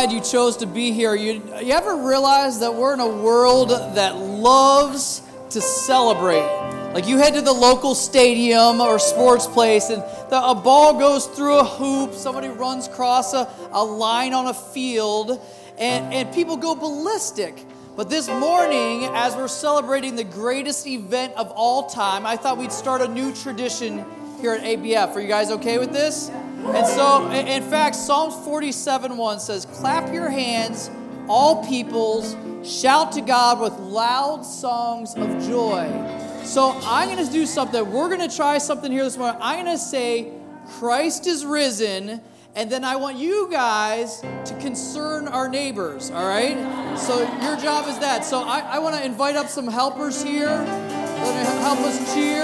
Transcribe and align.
glad 0.00 0.12
you 0.12 0.20
chose 0.22 0.56
to 0.56 0.64
be 0.64 0.92
here. 0.92 1.14
You, 1.14 1.42
you 1.60 1.74
ever 1.74 1.94
realize 1.94 2.60
that 2.60 2.74
we're 2.74 2.94
in 2.94 3.00
a 3.00 3.06
world 3.22 3.68
that 3.68 4.16
loves 4.16 5.20
to 5.50 5.60
celebrate? 5.60 6.46
Like 6.94 7.06
you 7.06 7.18
head 7.18 7.34
to 7.34 7.42
the 7.42 7.52
local 7.52 7.94
stadium 7.94 8.80
or 8.80 8.98
sports 8.98 9.46
place, 9.46 9.90
and 9.90 10.00
the, 10.30 10.42
a 10.42 10.54
ball 10.54 10.98
goes 10.98 11.26
through 11.26 11.58
a 11.58 11.64
hoop, 11.64 12.14
somebody 12.14 12.48
runs 12.48 12.88
across 12.88 13.34
a, 13.34 13.46
a 13.72 13.84
line 13.84 14.32
on 14.32 14.46
a 14.46 14.54
field, 14.54 15.38
and, 15.76 16.14
and 16.14 16.32
people 16.34 16.56
go 16.56 16.74
ballistic. 16.74 17.62
But 17.94 18.08
this 18.08 18.26
morning, 18.26 19.04
as 19.12 19.36
we're 19.36 19.48
celebrating 19.48 20.16
the 20.16 20.24
greatest 20.24 20.86
event 20.86 21.34
of 21.34 21.50
all 21.50 21.90
time, 21.90 22.24
I 22.24 22.38
thought 22.38 22.56
we'd 22.56 22.72
start 22.72 23.02
a 23.02 23.08
new 23.08 23.34
tradition 23.34 24.06
here 24.40 24.52
at 24.52 24.62
ABF. 24.62 25.14
Are 25.14 25.20
you 25.20 25.28
guys 25.28 25.50
okay 25.50 25.76
with 25.76 25.92
this? 25.92 26.30
And 26.66 26.86
so, 26.86 27.30
in 27.30 27.62
fact, 27.64 27.96
Psalms 27.96 28.34
47 28.44 29.16
1 29.16 29.40
says, 29.40 29.64
Clap 29.66 30.12
your 30.12 30.28
hands, 30.28 30.90
all 31.28 31.66
peoples, 31.66 32.36
shout 32.62 33.12
to 33.12 33.20
God 33.20 33.60
with 33.60 33.72
loud 33.78 34.42
songs 34.42 35.14
of 35.14 35.28
joy. 35.46 35.88
So, 36.44 36.78
I'm 36.84 37.08
going 37.08 37.24
to 37.24 37.32
do 37.32 37.46
something. 37.46 37.90
We're 37.90 38.08
going 38.14 38.28
to 38.28 38.34
try 38.34 38.58
something 38.58 38.92
here 38.92 39.04
this 39.04 39.16
morning. 39.16 39.40
I'm 39.40 39.64
going 39.64 39.76
to 39.76 39.82
say, 39.82 40.32
Christ 40.78 41.26
is 41.26 41.44
risen. 41.44 42.20
And 42.56 42.70
then 42.70 42.84
I 42.84 42.96
want 42.96 43.16
you 43.16 43.48
guys 43.50 44.20
to 44.20 44.56
concern 44.60 45.28
our 45.28 45.48
neighbors, 45.48 46.10
all 46.10 46.26
right? 46.26 46.98
So 46.98 47.20
your 47.42 47.56
job 47.56 47.86
is 47.88 47.98
that. 48.00 48.24
So 48.24 48.42
I, 48.42 48.58
I 48.60 48.78
want 48.80 48.96
to 48.96 49.04
invite 49.04 49.36
up 49.36 49.46
some 49.46 49.68
helpers 49.68 50.22
here. 50.22 50.48
To 50.48 51.46
help 51.60 51.78
us 51.80 52.14
cheer. 52.14 52.42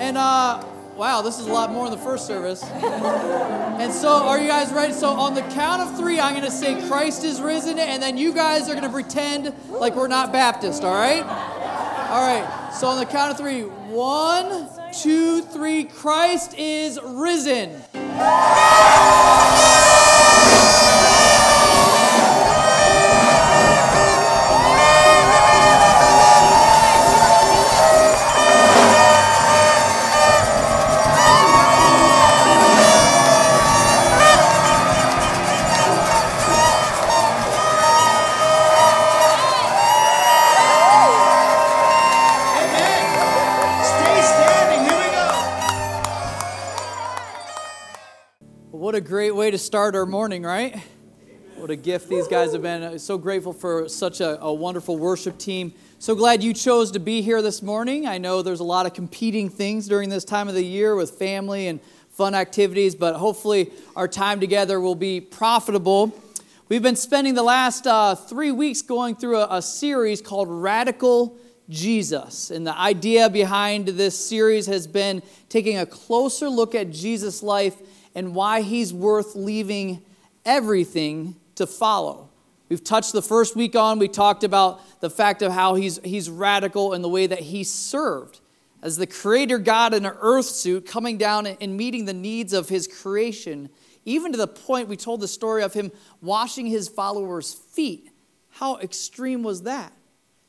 And 0.00 0.18
uh, 0.18 0.62
wow, 0.96 1.22
this 1.22 1.38
is 1.38 1.46
a 1.46 1.52
lot 1.52 1.70
more 1.72 1.88
than 1.88 1.98
the 1.98 2.04
first 2.04 2.26
service. 2.26 2.62
And 2.62 3.92
so, 3.92 4.10
are 4.10 4.38
you 4.38 4.48
guys 4.48 4.72
ready? 4.72 4.92
So, 4.92 5.08
on 5.08 5.34
the 5.34 5.42
count 5.42 5.82
of 5.82 5.96
three, 5.96 6.20
I'm 6.20 6.34
going 6.34 6.44
to 6.44 6.50
say 6.50 6.86
Christ 6.88 7.24
is 7.24 7.40
risen, 7.40 7.78
and 7.78 8.02
then 8.02 8.16
you 8.16 8.32
guys 8.32 8.68
are 8.68 8.74
going 8.74 8.84
to 8.84 8.90
pretend 8.90 9.52
like 9.68 9.96
we're 9.96 10.08
not 10.08 10.32
Baptist, 10.32 10.84
all 10.84 10.94
right? 10.94 11.22
All 11.22 12.22
right. 12.22 12.70
So, 12.74 12.88
on 12.88 12.98
the 12.98 13.06
count 13.06 13.32
of 13.32 13.38
three 13.38 13.62
one, 13.62 14.68
two, 14.92 15.42
three. 15.42 15.84
Christ 15.84 16.54
is 16.54 16.98
risen. 17.02 17.82
What 48.82 48.96
a 48.96 49.00
great 49.00 49.30
way 49.30 49.48
to 49.48 49.58
start 49.58 49.94
our 49.94 50.06
morning, 50.06 50.42
right? 50.42 50.76
What 51.54 51.70
a 51.70 51.76
gift 51.76 52.08
these 52.08 52.26
guys 52.26 52.52
have 52.52 52.62
been. 52.62 52.98
So 52.98 53.16
grateful 53.16 53.52
for 53.52 53.88
such 53.88 54.20
a, 54.20 54.42
a, 54.42 54.52
wonderful 54.52 54.98
worship 54.98 55.38
team. 55.38 55.72
So 56.00 56.16
glad 56.16 56.42
you 56.42 56.52
chose 56.52 56.90
to 56.90 56.98
be 56.98 57.22
here 57.22 57.42
this 57.42 57.62
morning. 57.62 58.08
I 58.08 58.18
know 58.18 58.42
there's 58.42 58.58
a 58.58 58.64
lot 58.64 58.86
of 58.86 58.92
competing 58.92 59.48
things 59.48 59.86
during 59.86 60.08
this 60.08 60.24
time 60.24 60.48
of 60.48 60.56
the 60.56 60.64
year 60.64 60.96
with 60.96 61.12
family 61.12 61.68
and 61.68 61.80
fun 62.10 62.34
activities, 62.34 62.96
but 62.96 63.14
hopefully 63.14 63.70
our 63.94 64.08
time 64.08 64.40
together 64.40 64.80
will 64.80 64.96
be 64.96 65.20
profitable. 65.20 66.12
We've 66.68 66.82
been 66.82 66.96
spending 66.96 67.34
the 67.34 67.44
last 67.44 67.86
uh, 67.86 68.16
three 68.16 68.50
weeks 68.50 68.82
going 68.82 69.14
through 69.14 69.36
a, 69.36 69.58
a 69.58 69.62
series 69.62 70.20
called 70.20 70.48
Radical 70.50 71.38
Jesus. 71.68 72.50
And 72.50 72.66
the 72.66 72.76
idea 72.76 73.30
behind 73.30 73.86
this 73.86 74.18
series 74.18 74.66
has 74.66 74.88
been 74.88 75.22
taking 75.48 75.78
a 75.78 75.86
closer 75.86 76.48
look 76.48 76.74
at 76.74 76.90
Jesus' 76.90 77.44
life 77.44 77.76
and 78.14 78.34
why 78.34 78.62
he's 78.62 78.92
worth 78.92 79.34
leaving 79.34 80.02
everything 80.44 81.36
to 81.54 81.66
follow. 81.66 82.28
We've 82.68 82.82
touched 82.82 83.12
the 83.12 83.22
first 83.22 83.54
week 83.54 83.76
on, 83.76 83.98
we 83.98 84.08
talked 84.08 84.44
about 84.44 84.80
the 85.00 85.10
fact 85.10 85.42
of 85.42 85.52
how 85.52 85.74
he's, 85.74 85.98
he's 86.04 86.30
radical 86.30 86.94
in 86.94 87.02
the 87.02 87.08
way 87.08 87.26
that 87.26 87.40
he 87.40 87.64
served. 87.64 88.40
As 88.82 88.96
the 88.96 89.06
creator 89.06 89.58
God 89.58 89.94
in 89.94 90.06
an 90.06 90.14
earth 90.20 90.46
suit, 90.46 90.86
coming 90.86 91.18
down 91.18 91.46
and 91.46 91.76
meeting 91.76 92.06
the 92.06 92.14
needs 92.14 92.52
of 92.52 92.68
his 92.68 92.88
creation, 92.88 93.68
even 94.04 94.32
to 94.32 94.38
the 94.38 94.48
point 94.48 94.88
we 94.88 94.96
told 94.96 95.20
the 95.20 95.28
story 95.28 95.62
of 95.62 95.72
him 95.74 95.92
washing 96.20 96.66
his 96.66 96.88
followers' 96.88 97.52
feet. 97.54 98.10
How 98.48 98.78
extreme 98.78 99.42
was 99.42 99.62
that? 99.62 99.92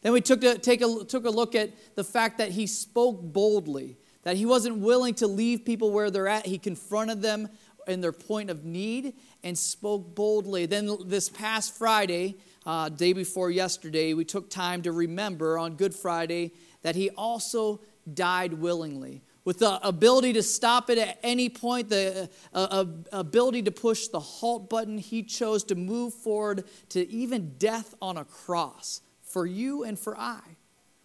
Then 0.01 0.11
we 0.13 0.21
took 0.21 0.43
a, 0.43 0.57
take 0.57 0.81
a, 0.81 1.05
took 1.05 1.25
a 1.25 1.29
look 1.29 1.55
at 1.55 1.71
the 1.95 2.03
fact 2.03 2.37
that 2.39 2.51
he 2.51 2.67
spoke 2.67 3.21
boldly, 3.21 3.97
that 4.23 4.37
he 4.37 4.45
wasn't 4.45 4.77
willing 4.77 5.13
to 5.15 5.27
leave 5.27 5.65
people 5.65 5.91
where 5.91 6.09
they're 6.09 6.27
at. 6.27 6.45
He 6.45 6.57
confronted 6.57 7.21
them 7.21 7.49
in 7.87 8.01
their 8.01 8.11
point 8.11 8.49
of 8.49 8.63
need 8.63 9.13
and 9.43 9.57
spoke 9.57 10.15
boldly. 10.15 10.65
Then 10.65 10.97
this 11.05 11.29
past 11.29 11.77
Friday, 11.77 12.37
uh, 12.65 12.89
day 12.89 13.13
before 13.13 13.51
yesterday, 13.51 14.13
we 14.13 14.25
took 14.25 14.49
time 14.49 14.81
to 14.83 14.91
remember 14.91 15.57
on 15.57 15.75
Good 15.75 15.93
Friday 15.93 16.53
that 16.81 16.95
he 16.95 17.09
also 17.11 17.81
died 18.11 18.53
willingly. 18.53 19.21
With 19.45 19.59
the 19.59 19.85
ability 19.85 20.33
to 20.33 20.43
stop 20.43 20.89
it 20.89 20.97
at 20.97 21.19
any 21.21 21.49
point, 21.49 21.89
the 21.89 22.29
uh, 22.53 22.67
uh, 22.71 22.85
ability 23.11 23.63
to 23.63 23.71
push 23.71 24.07
the 24.07 24.19
halt 24.19 24.69
button, 24.69 24.97
he 24.97 25.21
chose 25.21 25.65
to 25.65 25.75
move 25.75 26.13
forward 26.13 26.63
to 26.89 27.09
even 27.09 27.55
death 27.57 27.93
on 28.01 28.15
a 28.15 28.23
cross 28.23 29.01
for 29.21 29.45
you 29.45 29.83
and 29.83 29.99
for 29.99 30.17
I. 30.17 30.39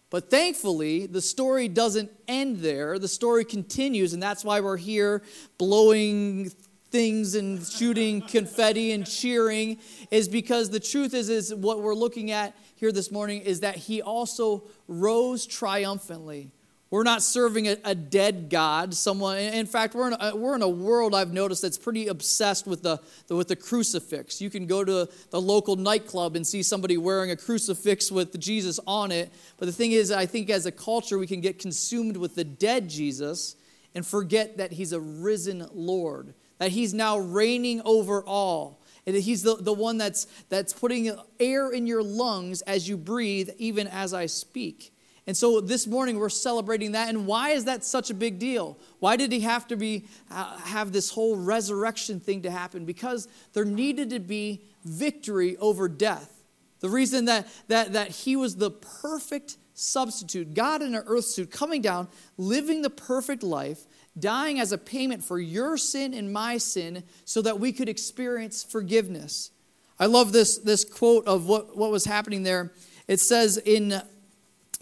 But 0.09 0.31
thankfully, 0.31 1.05
the 1.05 1.21
story 1.21 1.67
doesn't 1.67 2.11
end 2.27 2.57
there. 2.57 2.97
The 2.97 3.07
story 3.07 3.45
continues, 3.45 4.13
and 4.13 4.21
that's 4.21 4.43
why 4.43 4.59
we're 4.59 4.77
here 4.77 5.21
blowing 5.57 6.51
things 6.89 7.35
and 7.35 7.63
shooting 7.63 8.21
confetti 8.21 8.91
and 8.91 9.05
cheering 9.05 9.77
is 10.09 10.27
because 10.27 10.71
the 10.71 10.79
truth 10.79 11.13
is 11.13 11.29
is 11.29 11.53
what 11.53 11.81
we're 11.81 11.93
looking 11.93 12.31
at 12.31 12.55
here 12.75 12.91
this 12.91 13.11
morning 13.11 13.41
is 13.41 13.59
that 13.59 13.75
he 13.75 14.01
also 14.01 14.63
rose 14.87 15.45
triumphantly 15.45 16.51
we're 16.91 17.03
not 17.03 17.21
serving 17.21 17.67
a, 17.67 17.77
a 17.83 17.93
dead 17.93 18.49
god 18.49 18.93
someone 18.93 19.37
in 19.37 19.65
fact 19.65 19.93
we're 19.93 20.07
in, 20.07 20.17
a, 20.19 20.35
we're 20.35 20.55
in 20.55 20.61
a 20.61 20.69
world 20.69 21.13
i've 21.13 21.33
noticed 21.33 21.61
that's 21.61 21.77
pretty 21.77 22.07
obsessed 22.07 22.67
with 22.67 22.81
the, 22.83 22.99
the 23.27 23.35
with 23.35 23.47
the 23.47 23.55
crucifix 23.55 24.41
you 24.41 24.49
can 24.49 24.65
go 24.65 24.83
to 24.83 25.07
the 25.29 25.41
local 25.41 25.75
nightclub 25.75 26.35
and 26.35 26.45
see 26.45 26.63
somebody 26.63 26.97
wearing 26.97 27.31
a 27.31 27.35
crucifix 27.35 28.11
with 28.11 28.37
jesus 28.39 28.79
on 28.87 29.11
it 29.11 29.31
but 29.57 29.65
the 29.65 29.71
thing 29.71 29.91
is 29.91 30.11
i 30.11 30.25
think 30.25 30.49
as 30.49 30.65
a 30.65 30.71
culture 30.71 31.17
we 31.17 31.27
can 31.27 31.41
get 31.41 31.59
consumed 31.59 32.17
with 32.17 32.35
the 32.35 32.43
dead 32.43 32.89
jesus 32.89 33.55
and 33.95 34.05
forget 34.05 34.57
that 34.57 34.71
he's 34.71 34.93
a 34.93 34.99
risen 34.99 35.67
lord 35.73 36.33
that 36.59 36.71
he's 36.71 36.93
now 36.93 37.17
reigning 37.17 37.81
over 37.83 38.23
all. 38.23 38.79
And 39.07 39.15
he's 39.15 39.41
the, 39.41 39.55
the 39.55 39.73
one 39.73 39.97
that's, 39.97 40.27
that's 40.49 40.71
putting 40.71 41.11
air 41.39 41.71
in 41.71 41.87
your 41.87 42.03
lungs 42.03 42.61
as 42.61 42.87
you 42.87 42.95
breathe, 42.95 43.49
even 43.57 43.87
as 43.87 44.13
I 44.13 44.27
speak. 44.27 44.93
And 45.29 45.37
so 45.37 45.61
this 45.61 45.85
morning 45.85 46.17
we're 46.17 46.27
celebrating 46.29 46.93
that. 46.93 47.09
And 47.09 47.27
why 47.27 47.51
is 47.51 47.65
that 47.65 47.85
such 47.85 48.09
a 48.09 48.15
big 48.15 48.39
deal? 48.39 48.79
Why 48.97 49.15
did 49.15 49.31
he 49.31 49.41
have 49.41 49.67
to 49.67 49.75
be 49.75 50.05
uh, 50.31 50.57
have 50.57 50.91
this 50.91 51.11
whole 51.11 51.35
resurrection 51.35 52.19
thing 52.19 52.41
to 52.41 52.49
happen? 52.49 52.83
Because 52.83 53.27
there 53.53 53.63
needed 53.63 54.09
to 54.09 54.19
be 54.19 54.63
victory 54.83 55.55
over 55.57 55.87
death. 55.87 56.41
The 56.79 56.89
reason 56.89 57.25
that 57.25 57.47
that 57.67 57.93
that 57.93 58.09
he 58.09 58.35
was 58.35 58.55
the 58.55 58.71
perfect 58.71 59.57
substitute, 59.75 60.55
God 60.55 60.81
in 60.81 60.95
an 60.95 61.03
earth 61.05 61.25
suit, 61.25 61.51
coming 61.51 61.83
down, 61.83 62.07
living 62.39 62.81
the 62.81 62.89
perfect 62.89 63.43
life, 63.43 63.85
dying 64.17 64.59
as 64.59 64.71
a 64.71 64.79
payment 64.79 65.23
for 65.23 65.37
your 65.37 65.77
sin 65.77 66.15
and 66.15 66.33
my 66.33 66.57
sin 66.57 67.03
so 67.23 67.43
that 67.43 67.59
we 67.59 67.71
could 67.71 67.87
experience 67.87 68.63
forgiveness. 68.63 69.51
I 69.99 70.07
love 70.07 70.31
this, 70.31 70.57
this 70.57 70.83
quote 70.83 71.27
of 71.27 71.45
what, 71.45 71.77
what 71.77 71.91
was 71.91 72.05
happening 72.05 72.41
there. 72.41 72.73
It 73.07 73.19
says 73.19 73.57
in, 73.57 74.01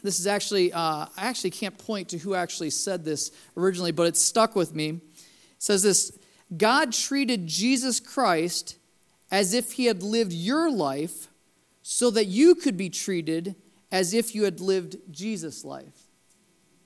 this 0.04 0.20
is 0.20 0.28
actually, 0.28 0.72
uh, 0.72 1.08
I 1.18 1.28
actually 1.28 1.50
can't 1.52 1.78
point 1.78 2.10
to 2.10 2.18
who 2.18 2.36
actually 2.36 2.70
said 2.70 3.04
this 3.04 3.32
originally, 3.56 3.92
but 3.92 4.08
it 4.08 4.16
stuck 4.16 4.56
with 4.56 4.76
me. 4.76 4.90
It 4.90 5.02
says 5.58 5.84
this 5.84 6.18
God 6.56 6.94
treated 6.94 7.48
Jesus 7.48 8.00
Christ 8.00 8.78
as 9.32 9.54
if 9.54 9.74
he 9.74 9.86
had 9.86 10.04
lived 10.04 10.34
your 10.34 10.72
life 10.72 11.28
so 11.82 12.10
that 12.12 12.26
you 12.26 12.56
could 12.56 12.78
be 12.78 12.90
treated 12.90 13.56
as 13.92 14.14
if 14.14 14.36
you 14.36 14.44
had 14.44 14.60
lived 14.60 14.98
Jesus' 15.10 15.66
life. 15.66 16.08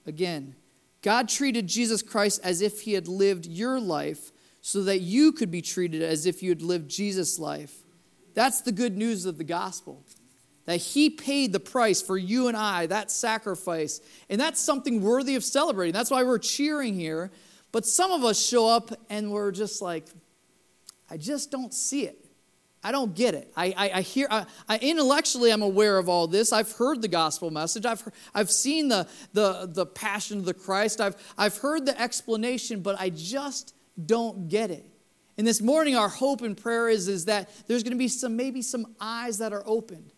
Again, 0.06 0.56
God 1.02 1.30
treated 1.30 1.68
Jesus 1.68 2.02
Christ 2.02 2.40
as 2.44 2.62
if 2.62 2.82
he 2.82 2.94
had 2.94 3.08
lived 3.08 3.46
your 3.46 3.80
life 3.80 4.32
so 4.62 4.84
that 4.84 5.00
you 5.00 5.32
could 5.32 5.50
be 5.52 5.62
treated 5.62 6.02
as 6.02 6.26
if 6.26 6.44
you 6.44 6.50
had 6.50 6.62
lived 6.62 6.90
Jesus' 6.90 7.40
life. 7.40 7.84
That's 8.34 8.62
the 8.62 8.72
good 8.72 8.96
news 8.96 9.26
of 9.26 9.38
the 9.38 9.44
gospel. 9.44 10.06
That 10.66 10.78
he 10.78 11.10
paid 11.10 11.54
the 11.54 11.60
price 11.60 12.02
for 12.02 12.18
you 12.18 12.48
and 12.48 12.56
I, 12.56 12.86
that 12.88 13.10
sacrifice. 13.12 14.00
And 14.30 14.40
that's 14.40 14.60
something 14.60 15.02
worthy 15.02 15.36
of 15.36 15.44
celebrating. 15.44 15.94
That's 15.94 16.12
why 16.12 16.24
we're 16.24 16.38
cheering 16.38 16.94
here. 16.94 17.32
But 17.72 17.86
some 17.86 18.12
of 18.12 18.24
us 18.24 18.40
show 18.40 18.68
up 18.68 18.92
and 19.10 19.32
we're 19.32 19.52
just 19.52 19.82
like, 19.82 20.06
I 21.10 21.18
just 21.18 21.52
don't 21.52 21.74
see 21.74 22.04
it. 22.04 22.18
I 22.84 22.92
don't 22.92 23.14
get 23.14 23.36
it. 23.36 23.52
I, 23.56 23.74
I, 23.78 23.92
I 23.96 24.02
hear, 24.02 24.28
I, 24.32 24.46
I, 24.68 24.78
intellectually, 24.80 25.52
I'm 25.52 25.62
aware 25.62 25.98
of 25.98 26.10
all 26.10 26.28
this. 26.28 26.52
I've 26.52 26.72
heard 26.72 27.02
the 27.02 27.08
gospel 27.08 27.52
message. 27.52 27.86
I've, 27.86 28.04
I've 28.34 28.50
seen 28.50 28.88
the, 28.88 29.08
the, 29.34 29.70
the 29.72 29.86
passion 29.86 30.40
of 30.40 30.46
the 30.46 30.54
Christ. 30.54 31.00
I've, 31.00 31.16
I've 31.38 31.58
heard 31.58 31.86
the 31.86 32.00
explanation, 32.00 32.82
but 32.82 33.00
I 33.00 33.10
just 33.10 33.76
don't 34.04 34.50
get 34.50 34.72
it. 34.72 34.86
And 35.38 35.46
this 35.46 35.62
morning, 35.62 35.96
our 35.96 36.10
hope 36.10 36.42
and 36.42 36.58
prayer 36.58 36.90
is, 36.90 37.08
is 37.08 37.26
that 37.26 37.50
there's 37.68 37.84
going 37.84 37.94
to 37.94 38.00
be 38.00 38.08
some, 38.08 38.36
maybe 38.36 38.62
some 38.62 38.96
eyes 39.00 39.38
that 39.38 39.54
are 39.54 39.64
opened. 39.66 40.12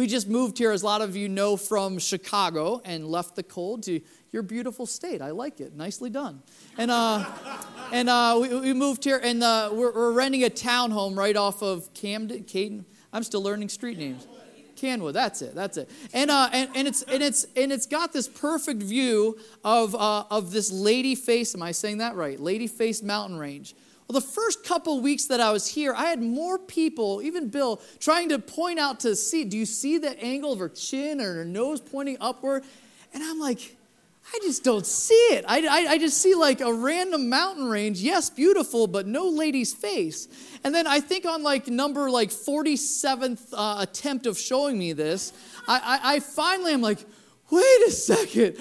We 0.00 0.06
just 0.06 0.30
moved 0.30 0.56
here, 0.56 0.72
as 0.72 0.80
a 0.80 0.86
lot 0.86 1.02
of 1.02 1.14
you 1.14 1.28
know, 1.28 1.58
from 1.58 1.98
Chicago 1.98 2.80
and 2.86 3.06
left 3.06 3.36
the 3.36 3.42
cold 3.42 3.82
to 3.82 4.00
your 4.32 4.42
beautiful 4.42 4.86
state. 4.86 5.20
I 5.20 5.30
like 5.32 5.60
it. 5.60 5.76
Nicely 5.76 6.08
done. 6.08 6.42
And, 6.78 6.90
uh, 6.90 7.22
and 7.92 8.08
uh, 8.08 8.38
we, 8.40 8.60
we, 8.60 8.72
moved 8.72 9.04
here, 9.04 9.20
and 9.22 9.42
uh, 9.42 9.68
we're, 9.70 9.92
we're, 9.92 10.12
renting 10.12 10.42
a 10.44 10.48
townhome 10.48 11.18
right 11.18 11.36
off 11.36 11.62
of 11.62 11.92
Camden, 11.92 12.44
Caden. 12.44 12.86
I'm 13.12 13.22
still 13.22 13.42
learning 13.42 13.68
street 13.68 13.98
names. 13.98 14.26
Canwood, 14.74 15.12
that's 15.12 15.42
it, 15.42 15.54
that's 15.54 15.76
it. 15.76 15.90
And, 16.14 16.30
uh, 16.30 16.48
and, 16.50 16.70
and, 16.74 16.88
it's, 16.88 17.02
and, 17.02 17.22
it's, 17.22 17.44
and 17.54 17.70
it's 17.70 17.84
got 17.84 18.14
this 18.14 18.26
perfect 18.26 18.82
view 18.82 19.38
of, 19.62 19.94
uh, 19.94 20.24
of 20.30 20.50
this 20.50 20.72
lady 20.72 21.14
face, 21.14 21.54
am 21.54 21.60
I 21.60 21.72
saying 21.72 21.98
that 21.98 22.16
right? 22.16 22.40
Lady 22.40 22.68
face 22.68 23.02
mountain 23.02 23.38
range. 23.38 23.74
Well, 24.10 24.20
the 24.20 24.26
first 24.26 24.64
couple 24.64 25.00
weeks 25.00 25.26
that 25.26 25.38
I 25.38 25.52
was 25.52 25.68
here, 25.68 25.94
I 25.94 26.06
had 26.06 26.20
more 26.20 26.58
people, 26.58 27.22
even 27.22 27.48
Bill, 27.48 27.80
trying 28.00 28.30
to 28.30 28.40
point 28.40 28.80
out 28.80 28.98
to 29.00 29.14
see, 29.14 29.44
do 29.44 29.56
you 29.56 29.64
see 29.64 29.98
the 29.98 30.20
angle 30.20 30.52
of 30.52 30.58
her 30.58 30.68
chin 30.68 31.20
or 31.20 31.34
her 31.34 31.44
nose 31.44 31.80
pointing 31.80 32.16
upward? 32.20 32.64
And 33.14 33.22
I'm 33.22 33.38
like, 33.38 33.76
I 34.34 34.40
just 34.42 34.64
don't 34.64 34.84
see 34.84 35.14
it. 35.14 35.44
I, 35.46 35.60
I, 35.60 35.92
I, 35.92 35.98
just 35.98 36.18
see 36.18 36.34
like 36.34 36.60
a 36.60 36.74
random 36.74 37.28
mountain 37.28 37.68
range. 37.68 38.00
Yes, 38.00 38.30
beautiful, 38.30 38.88
but 38.88 39.06
no 39.06 39.28
lady's 39.28 39.72
face. 39.72 40.26
And 40.64 40.74
then 40.74 40.88
I 40.88 40.98
think 40.98 41.24
on 41.24 41.44
like 41.44 41.68
number 41.68 42.10
like 42.10 42.30
47th 42.30 43.54
uh, 43.56 43.76
attempt 43.78 44.26
of 44.26 44.36
showing 44.36 44.76
me 44.76 44.92
this, 44.92 45.32
I, 45.68 46.00
I, 46.02 46.14
I 46.14 46.18
finally 46.18 46.72
am 46.72 46.80
like, 46.80 46.98
wait 47.48 47.82
a 47.86 47.92
second. 47.92 48.56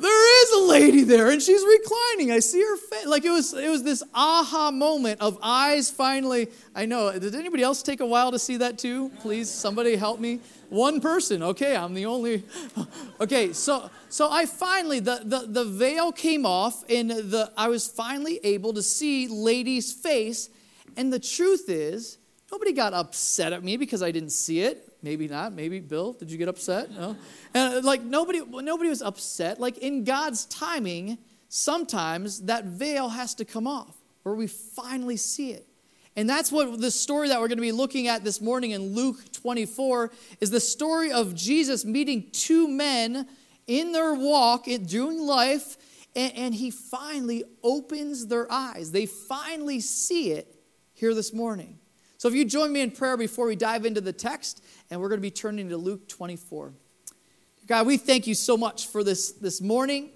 There 0.00 0.44
is 0.44 0.50
a 0.52 0.68
lady 0.68 1.02
there 1.02 1.30
and 1.30 1.42
she's 1.42 1.62
reclining. 1.62 2.30
I 2.30 2.38
see 2.38 2.60
her 2.60 2.76
face. 2.76 3.06
Like 3.06 3.24
it 3.24 3.30
was, 3.30 3.52
it 3.52 3.68
was 3.68 3.82
this 3.82 4.02
aha 4.14 4.70
moment 4.70 5.20
of 5.20 5.38
eyes 5.42 5.90
finally. 5.90 6.48
I 6.74 6.86
know. 6.86 7.18
Did 7.18 7.34
anybody 7.34 7.62
else 7.62 7.82
take 7.82 8.00
a 8.00 8.06
while 8.06 8.30
to 8.30 8.38
see 8.38 8.58
that 8.58 8.78
too? 8.78 9.10
Please, 9.20 9.50
somebody 9.50 9.96
help 9.96 10.20
me. 10.20 10.40
One 10.68 11.00
person. 11.00 11.42
Okay, 11.42 11.76
I'm 11.76 11.94
the 11.94 12.06
only. 12.06 12.44
Okay, 13.20 13.52
so 13.52 13.90
so 14.08 14.30
I 14.30 14.46
finally 14.46 15.00
the, 15.00 15.20
the 15.24 15.40
the 15.48 15.64
veil 15.64 16.12
came 16.12 16.46
off 16.46 16.84
and 16.88 17.10
the 17.10 17.50
I 17.56 17.66
was 17.66 17.88
finally 17.88 18.38
able 18.44 18.72
to 18.74 18.82
see 18.82 19.26
lady's 19.26 19.92
face. 19.92 20.50
And 20.96 21.12
the 21.12 21.18
truth 21.18 21.68
is, 21.68 22.18
nobody 22.52 22.72
got 22.72 22.94
upset 22.94 23.52
at 23.52 23.64
me 23.64 23.76
because 23.76 24.02
I 24.02 24.12
didn't 24.12 24.30
see 24.30 24.60
it. 24.60 24.87
Maybe 25.02 25.28
not. 25.28 25.52
Maybe 25.52 25.80
Bill, 25.80 26.12
did 26.12 26.30
you 26.30 26.38
get 26.38 26.48
upset? 26.48 26.90
No. 26.90 27.16
And 27.54 27.74
uh, 27.74 27.80
like 27.82 28.02
nobody 28.02 28.40
nobody 28.44 28.88
was 28.88 29.02
upset. 29.02 29.60
Like 29.60 29.78
in 29.78 30.04
God's 30.04 30.46
timing, 30.46 31.18
sometimes 31.48 32.42
that 32.42 32.64
veil 32.64 33.08
has 33.08 33.34
to 33.36 33.44
come 33.44 33.66
off 33.66 33.96
where 34.22 34.34
we 34.34 34.46
finally 34.46 35.16
see 35.16 35.52
it. 35.52 35.66
And 36.16 36.28
that's 36.28 36.50
what 36.50 36.80
the 36.80 36.90
story 36.90 37.28
that 37.28 37.40
we're 37.40 37.46
going 37.46 37.58
to 37.58 37.62
be 37.62 37.70
looking 37.70 38.08
at 38.08 38.24
this 38.24 38.40
morning 38.40 38.72
in 38.72 38.92
Luke 38.92 39.18
24 39.32 40.10
is 40.40 40.50
the 40.50 40.58
story 40.58 41.12
of 41.12 41.32
Jesus 41.32 41.84
meeting 41.84 42.26
two 42.32 42.66
men 42.66 43.28
in 43.68 43.92
their 43.92 44.14
walk, 44.14 44.66
in 44.66 44.84
doing 44.84 45.20
life, 45.20 45.76
and, 46.16 46.32
and 46.34 46.54
he 46.54 46.72
finally 46.72 47.44
opens 47.62 48.26
their 48.26 48.50
eyes. 48.50 48.90
They 48.90 49.06
finally 49.06 49.78
see 49.78 50.32
it 50.32 50.56
here 50.92 51.14
this 51.14 51.32
morning. 51.32 51.78
So 52.18 52.28
if 52.28 52.34
you 52.34 52.44
join 52.44 52.72
me 52.72 52.80
in 52.80 52.90
prayer 52.90 53.16
before 53.16 53.46
we 53.46 53.54
dive 53.54 53.86
into 53.86 54.00
the 54.00 54.12
text, 54.12 54.62
and 54.90 55.00
we're 55.00 55.08
going 55.08 55.20
to 55.20 55.22
be 55.22 55.30
turning 55.30 55.68
to 55.68 55.76
Luke 55.76 56.08
24. 56.08 56.72
God, 57.68 57.86
we 57.86 57.96
thank 57.96 58.26
you 58.26 58.34
so 58.34 58.56
much 58.56 58.88
for 58.88 59.04
this 59.04 59.30
this 59.32 59.60
morning. 59.60 60.10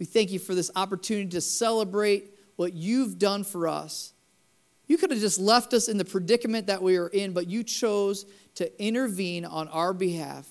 We 0.00 0.06
thank 0.06 0.32
you 0.32 0.40
for 0.40 0.54
this 0.54 0.72
opportunity 0.74 1.28
to 1.30 1.40
celebrate 1.40 2.36
what 2.56 2.72
you've 2.72 3.18
done 3.18 3.44
for 3.44 3.68
us. 3.68 4.14
You 4.88 4.98
could 4.98 5.12
have 5.12 5.20
just 5.20 5.38
left 5.38 5.72
us 5.74 5.88
in 5.88 5.96
the 5.96 6.04
predicament 6.04 6.66
that 6.66 6.82
we 6.82 6.96
are 6.96 7.08
in, 7.08 7.32
but 7.32 7.48
you 7.48 7.62
chose 7.62 8.26
to 8.56 8.82
intervene 8.82 9.44
on 9.44 9.68
our 9.68 9.92
behalf, 9.94 10.48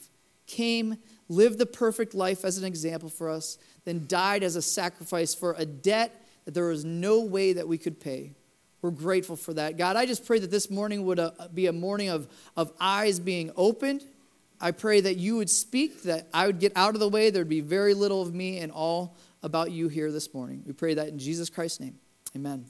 came, 0.48 0.98
lived 1.28 1.60
the 1.60 1.66
perfect 1.66 2.14
life 2.14 2.46
as 2.46 2.58
an 2.58 2.64
example 2.64 3.10
for 3.10 3.30
us, 3.30 3.58
then 3.84 4.06
died 4.08 4.42
as 4.42 4.56
a 4.56 4.62
sacrifice 4.62 5.36
for 5.36 5.54
a 5.58 5.66
debt 5.66 6.26
that 6.46 6.54
there 6.54 6.68
was 6.68 6.86
no 6.86 7.22
way 7.22 7.54
that 7.54 7.68
we 7.68 7.78
could 7.78 8.00
pay. 8.00 8.32
We're 8.84 8.92
grateful 8.92 9.38
for 9.38 9.54
that. 9.54 9.78
God, 9.78 9.96
I 9.96 10.06
just 10.06 10.26
pray 10.26 10.40
that 10.40 10.52
this 10.52 10.70
morning 10.70 11.06
would 11.06 11.18
uh, 11.18 11.32
be 11.54 11.68
a 11.68 11.72
morning 11.72 12.10
of, 12.10 12.28
of 12.58 12.74
eyes 12.82 13.18
being 13.18 13.50
opened. 13.56 14.04
I 14.60 14.72
pray 14.72 15.00
that 15.00 15.16
you 15.16 15.38
would 15.38 15.50
speak, 15.50 16.04
that 16.04 16.28
I 16.34 16.48
would 16.48 16.60
get 16.60 16.74
out 16.76 16.94
of 16.94 17.00
the 17.00 17.08
way. 17.08 17.30
There'd 17.30 17.48
be 17.48 17.62
very 17.62 17.94
little 17.94 18.22
of 18.22 18.34
me 18.34 18.58
and 18.60 18.74
all 18.74 19.16
about 19.42 19.72
you 19.72 19.88
here 19.88 20.12
this 20.12 20.34
morning. 20.34 20.64
We 20.68 20.74
pray 20.74 20.96
that 20.96 21.08
in 21.08 21.18
Jesus 21.18 21.50
Christ's 21.50 21.80
name. 21.80 21.96
Amen. 22.36 22.66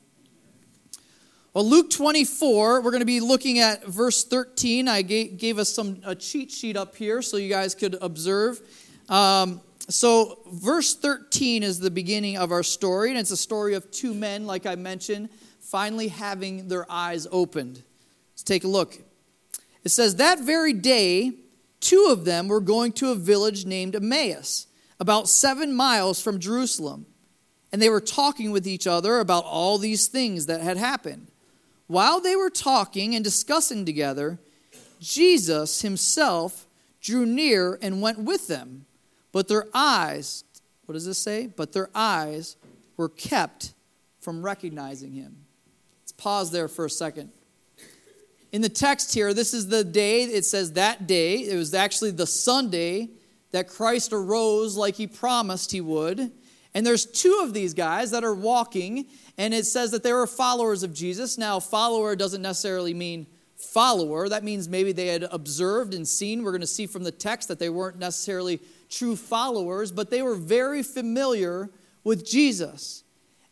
Well, 1.52 1.68
Luke 1.68 1.90
24, 1.90 2.82
we're 2.82 2.92
going 2.92 3.00
to 3.00 3.08
be 3.08 3.20
looking 3.20 3.58
at 3.58 3.84
verse 3.88 4.24
13. 4.24 4.88
I 4.88 5.02
gave, 5.02 5.38
gave 5.38 5.58
us 5.58 5.70
some 5.70 6.00
a 6.06 6.14
cheat 6.14 6.52
sheet 6.52 6.78
up 6.78 6.96
here 6.96 7.24
so 7.24 7.38
you 7.38 7.50
guys 7.50 7.74
could 7.74 7.98
observe. 8.02 8.62
Um, 9.10 9.62
so, 9.90 10.40
verse 10.52 10.94
13 10.96 11.64
is 11.64 11.80
the 11.80 11.92
beginning 11.92 12.38
of 12.38 12.52
our 12.52 12.64
story, 12.64 13.10
and 13.10 13.18
it's 13.18 13.32
a 13.32 13.38
story 13.38 13.74
of 13.74 13.90
two 13.90 14.14
men, 14.14 14.46
like 14.46 14.68
I 14.68 14.76
mentioned, 14.76 15.30
finally 15.64 16.10
having 16.10 16.68
their 16.68 16.86
eyes 16.92 17.28
opened. 17.32 17.84
Let's 18.34 18.44
take 18.44 18.64
a 18.64 18.68
look. 18.68 19.00
It 19.84 19.90
says, 19.90 20.18
That 20.18 20.40
very 20.40 20.74
day, 20.74 21.34
two 21.80 22.08
of 22.10 22.26
them 22.26 22.48
were 22.48 22.62
going 22.62 22.92
to 22.94 23.12
a 23.12 23.16
village 23.16 23.66
named 23.66 23.96
Emmaus, 23.96 24.68
about 25.00 25.30
seven 25.30 25.74
miles 25.74 26.22
from 26.22 26.40
Jerusalem, 26.40 27.06
and 27.72 27.82
they 27.82 27.90
were 27.90 28.02
talking 28.02 28.52
with 28.52 28.68
each 28.68 28.86
other 28.86 29.20
about 29.20 29.46
all 29.46 29.78
these 29.78 30.08
things 30.08 30.46
that 30.46 30.62
had 30.62 30.78
happened. 30.78 31.28
While 31.88 32.22
they 32.22 32.36
were 32.36 32.50
talking 32.50 33.16
and 33.16 33.24
discussing 33.24 33.86
together, 33.86 34.40
Jesus 35.00 35.82
himself 35.82 36.68
drew 37.02 37.26
near 37.26 37.78
and 37.82 38.02
went 38.02 38.20
with 38.20 38.48
them. 38.48 38.86
But 39.32 39.48
their 39.48 39.68
eyes, 39.74 40.44
what 40.86 40.94
does 40.94 41.06
this 41.06 41.18
say? 41.18 41.48
But 41.48 41.74
their 41.74 41.90
eyes 41.94 42.56
were 42.96 43.10
kept 43.10 43.74
from 44.20 44.44
recognizing 44.44 45.12
him. 45.12 45.43
Pause 46.24 46.52
there 46.52 46.70
for 46.70 46.86
a 46.86 46.90
second. 46.90 47.32
In 48.54 48.62
the 48.62 48.70
text 48.70 49.14
here, 49.14 49.34
this 49.34 49.54
is 49.54 49.68
the 49.68 49.84
day, 49.84 50.24
it 50.24 50.46
says 50.46 50.72
that 50.72 51.06
day, 51.06 51.40
it 51.40 51.58
was 51.58 51.74
actually 51.74 52.12
the 52.12 52.26
Sunday 52.26 53.10
that 53.52 53.68
Christ 53.68 54.14
arose 54.14 54.78
like 54.78 54.96
he 54.96 55.06
promised 55.06 55.74
he 55.74 55.82
would. 55.82 56.32
And 56.74 56.86
there's 56.86 57.06
two 57.06 57.42
of 57.44 57.54
these 57.54 57.74
guys 57.74 58.12
that 58.12 58.24
are 58.24 58.34
walking, 58.34 59.08
and 59.38 59.54
it 59.54 59.66
says 59.66 59.92
that 59.92 60.02
they 60.02 60.14
were 60.14 60.26
followers 60.26 60.82
of 60.82 60.94
Jesus. 60.94 61.38
Now, 61.38 61.60
follower 61.60 62.16
doesn't 62.16 62.42
necessarily 62.42 62.94
mean 62.94 63.28
follower. 63.58 64.30
That 64.30 64.46
means 64.46 64.70
maybe 64.70 64.94
they 64.94 65.08
had 65.08 65.24
observed 65.30 65.94
and 65.94 66.08
seen. 66.08 66.44
We're 66.44 66.52
going 66.52 66.62
to 66.62 66.68
see 66.68 66.88
from 66.88 67.04
the 67.04 67.12
text 67.12 67.50
that 67.50 67.60
they 67.60 67.70
weren't 67.70 68.00
necessarily 68.00 68.62
true 68.90 69.18
followers, 69.18 69.92
but 69.92 70.10
they 70.10 70.22
were 70.22 70.36
very 70.36 70.84
familiar 70.84 71.70
with 72.06 72.26
Jesus. 72.26 73.04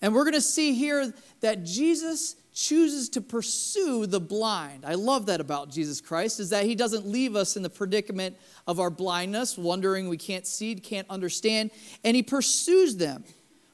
And 0.02 0.16
we're 0.16 0.24
going 0.24 0.36
to 0.36 0.42
see 0.42 0.74
here 0.74 1.14
that 1.42 1.66
Jesus 1.66 2.38
chooses 2.54 3.10
to 3.10 3.22
pursue 3.22 4.06
the 4.06 4.20
blind. 4.20 4.86
I 4.86 4.96
love 4.96 5.28
that 5.28 5.40
about 5.40 5.70
Jesus 5.70 6.02
Christ 6.02 6.40
is 6.40 6.50
that 6.50 6.66
he 6.66 6.76
doesn't 6.76 7.06
leave 7.06 7.36
us 7.36 7.56
in 7.56 7.64
the 7.64 7.70
predicament 7.70 8.38
of 8.68 8.80
our 8.80 8.90
blindness, 8.90 9.58
wondering 9.58 10.10
we 10.10 10.18
can't 10.18 10.46
see, 10.46 10.76
can't 10.76 11.10
understand, 11.10 11.72
and 12.04 12.16
he 12.16 12.24
pursues 12.24 12.98
them. 12.98 13.24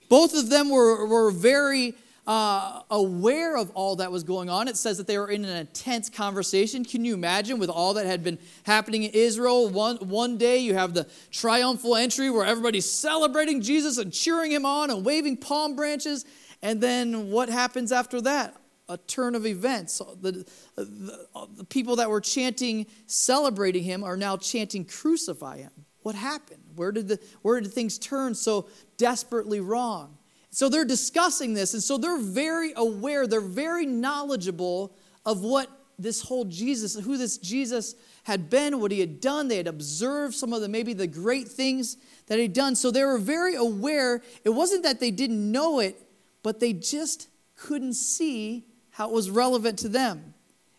Both 0.10 0.36
of 0.36 0.50
them 0.50 0.70
were, 0.70 1.06
were 1.06 1.32
very 1.32 1.96
uh, 2.28 2.82
aware 2.92 3.56
of 3.56 3.72
all 3.72 3.96
that 3.96 4.12
was 4.12 4.24
going 4.24 4.50
on. 4.50 4.68
It 4.68 4.76
says 4.78 4.98
that 4.98 5.08
they 5.08 5.18
were 5.18 5.30
in 5.30 5.46
an 5.46 5.58
intense 5.58 6.10
conversation. 6.10 6.84
Can 6.84 7.06
you 7.06 7.14
imagine 7.14 7.58
with 7.58 7.70
all 7.70 7.94
that 7.96 8.06
had 8.06 8.24
been 8.24 8.38
happening 8.64 9.04
in 9.04 9.12
Israel? 9.12 9.70
One, 9.70 9.96
one 9.98 10.38
day 10.38 10.58
you 10.58 10.74
have 10.74 10.94
the 10.94 11.08
triumphal 11.32 11.96
entry 11.96 12.30
where 12.30 12.46
everybody's 12.46 12.90
celebrating 12.90 13.62
Jesus 13.62 13.98
and 13.98 14.12
cheering 14.12 14.52
him 14.52 14.66
on 14.66 14.92
and 14.92 15.06
waving 15.06 15.38
palm 15.38 15.76
branches. 15.76 16.26
And 16.62 16.82
then 16.82 17.32
what 17.32 17.50
happens 17.50 17.92
after 17.92 18.20
that? 18.22 18.56
A 18.90 18.98
turn 18.98 19.36
of 19.36 19.46
events. 19.46 20.02
The, 20.22 20.46
the, 20.76 21.28
the 21.58 21.66
people 21.66 21.98
that 21.98 22.10
were 22.10 22.22
chanting, 22.22 22.86
celebrating 23.06 23.84
him, 23.84 24.04
are 24.04 24.16
now 24.16 24.38
chanting, 24.38 24.86
crucify 24.86 25.58
him. 25.58 25.72
What 26.04 26.16
happened? 26.16 26.64
Where 26.76 26.92
did, 26.92 27.10
the, 27.10 27.20
where 27.42 27.60
did 27.60 27.74
things 27.74 27.98
turn 27.98 28.34
so 28.34 28.70
desperately 28.98 29.60
wrong? 29.60 30.18
So 30.52 30.70
they're 30.70 30.86
discussing 30.86 31.54
this, 31.54 31.74
and 31.74 31.84
so 31.84 31.98
they're 31.98 32.22
very 32.22 32.72
aware, 32.76 33.28
they're 33.28 33.42
very 33.42 33.86
knowledgeable 33.86 34.96
of 35.26 35.42
what 35.42 35.70
this 36.00 36.22
whole 36.22 36.46
Jesus, 36.46 36.96
who 36.96 37.18
this 37.18 37.38
Jesus 37.38 37.96
had 38.24 38.50
been, 38.50 38.80
what 38.80 38.92
he 38.92 39.00
had 39.00 39.20
done. 39.20 39.48
They 39.48 39.58
had 39.58 39.68
observed 39.68 40.36
some 40.36 40.54
of 40.54 40.62
the 40.62 40.70
maybe 40.70 40.94
the 40.94 41.08
great 41.08 41.48
things 41.48 41.98
that 42.28 42.40
he'd 42.40 42.54
done. 42.54 42.76
So 42.76 42.92
they 42.92 43.04
were 43.04 43.18
very 43.18 43.56
aware. 43.56 44.22
It 44.44 44.52
wasn't 44.52 44.84
that 44.84 45.00
they 45.00 45.12
didn't 45.12 45.52
know 45.52 45.80
it, 45.80 46.02
but 46.44 46.60
they 46.60 46.72
just 46.74 47.28
couldn't 47.56 47.94
see 47.94 48.66
how 48.98 49.08
it 49.08 49.14
was 49.14 49.30
relevant 49.30 49.78
to 49.78 49.88
them. 49.88 50.34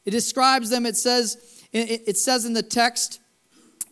It 0.05 0.11
describes 0.11 0.71
them, 0.71 0.87
it 0.87 0.97
says, 0.97 1.39
it 1.73 2.17
says 2.17 2.45
in 2.45 2.53
the 2.53 2.65
text 2.65 3.21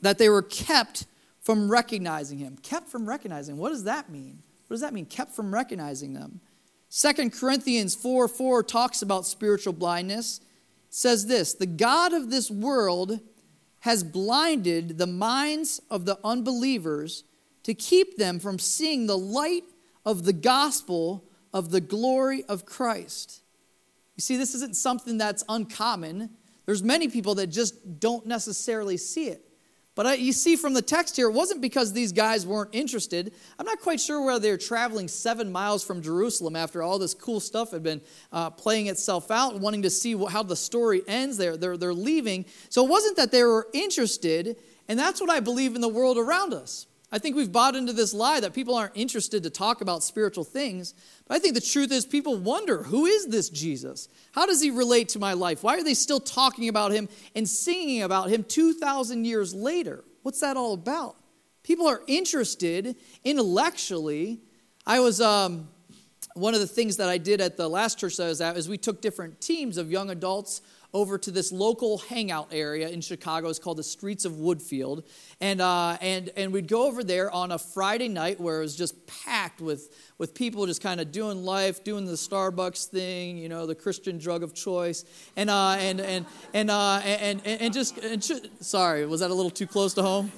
that 0.03 0.19
they 0.19 0.29
were 0.29 0.43
kept 0.43 1.07
from 1.41 1.71
recognizing 1.71 2.39
him. 2.39 2.57
Kept 2.61 2.89
from 2.89 3.09
recognizing. 3.09 3.57
What 3.57 3.69
does 3.69 3.85
that 3.85 4.11
mean? 4.11 4.43
What 4.67 4.75
does 4.75 4.81
that 4.81 4.93
mean? 4.93 5.07
Kept 5.07 5.31
from 5.31 5.55
recognizing 5.55 6.13
them. 6.13 6.41
Second 6.89 7.35
Corinthians 7.35 7.95
4 7.95 8.27
4 8.27 8.65
talks 8.65 9.01
about 9.01 9.27
spiritual 9.27 9.73
blindness. 9.73 10.41
It 10.89 10.95
says 10.95 11.27
this 11.29 11.55
The 11.55 11.67
God 11.67 12.13
of 12.13 12.29
this 12.29 12.51
world 12.51 13.21
has 13.81 14.03
blinded 14.03 14.99
the 14.99 15.07
minds 15.07 15.81
of 15.89 16.05
the 16.05 16.19
unbelievers 16.25 17.23
to 17.63 17.75
keep 17.75 18.17
them 18.17 18.41
from 18.41 18.59
seeing 18.59 19.07
the 19.07 19.19
light 19.19 19.65
of 20.05 20.25
the 20.25 20.33
gospel 20.33 21.23
of 21.53 21.71
the 21.71 21.81
glory 21.81 22.43
of 22.49 22.67
Christ. 22.67 23.43
You 24.17 24.23
see, 24.23 24.37
this 24.37 24.55
isn't 24.55 24.77
something 24.77 25.19
that's 25.19 25.45
uncommon. 25.49 26.31
There's 26.65 26.83
many 26.83 27.09
people 27.09 27.35
that 27.37 27.49
just 27.49 28.01
don't 28.01 28.27
necessarily 28.27 28.97
see 28.97 29.29
it. 29.29 29.43
But 29.95 30.07
I, 30.07 30.15
you 30.15 30.35
see 30.35 30.57
from 30.57 30.75
the 30.75 30.83
text 30.83 31.17
here, 31.17 31.29
it 31.29 31.33
wasn't 31.33 31.63
because 31.63 31.95
these 31.95 32.13
guys 32.13 32.47
weren't 32.47 32.75
interested. 32.75 33.33
I'm 33.59 33.65
not 33.65 33.81
quite 33.81 33.99
sure 33.99 34.23
whether 34.23 34.39
they're 34.39 34.59
traveling 34.59 35.09
seven 35.09 35.51
miles 35.51 35.83
from 35.83 36.03
Jerusalem 36.03 36.55
after 36.55 36.83
all 36.83 36.99
this 36.99 37.15
cool 37.15 37.41
stuff 37.41 37.71
had 37.71 37.83
been 37.83 38.03
uh, 38.31 38.51
playing 38.51 38.89
itself 38.89 39.31
out, 39.31 39.59
wanting 39.59 39.83
to 39.83 39.91
see 39.91 40.15
how 40.29 40.43
the 40.43 40.55
story 40.55 41.03
ends. 41.09 41.39
They're, 41.39 41.57
they're, 41.57 41.79
they're 41.79 41.95
leaving. 41.95 42.45
So 42.69 42.85
it 42.85 42.91
wasn't 42.91 43.17
that 43.17 43.33
they 43.33 43.43
were 43.43 43.69
interested, 43.73 44.59
and 44.87 44.99
that's 44.99 45.19
what 45.19 45.31
I 45.31 45.41
believe 45.41 45.75
in 45.75 45.81
the 45.81 45.89
world 45.89 46.19
around 46.19 46.53
us. 46.53 46.87
I 47.17 47.19
think 47.19 47.35
we've 47.35 47.51
bought 47.51 47.75
into 47.75 47.95
this 47.95 48.13
lie 48.13 48.41
that 48.41 48.53
people 48.53 48.75
aren't 48.75 48.95
interested 48.95 49.43
to 49.45 49.49
talk 49.49 49.81
about 49.81 50.03
spiritual 50.03 50.45
things. 50.45 50.93
But 51.27 51.37
I 51.37 51.39
think 51.39 51.55
the 51.55 51.63
truth 51.63 51.91
is, 51.91 52.05
people 52.05 52.37
wonder 52.37 52.83
who 52.83 53.07
is 53.07 53.29
this 53.29 53.49
Jesus? 53.49 54.11
How 54.33 54.45
does 54.45 54.61
he 54.61 54.71
relate 54.71 55.09
to 55.11 55.19
my 55.19 55.33
life? 55.33 55.63
Why 55.63 55.79
are 55.79 55.83
they 55.83 55.95
still 55.95 56.21
talking 56.21 56.69
about 56.69 56.93
him 56.93 57.09
and 57.35 57.49
singing 57.49 58.03
about 58.03 58.29
him 58.29 58.45
2,000 58.45 59.25
years 59.25 59.55
later? 59.55 60.05
What's 60.25 60.41
that 60.41 60.59
all 60.59 60.75
about? 60.75 61.17
People 61.63 61.87
are 61.87 62.03
interested 62.07 62.97
intellectually. 63.25 64.43
I 64.87 65.01
was, 65.01 65.19
um, 65.23 65.69
one 66.35 66.53
of 66.53 66.61
the 66.61 66.67
things 66.67 66.99
that 66.99 67.09
I 67.09 67.17
did 67.17 67.41
at 67.41 67.57
the 67.57 67.67
last 67.67 67.99
church 67.99 68.19
that 68.19 68.25
I 68.25 68.29
was 68.29 68.43
at 68.43 68.59
is 68.59 68.69
we 68.69 68.77
took 68.77 69.01
different 69.01 69.41
teams 69.41 69.79
of 69.79 69.91
young 69.91 70.11
adults 70.11 70.61
over 70.97 71.19
to 71.19 71.31
this 71.31 71.53
local 71.53 71.99
hangout 71.99 72.49
area 72.53 72.89
in 72.89 73.03
Chicago. 73.03 73.51
It's 73.51 73.59
called 73.59 73.77
the 73.77 73.83
Streets 73.83 74.25
of 74.25 74.33
Woodfield. 74.33 75.05
And, 75.43 75.61
uh, 75.61 75.99
and, 76.01 76.31
and 76.37 76.55
we'd 76.55 76.69
go 76.69 76.87
over 76.87 77.05
there 77.05 77.31
on 77.31 77.53
a 77.53 77.59
Friday 77.59 78.09
night 78.09 78.41
where 78.41 78.59
it 78.59 78.63
was 78.63 78.77
just 78.77 79.07
packed 79.07 79.61
with, 79.61 79.95
with 80.17 80.35
people 80.35 80.65
just 80.65 80.83
kind 80.83 80.99
of 80.99 81.13
doing 81.13 81.45
life, 81.45 81.85
doing 81.85 82.07
the 82.07 82.13
Starbucks 82.13 82.87
thing, 82.87 83.37
you 83.37 83.51
know, 83.51 83.67
the 83.67 83.75
Christian 83.75 84.17
drug 84.17 84.43
of 84.43 84.55
choice. 84.55 85.05
And, 85.37 85.51
uh, 85.51 85.77
and, 85.79 86.01
and, 86.01 86.25
and, 86.55 86.71
uh, 86.71 87.01
and, 87.05 87.43
and, 87.45 87.61
and 87.61 87.75
just, 87.75 87.99
and 87.99 88.25
sorry, 88.61 89.05
was 89.05 89.21
that 89.21 89.31
a 89.31 89.35
little 89.35 89.51
too 89.51 89.67
close 89.67 89.93
to 89.95 90.03
home? 90.03 90.33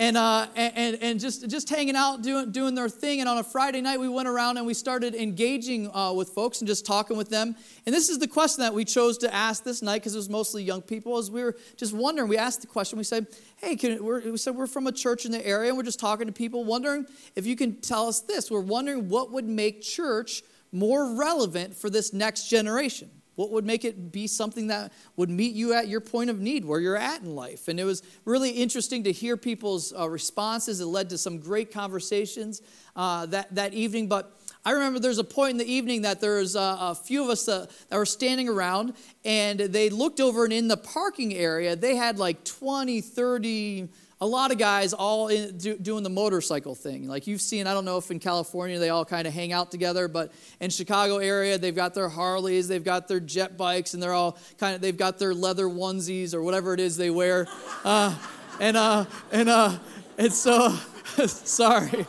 And, 0.00 0.16
uh, 0.16 0.46
and, 0.56 0.96
and 1.02 1.20
just, 1.20 1.46
just 1.50 1.68
hanging 1.68 1.94
out, 1.94 2.22
doing, 2.22 2.52
doing 2.52 2.74
their 2.74 2.88
thing. 2.88 3.20
And 3.20 3.28
on 3.28 3.36
a 3.36 3.44
Friday 3.44 3.82
night, 3.82 4.00
we 4.00 4.08
went 4.08 4.28
around 4.28 4.56
and 4.56 4.66
we 4.66 4.72
started 4.72 5.14
engaging 5.14 5.94
uh, 5.94 6.14
with 6.14 6.30
folks 6.30 6.62
and 6.62 6.66
just 6.66 6.86
talking 6.86 7.18
with 7.18 7.28
them. 7.28 7.54
And 7.84 7.94
this 7.94 8.08
is 8.08 8.18
the 8.18 8.26
question 8.26 8.62
that 8.62 8.72
we 8.72 8.86
chose 8.86 9.18
to 9.18 9.34
ask 9.34 9.62
this 9.62 9.82
night 9.82 9.96
because 9.96 10.14
it 10.14 10.16
was 10.16 10.30
mostly 10.30 10.62
young 10.62 10.80
people. 10.80 11.18
As 11.18 11.30
we 11.30 11.44
were 11.44 11.54
just 11.76 11.92
wondering, 11.92 12.30
we 12.30 12.38
asked 12.38 12.62
the 12.62 12.66
question, 12.66 12.96
we 12.96 13.04
said, 13.04 13.26
hey, 13.56 13.76
can, 13.76 14.02
we 14.02 14.38
said 14.38 14.56
we're 14.56 14.66
from 14.66 14.86
a 14.86 14.92
church 14.92 15.26
in 15.26 15.32
the 15.32 15.46
area 15.46 15.68
and 15.68 15.76
we're 15.76 15.82
just 15.82 16.00
talking 16.00 16.26
to 16.26 16.32
people, 16.32 16.64
wondering 16.64 17.04
if 17.36 17.44
you 17.44 17.54
can 17.54 17.78
tell 17.82 18.08
us 18.08 18.20
this. 18.20 18.50
We're 18.50 18.60
wondering 18.60 19.10
what 19.10 19.30
would 19.32 19.46
make 19.46 19.82
church 19.82 20.42
more 20.72 21.14
relevant 21.14 21.76
for 21.76 21.90
this 21.90 22.14
next 22.14 22.48
generation. 22.48 23.10
What 23.40 23.52
would 23.52 23.64
make 23.64 23.86
it 23.86 24.12
be 24.12 24.26
something 24.26 24.66
that 24.66 24.92
would 25.16 25.30
meet 25.30 25.54
you 25.54 25.72
at 25.72 25.88
your 25.88 26.02
point 26.02 26.28
of 26.28 26.40
need, 26.40 26.62
where 26.62 26.78
you're 26.78 26.94
at 26.94 27.22
in 27.22 27.34
life? 27.34 27.68
And 27.68 27.80
it 27.80 27.84
was 27.84 28.02
really 28.26 28.50
interesting 28.50 29.04
to 29.04 29.12
hear 29.12 29.38
people's 29.38 29.94
uh, 29.98 30.06
responses. 30.10 30.78
It 30.78 30.84
led 30.84 31.08
to 31.08 31.16
some 31.16 31.38
great 31.38 31.72
conversations 31.72 32.60
uh, 32.94 33.24
that, 33.26 33.54
that 33.54 33.72
evening. 33.72 34.08
But 34.08 34.38
I 34.62 34.72
remember 34.72 34.98
there's 34.98 35.16
a 35.16 35.24
point 35.24 35.52
in 35.52 35.56
the 35.56 35.72
evening 35.72 36.02
that 36.02 36.20
there's 36.20 36.54
a, 36.54 36.76
a 36.80 36.94
few 36.94 37.24
of 37.24 37.30
us 37.30 37.48
uh, 37.48 37.64
that 37.88 37.96
were 37.96 38.04
standing 38.04 38.46
around, 38.46 38.92
and 39.24 39.58
they 39.58 39.88
looked 39.88 40.20
over, 40.20 40.44
and 40.44 40.52
in 40.52 40.68
the 40.68 40.76
parking 40.76 41.32
area, 41.32 41.74
they 41.76 41.96
had 41.96 42.18
like 42.18 42.44
20, 42.44 43.00
30, 43.00 43.88
a 44.22 44.26
lot 44.26 44.52
of 44.52 44.58
guys 44.58 44.92
all 44.92 45.28
in, 45.28 45.56
do, 45.56 45.76
doing 45.78 46.02
the 46.02 46.10
motorcycle 46.10 46.74
thing. 46.74 47.08
Like 47.08 47.26
you've 47.26 47.40
seen, 47.40 47.66
I 47.66 47.72
don't 47.72 47.86
know 47.86 47.96
if 47.96 48.10
in 48.10 48.18
California 48.18 48.78
they 48.78 48.90
all 48.90 49.04
kind 49.04 49.26
of 49.26 49.32
hang 49.32 49.52
out 49.52 49.70
together, 49.70 50.08
but 50.08 50.32
in 50.60 50.70
Chicago 50.70 51.18
area 51.18 51.56
they've 51.56 51.74
got 51.74 51.94
their 51.94 52.08
Harleys, 52.08 52.68
they've 52.68 52.84
got 52.84 53.08
their 53.08 53.20
jet 53.20 53.56
bikes, 53.56 53.94
and 53.94 54.02
they're 54.02 54.12
all 54.12 54.36
kind 54.58 54.74
of 54.74 54.82
they've 54.82 54.96
got 54.96 55.18
their 55.18 55.32
leather 55.32 55.66
onesies 55.66 56.34
or 56.34 56.42
whatever 56.42 56.74
it 56.74 56.80
is 56.80 56.96
they 56.96 57.10
wear, 57.10 57.46
uh, 57.84 58.14
and 58.60 58.76
uh, 58.76 59.06
and 59.32 59.48
uh, 59.48 59.78
and 60.18 60.32
so 60.32 60.68
sorry. 61.26 62.06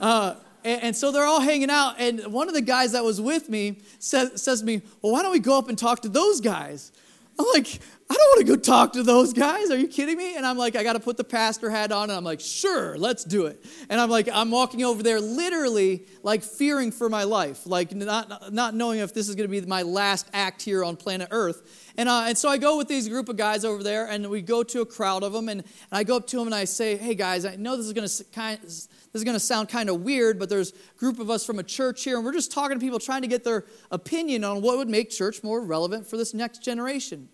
Uh, 0.00 0.36
and, 0.64 0.96
so 0.96 1.10
they're 1.10 1.24
all 1.24 1.40
hanging 1.40 1.70
out, 1.70 1.96
and 1.98 2.32
one 2.32 2.46
of 2.46 2.54
the 2.54 2.60
guys 2.60 2.92
that 2.92 3.02
was 3.02 3.20
with 3.20 3.48
me 3.48 3.80
says, 3.98 4.40
says 4.40 4.60
to 4.60 4.64
me, 4.64 4.80
Well, 5.00 5.12
why 5.12 5.22
don't 5.22 5.32
we 5.32 5.40
go 5.40 5.58
up 5.58 5.68
and 5.68 5.76
talk 5.76 6.02
to 6.02 6.08
those 6.08 6.40
guys? 6.40 6.92
I'm 7.38 7.46
like, 7.52 7.80
I 8.12 8.14
don't 8.14 8.28
want 8.36 8.46
to 8.46 8.56
go 8.56 8.60
talk 8.60 8.92
to 8.92 9.02
those 9.02 9.32
guys. 9.32 9.70
Are 9.70 9.78
you 9.78 9.88
kidding 9.88 10.18
me? 10.18 10.36
And 10.36 10.44
I'm 10.44 10.58
like, 10.58 10.76
I 10.76 10.82
got 10.82 10.92
to 10.92 11.00
put 11.00 11.16
the 11.16 11.24
pastor 11.24 11.70
hat 11.70 11.92
on. 11.92 12.10
And 12.10 12.12
I'm 12.12 12.24
like, 12.24 12.40
sure, 12.40 12.98
let's 12.98 13.24
do 13.24 13.46
it. 13.46 13.64
And 13.88 13.98
I'm 13.98 14.10
like, 14.10 14.28
I'm 14.30 14.50
walking 14.50 14.84
over 14.84 15.02
there 15.02 15.18
literally 15.18 16.04
like 16.22 16.42
fearing 16.42 16.92
for 16.92 17.08
my 17.08 17.24
life, 17.24 17.64
like 17.64 17.94
not, 17.94 18.52
not 18.52 18.74
knowing 18.74 19.00
if 19.00 19.14
this 19.14 19.30
is 19.30 19.34
going 19.34 19.50
to 19.50 19.60
be 19.60 19.66
my 19.66 19.80
last 19.80 20.28
act 20.34 20.60
here 20.60 20.84
on 20.84 20.94
planet 20.94 21.28
Earth. 21.30 21.90
And, 21.96 22.06
uh, 22.06 22.24
and 22.26 22.36
so 22.36 22.50
I 22.50 22.58
go 22.58 22.76
with 22.76 22.86
these 22.86 23.08
group 23.08 23.30
of 23.30 23.38
guys 23.38 23.64
over 23.64 23.82
there, 23.82 24.06
and 24.06 24.28
we 24.28 24.42
go 24.42 24.62
to 24.62 24.82
a 24.82 24.86
crowd 24.86 25.22
of 25.22 25.32
them. 25.32 25.48
And, 25.48 25.62
and 25.62 25.70
I 25.90 26.04
go 26.04 26.16
up 26.16 26.26
to 26.26 26.36
them 26.36 26.48
and 26.48 26.54
I 26.54 26.64
say, 26.64 26.98
hey 26.98 27.14
guys, 27.14 27.46
I 27.46 27.56
know 27.56 27.78
this 27.78 27.86
is 27.86 27.94
going 27.94 28.06
to 28.06 28.24
kind 28.24 28.60
this 28.62 28.88
is 29.14 29.24
going 29.24 29.36
to 29.36 29.40
sound 29.40 29.70
kind 29.70 29.88
of 29.88 30.02
weird, 30.02 30.38
but 30.38 30.50
there's 30.50 30.72
a 30.72 30.98
group 30.98 31.18
of 31.18 31.30
us 31.30 31.46
from 31.46 31.58
a 31.58 31.62
church 31.62 32.04
here, 32.04 32.16
and 32.16 32.26
we're 32.26 32.34
just 32.34 32.52
talking 32.52 32.78
to 32.78 32.84
people 32.84 32.98
trying 32.98 33.22
to 33.22 33.28
get 33.28 33.42
their 33.42 33.64
opinion 33.90 34.44
on 34.44 34.60
what 34.60 34.76
would 34.76 34.88
make 34.90 35.08
church 35.08 35.42
more 35.42 35.62
relevant 35.62 36.06
for 36.06 36.18
this 36.18 36.34
next 36.34 36.62
generation. 36.62 37.30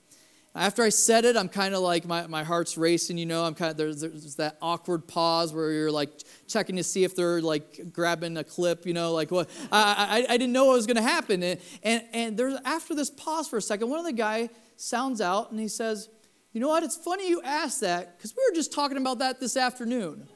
After 0.54 0.82
I 0.82 0.88
said 0.88 1.24
it, 1.24 1.36
I'm 1.36 1.48
kind 1.48 1.74
of 1.74 1.82
like, 1.82 2.06
my, 2.06 2.26
my 2.26 2.42
heart's 2.42 2.76
racing, 2.76 3.18
you 3.18 3.26
know. 3.26 3.44
I'm 3.44 3.54
kind 3.54 3.70
of, 3.70 3.76
there's, 3.76 4.00
there's 4.00 4.36
that 4.36 4.56
awkward 4.60 5.06
pause 5.06 5.52
where 5.52 5.70
you're 5.70 5.90
like 5.90 6.10
checking 6.48 6.76
to 6.76 6.84
see 6.84 7.04
if 7.04 7.14
they're 7.14 7.40
like 7.40 7.92
grabbing 7.92 8.36
a 8.36 8.44
clip, 8.44 8.86
you 8.86 8.92
know, 8.92 9.12
like 9.12 9.30
what. 9.30 9.48
I, 9.70 10.24
I, 10.28 10.34
I 10.34 10.36
didn't 10.36 10.52
know 10.52 10.64
what 10.66 10.74
was 10.74 10.86
going 10.86 10.96
to 10.96 11.02
happen. 11.02 11.42
And, 11.42 11.60
and, 11.82 12.02
and 12.12 12.36
there's, 12.36 12.58
after 12.64 12.94
this 12.94 13.10
pause 13.10 13.46
for 13.46 13.56
a 13.56 13.62
second, 13.62 13.88
one 13.88 13.98
of 13.98 14.04
the 14.04 14.12
guy 14.12 14.48
sounds 14.76 15.20
out 15.20 15.50
and 15.50 15.60
he 15.60 15.68
says, 15.68 16.08
You 16.52 16.60
know 16.60 16.68
what? 16.68 16.82
It's 16.82 16.96
funny 16.96 17.28
you 17.28 17.40
asked 17.42 17.82
that 17.82 18.16
because 18.16 18.34
we 18.36 18.42
were 18.48 18.54
just 18.54 18.72
talking 18.72 18.96
about 18.96 19.18
that 19.20 19.40
this 19.40 19.56
afternoon. 19.56 20.26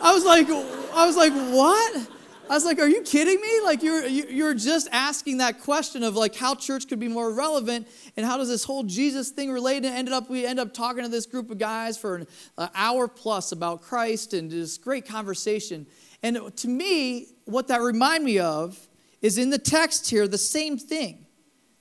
I 0.00 0.12
was 0.12 0.24
like, 0.24 0.48
I 0.48 1.06
was 1.06 1.16
like, 1.16 1.32
what? 1.32 2.08
I 2.52 2.54
was 2.54 2.66
like, 2.66 2.78
are 2.80 2.86
you 2.86 3.00
kidding 3.00 3.40
me? 3.40 3.60
Like 3.64 3.82
you're 3.82 4.06
you're 4.06 4.52
just 4.52 4.86
asking 4.92 5.38
that 5.38 5.62
question 5.62 6.02
of 6.02 6.16
like 6.16 6.36
how 6.36 6.54
church 6.54 6.86
could 6.86 7.00
be 7.00 7.08
more 7.08 7.32
relevant 7.32 7.88
and 8.14 8.26
how 8.26 8.36
does 8.36 8.48
this 8.48 8.62
whole 8.62 8.82
Jesus 8.82 9.30
thing 9.30 9.50
relate? 9.50 9.78
And 9.78 9.86
ended 9.86 10.12
up 10.12 10.28
we 10.28 10.44
end 10.44 10.60
up 10.60 10.74
talking 10.74 11.02
to 11.02 11.08
this 11.08 11.24
group 11.24 11.50
of 11.50 11.56
guys 11.56 11.96
for 11.96 12.16
an 12.58 12.68
hour 12.74 13.08
plus 13.08 13.52
about 13.52 13.80
Christ 13.80 14.34
and 14.34 14.50
this 14.50 14.76
great 14.76 15.08
conversation. 15.08 15.86
And 16.22 16.54
to 16.58 16.68
me, 16.68 17.28
what 17.46 17.68
that 17.68 17.80
reminded 17.80 18.26
me 18.26 18.38
of 18.38 18.78
is 19.22 19.38
in 19.38 19.48
the 19.48 19.58
text 19.58 20.10
here 20.10 20.28
the 20.28 20.36
same 20.36 20.76
thing 20.76 21.24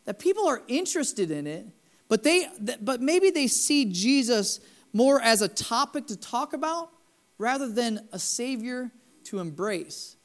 that 0.06 0.20
people 0.20 0.48
are 0.48 0.62
interested 0.70 1.32
in 1.32 1.48
it, 1.48 1.66
but 2.08 2.24
they 2.24 2.48
but 2.80 3.02
maybe 3.02 3.30
they 3.30 3.48
see 3.48 3.92
Jesus 3.92 4.62
more 4.94 5.22
as 5.22 5.42
a 5.42 5.50
topic 5.50 6.08
to 6.08 6.16
talk 6.16 6.54
about 6.54 6.92
rather 7.38 7.68
than 7.68 8.08
a 8.14 8.20
savior 8.20 8.90
to 9.26 9.40
embrace 9.40 10.16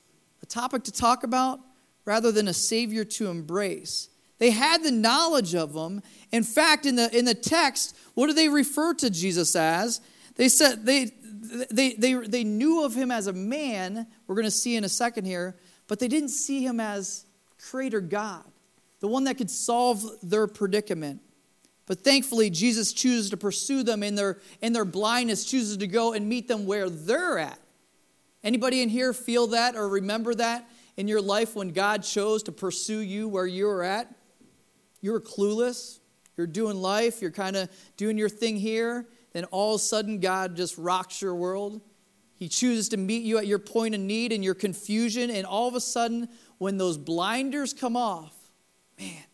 a 0.43 0.47
topic 0.47 0.85
to 0.85 0.93
talk 0.93 1.25
about 1.25 1.61
rather 2.05 2.31
than 2.33 2.49
a 2.49 2.53
Savior 2.53 3.05
to 3.05 3.29
embrace. 3.29 4.09
They 4.39 4.51
had 4.51 4.83
the 4.83 4.91
knowledge 4.91 5.55
of 5.55 5.75
him. 5.75 6.03
In 6.31 6.43
fact, 6.43 6.87
in 6.87 6.97
the, 6.97 7.17
in 7.17 7.25
the 7.25 7.35
text, 7.35 7.97
what 8.15 8.27
do 8.27 8.33
they 8.33 8.49
refer 8.49 8.95
to 8.95 9.11
Jesus 9.11 9.57
as? 9.57 10.01
They 10.37 10.49
said 10.49 10.85
they, 10.85 11.11
they, 11.71 11.95
they, 11.95 12.15
they 12.15 12.45
knew 12.45 12.85
of 12.85 12.95
him 12.95 13.11
as 13.11 13.27
a 13.27 13.33
man, 13.33 14.07
we're 14.27 14.35
going 14.35 14.45
to 14.45 14.51
see 14.51 14.77
in 14.77 14.85
a 14.85 14.89
second 14.89 15.25
here, 15.25 15.57
but 15.89 15.99
they 15.99 16.09
didn't 16.09 16.29
see 16.29 16.65
him 16.65 16.81
as 16.81 17.25
creator 17.59 18.01
God, 18.01 18.45
the 19.01 19.09
one 19.09 19.25
that 19.25 19.39
could 19.39 19.51
solve 19.51 20.05
their 20.23 20.47
predicament. 20.47 21.21
But 21.87 22.01
thankfully, 22.01 22.51
Jesus 22.51 22.93
chooses 22.93 23.31
to 23.31 23.37
pursue 23.37 23.83
them 23.83 24.03
in 24.03 24.17
their, 24.17 24.41
in 24.61 24.73
their 24.73 24.85
blindness, 24.85 25.45
chooses 25.45 25.77
to 25.79 25.87
go 25.87 26.13
and 26.13 26.29
meet 26.29 26.49
them 26.49 26.67
where 26.67 26.91
they're 26.91 27.39
at. 27.39 27.59
Anybody 28.47 28.81
in 28.81 28.89
here 28.89 29.13
feel 29.13 29.49
that 29.49 29.75
or 29.75 29.89
remember 29.89 30.33
that 30.37 30.71
in 30.97 31.09
your 31.09 31.21
life 31.21 31.57
when 31.57 31.71
God 31.71 32.05
chose 32.05 32.45
to 32.45 32.53
pursue 32.53 33.01
you 33.01 33.27
where 33.27 33.45
you 33.45 33.67
were 33.67 33.83
at? 33.83 34.09
You 35.01 35.11
were 35.11 35.21
clueless. 35.21 35.99
You're 36.37 36.47
doing 36.47 36.77
life. 36.77 37.21
You're 37.21 37.33
kind 37.33 37.57
of 37.57 37.69
doing 37.97 38.17
your 38.17 38.29
thing 38.29 38.55
here. 38.55 39.09
Then 39.33 39.47
all 39.47 39.75
of 39.75 39.81
a 39.81 39.83
sudden, 39.83 40.21
God 40.21 40.55
just 40.55 40.79
rocks 40.79 41.21
your 41.21 41.35
world. 41.35 41.81
He 42.37 42.49
chooses 42.49 42.89
to 42.91 42.97
meet 42.97 43.25
you 43.25 43.37
at 43.39 43.49
your 43.49 43.59
point 43.59 43.97
of 43.97 44.01
need 44.01 44.31
and 44.31 44.45
your 44.45 44.55
confusion. 44.55 45.29
And 45.29 45.45
all 45.45 45.67
of 45.67 45.75
a 45.75 45.81
sudden, 45.81 46.29
when 46.59 46.77
those 46.77 46.99
blinders 46.99 47.75
come 47.75 47.97
off, 47.97 48.33
man, 48.97 49.25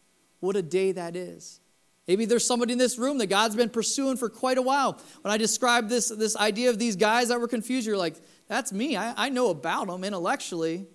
what 0.40 0.57
a 0.57 0.62
day 0.62 0.90
that 0.92 1.16
is. 1.16 1.61
Maybe 2.09 2.25
there's 2.25 2.46
somebody 2.46 2.72
in 2.72 2.79
this 2.79 2.98
room 2.98 3.18
that 3.18 3.27
God's 3.27 3.57
been 3.57 3.68
pursuing 3.68 4.16
for 4.16 4.31
quite 4.31 4.57
a 4.59 4.62
while. 4.62 4.98
When 5.20 5.33
I 5.33 5.37
described 5.37 5.90
this, 5.90 6.09
this 6.09 6.35
idea 6.35 6.70
of 6.70 6.79
these 6.79 6.96
guys 6.96 7.29
that 7.29 7.38
were 7.38 7.46
confused, 7.46 7.87
you're 7.87 7.96
like, 7.96 8.16
that's 8.48 8.72
me. 8.72 8.96
I, 8.96 9.26
I 9.26 9.28
know 9.28 9.50
about 9.50 9.87
them 9.87 10.05
intellectually, 10.05 10.87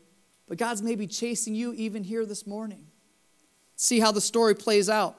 but 0.47 0.57
God's 0.57 0.81
maybe 0.81 1.07
chasing 1.07 1.55
you 1.55 1.73
even 1.73 2.03
here 2.03 2.25
this 2.25 2.47
morning. 2.47 2.87
See 3.75 3.99
how 3.99 4.11
the 4.11 4.21
story 4.21 4.55
plays 4.55 4.89
out. 4.89 5.17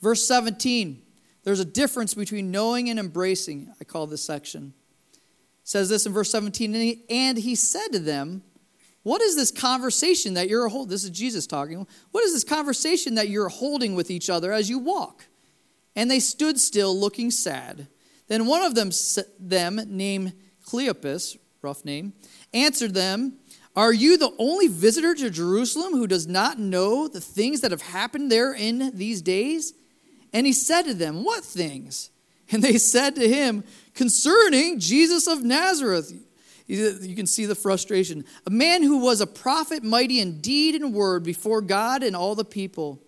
Verse 0.00 0.26
17, 0.26 1.02
there's 1.44 1.60
a 1.60 1.64
difference 1.64 2.14
between 2.14 2.50
knowing 2.50 2.88
and 2.90 2.98
embracing, 2.98 3.72
I 3.80 3.84
call 3.84 4.06
this 4.06 4.22
section. 4.22 4.72
It 5.12 5.18
says 5.68 5.88
this 5.88 6.06
in 6.06 6.12
verse 6.12 6.30
17, 6.30 6.74
and 6.74 6.82
he, 6.82 7.04
and 7.08 7.38
he 7.38 7.54
said 7.54 7.88
to 7.92 7.98
them, 7.98 8.42
What 9.02 9.20
is 9.20 9.36
this 9.36 9.50
conversation 9.50 10.34
that 10.34 10.48
you're 10.48 10.68
holding? 10.68 10.90
This 10.90 11.04
is 11.04 11.10
Jesus 11.10 11.46
talking. 11.46 11.86
What 12.12 12.24
is 12.24 12.32
this 12.32 12.44
conversation 12.44 13.14
that 13.16 13.28
you're 13.28 13.48
holding 13.48 13.94
with 13.94 14.10
each 14.10 14.30
other 14.30 14.52
as 14.52 14.70
you 14.70 14.78
walk? 14.78 15.26
And 15.96 16.10
they 16.10 16.20
stood 16.20 16.58
still, 16.58 16.98
looking 16.98 17.30
sad. 17.30 17.88
Then 18.28 18.46
one 18.46 18.62
of 18.62 18.74
them, 18.74 18.90
them 19.38 19.80
named 19.86 20.34
Cleopas, 20.70 21.36
rough 21.62 21.84
name, 21.84 22.12
answered 22.54 22.94
them, 22.94 23.34
Are 23.74 23.92
you 23.92 24.16
the 24.16 24.32
only 24.38 24.68
visitor 24.68 25.14
to 25.16 25.30
Jerusalem 25.30 25.94
who 25.94 26.06
does 26.06 26.28
not 26.28 26.58
know 26.58 27.08
the 27.08 27.20
things 27.20 27.60
that 27.60 27.72
have 27.72 27.82
happened 27.82 28.30
there 28.30 28.54
in 28.54 28.96
these 28.96 29.20
days? 29.20 29.74
And 30.32 30.46
he 30.46 30.52
said 30.52 30.82
to 30.82 30.94
them, 30.94 31.24
What 31.24 31.44
things? 31.44 32.10
And 32.52 32.64
they 32.64 32.78
said 32.78 33.14
to 33.14 33.28
him, 33.28 33.62
Concerning 33.94 34.80
Jesus 34.80 35.28
of 35.28 35.44
Nazareth. 35.44 36.12
You 36.66 37.14
can 37.14 37.26
see 37.26 37.46
the 37.46 37.54
frustration. 37.54 38.24
A 38.44 38.50
man 38.50 38.82
who 38.82 38.98
was 38.98 39.20
a 39.20 39.26
prophet, 39.26 39.84
mighty 39.84 40.18
in 40.18 40.40
deed 40.40 40.74
and 40.74 40.92
word 40.92 41.22
before 41.22 41.60
God 41.60 42.02
and 42.02 42.16
all 42.16 42.34
the 42.34 42.44
people, 42.44 43.00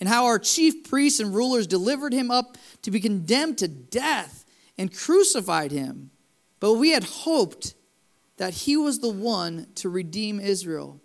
and 0.00 0.08
how 0.08 0.26
our 0.26 0.38
chief 0.40 0.88
priests 0.88 1.20
and 1.20 1.32
rulers 1.32 1.68
delivered 1.68 2.12
him 2.12 2.32
up 2.32 2.58
to 2.82 2.90
be 2.90 2.98
condemned 2.98 3.58
to 3.58 3.68
death 3.68 4.44
and 4.76 4.92
crucified 4.92 5.70
him. 5.70 6.10
But 6.60 6.74
we 6.74 6.90
had 6.90 7.04
hoped 7.04 7.74
that 8.36 8.54
he 8.54 8.76
was 8.76 9.00
the 9.00 9.10
one 9.10 9.66
to 9.76 9.88
redeem 9.88 10.40
Israel. 10.40 11.00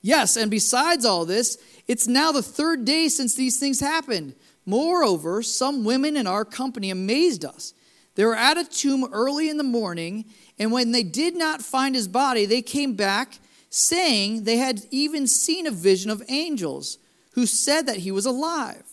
Yes, 0.00 0.36
and 0.36 0.50
besides 0.50 1.04
all 1.04 1.24
this, 1.24 1.58
it's 1.86 2.06
now 2.06 2.32
the 2.32 2.42
third 2.42 2.84
day 2.84 3.08
since 3.08 3.34
these 3.34 3.58
things 3.58 3.80
happened. 3.80 4.34
Moreover, 4.64 5.42
some 5.42 5.84
women 5.84 6.16
in 6.16 6.26
our 6.26 6.44
company 6.44 6.90
amazed 6.90 7.44
us. 7.44 7.74
They 8.14 8.24
were 8.24 8.36
at 8.36 8.58
a 8.58 8.64
tomb 8.64 9.08
early 9.12 9.48
in 9.48 9.56
the 9.56 9.64
morning, 9.64 10.24
and 10.58 10.72
when 10.72 10.92
they 10.92 11.02
did 11.02 11.36
not 11.36 11.62
find 11.62 11.94
his 11.94 12.08
body, 12.08 12.44
they 12.46 12.62
came 12.62 12.94
back, 12.94 13.38
saying 13.70 14.44
they 14.44 14.56
had 14.56 14.82
even 14.90 15.26
seen 15.26 15.66
a 15.66 15.70
vision 15.70 16.10
of 16.10 16.22
angels 16.28 16.98
who 17.32 17.46
said 17.46 17.86
that 17.86 17.98
he 17.98 18.10
was 18.10 18.26
alive. 18.26 18.84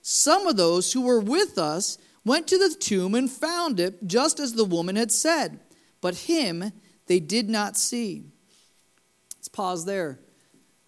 Some 0.00 0.46
of 0.46 0.56
those 0.56 0.92
who 0.92 1.02
were 1.02 1.20
with 1.20 1.58
us 1.58 1.98
went 2.24 2.46
to 2.48 2.58
the 2.58 2.74
tomb 2.78 3.14
and 3.14 3.30
found 3.30 3.80
it 3.80 4.06
just 4.06 4.38
as 4.38 4.54
the 4.54 4.64
woman 4.64 4.96
had 4.96 5.12
said, 5.12 5.60
but 6.00 6.14
him 6.14 6.72
they 7.06 7.20
did 7.20 7.48
not 7.48 7.76
see. 7.76 8.26
Let's 9.36 9.48
pause 9.48 9.84
there. 9.84 10.20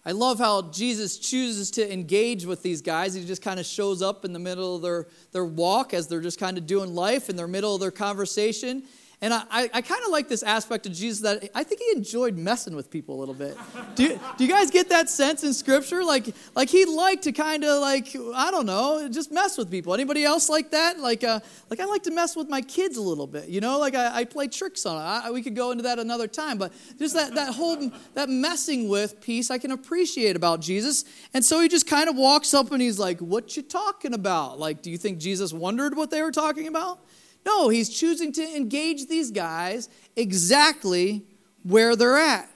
I 0.07 0.11
love 0.11 0.37
how 0.37 0.69
Jesus 0.69 1.17
chooses 1.17 1.71
to 1.71 1.91
engage 1.93 2.45
with 2.45 2.61
these 2.61 2.81
guys. 2.81 3.15
He 3.15 3.25
just 3.25 3.41
kind 3.41 3.59
of 3.59 3.65
shows 3.65 4.03
up 4.03 4.23
in 4.23 4.33
the 4.33 4.39
middle 4.39 4.75
of 4.75 4.83
their, 4.83 5.07
their 5.31 5.45
walk 5.45 5.95
as 5.95 6.07
they're 6.07 6.21
just 6.21 6.39
kind 6.39 6.59
of 6.59 6.67
doing 6.67 6.93
life 6.93 7.27
in 7.27 7.35
the 7.35 7.47
middle 7.47 7.73
of 7.73 7.81
their 7.81 7.91
conversation. 7.91 8.83
And 9.25 9.33
I, 9.33 9.41
I, 9.49 9.69
I 9.73 9.81
kind 9.81 10.03
of 10.05 10.11
like 10.11 10.27
this 10.27 10.43
aspect 10.43 10.85
of 10.85 10.93
Jesus 10.93 11.21
that 11.21 11.49
I 11.55 11.63
think 11.63 11.81
he 11.81 11.97
enjoyed 11.97 12.37
messing 12.37 12.75
with 12.75 12.91
people 12.91 13.15
a 13.15 13.19
little 13.19 13.33
bit. 13.33 13.57
Do 13.95 14.03
you, 14.03 14.19
do 14.37 14.45
you 14.45 14.47
guys 14.51 14.69
get 14.69 14.89
that 14.89 15.09
sense 15.09 15.43
in 15.43 15.51
Scripture? 15.51 16.03
Like, 16.03 16.35
like 16.53 16.69
he 16.69 16.85
liked 16.85 17.23
to 17.23 17.31
kind 17.31 17.63
of 17.63 17.81
like, 17.81 18.15
I 18.35 18.51
don't 18.51 18.67
know, 18.67 19.09
just 19.09 19.31
mess 19.31 19.57
with 19.57 19.71
people. 19.71 19.95
Anybody 19.95 20.23
else 20.23 20.47
like 20.47 20.69
that? 20.69 20.99
Like, 20.99 21.23
uh, 21.23 21.39
like 21.71 21.79
I 21.79 21.85
like 21.85 22.03
to 22.03 22.11
mess 22.11 22.35
with 22.35 22.49
my 22.49 22.61
kids 22.61 22.97
a 22.97 23.01
little 23.01 23.25
bit, 23.25 23.49
you 23.49 23.61
know? 23.61 23.79
Like 23.79 23.95
I, 23.95 24.17
I 24.17 24.25
play 24.25 24.47
tricks 24.47 24.85
on 24.85 24.95
it. 24.95 25.25
I, 25.25 25.31
we 25.31 25.41
could 25.41 25.55
go 25.55 25.71
into 25.71 25.81
that 25.85 25.97
another 25.97 26.27
time. 26.27 26.59
But 26.59 26.71
just 26.99 27.15
that, 27.15 27.33
that 27.33 27.51
whole, 27.51 27.91
that 28.13 28.29
messing 28.29 28.89
with 28.89 29.21
piece 29.21 29.49
I 29.49 29.57
can 29.57 29.71
appreciate 29.71 30.35
about 30.35 30.61
Jesus. 30.61 31.03
And 31.33 31.43
so 31.43 31.61
he 31.61 31.67
just 31.67 31.87
kind 31.87 32.09
of 32.09 32.15
walks 32.15 32.53
up 32.53 32.71
and 32.71 32.79
he's 32.79 32.99
like, 32.99 33.19
what 33.21 33.57
you 33.57 33.63
talking 33.63 34.13
about? 34.13 34.59
Like, 34.59 34.83
do 34.83 34.91
you 34.91 34.99
think 34.99 35.17
Jesus 35.17 35.51
wondered 35.51 35.97
what 35.97 36.11
they 36.11 36.21
were 36.21 36.31
talking 36.31 36.67
about? 36.67 36.99
No, 37.45 37.69
he's 37.69 37.89
choosing 37.89 38.31
to 38.33 38.55
engage 38.55 39.07
these 39.07 39.31
guys 39.31 39.89
exactly 40.15 41.23
where 41.63 41.95
they're 41.95 42.17
at. 42.17 42.49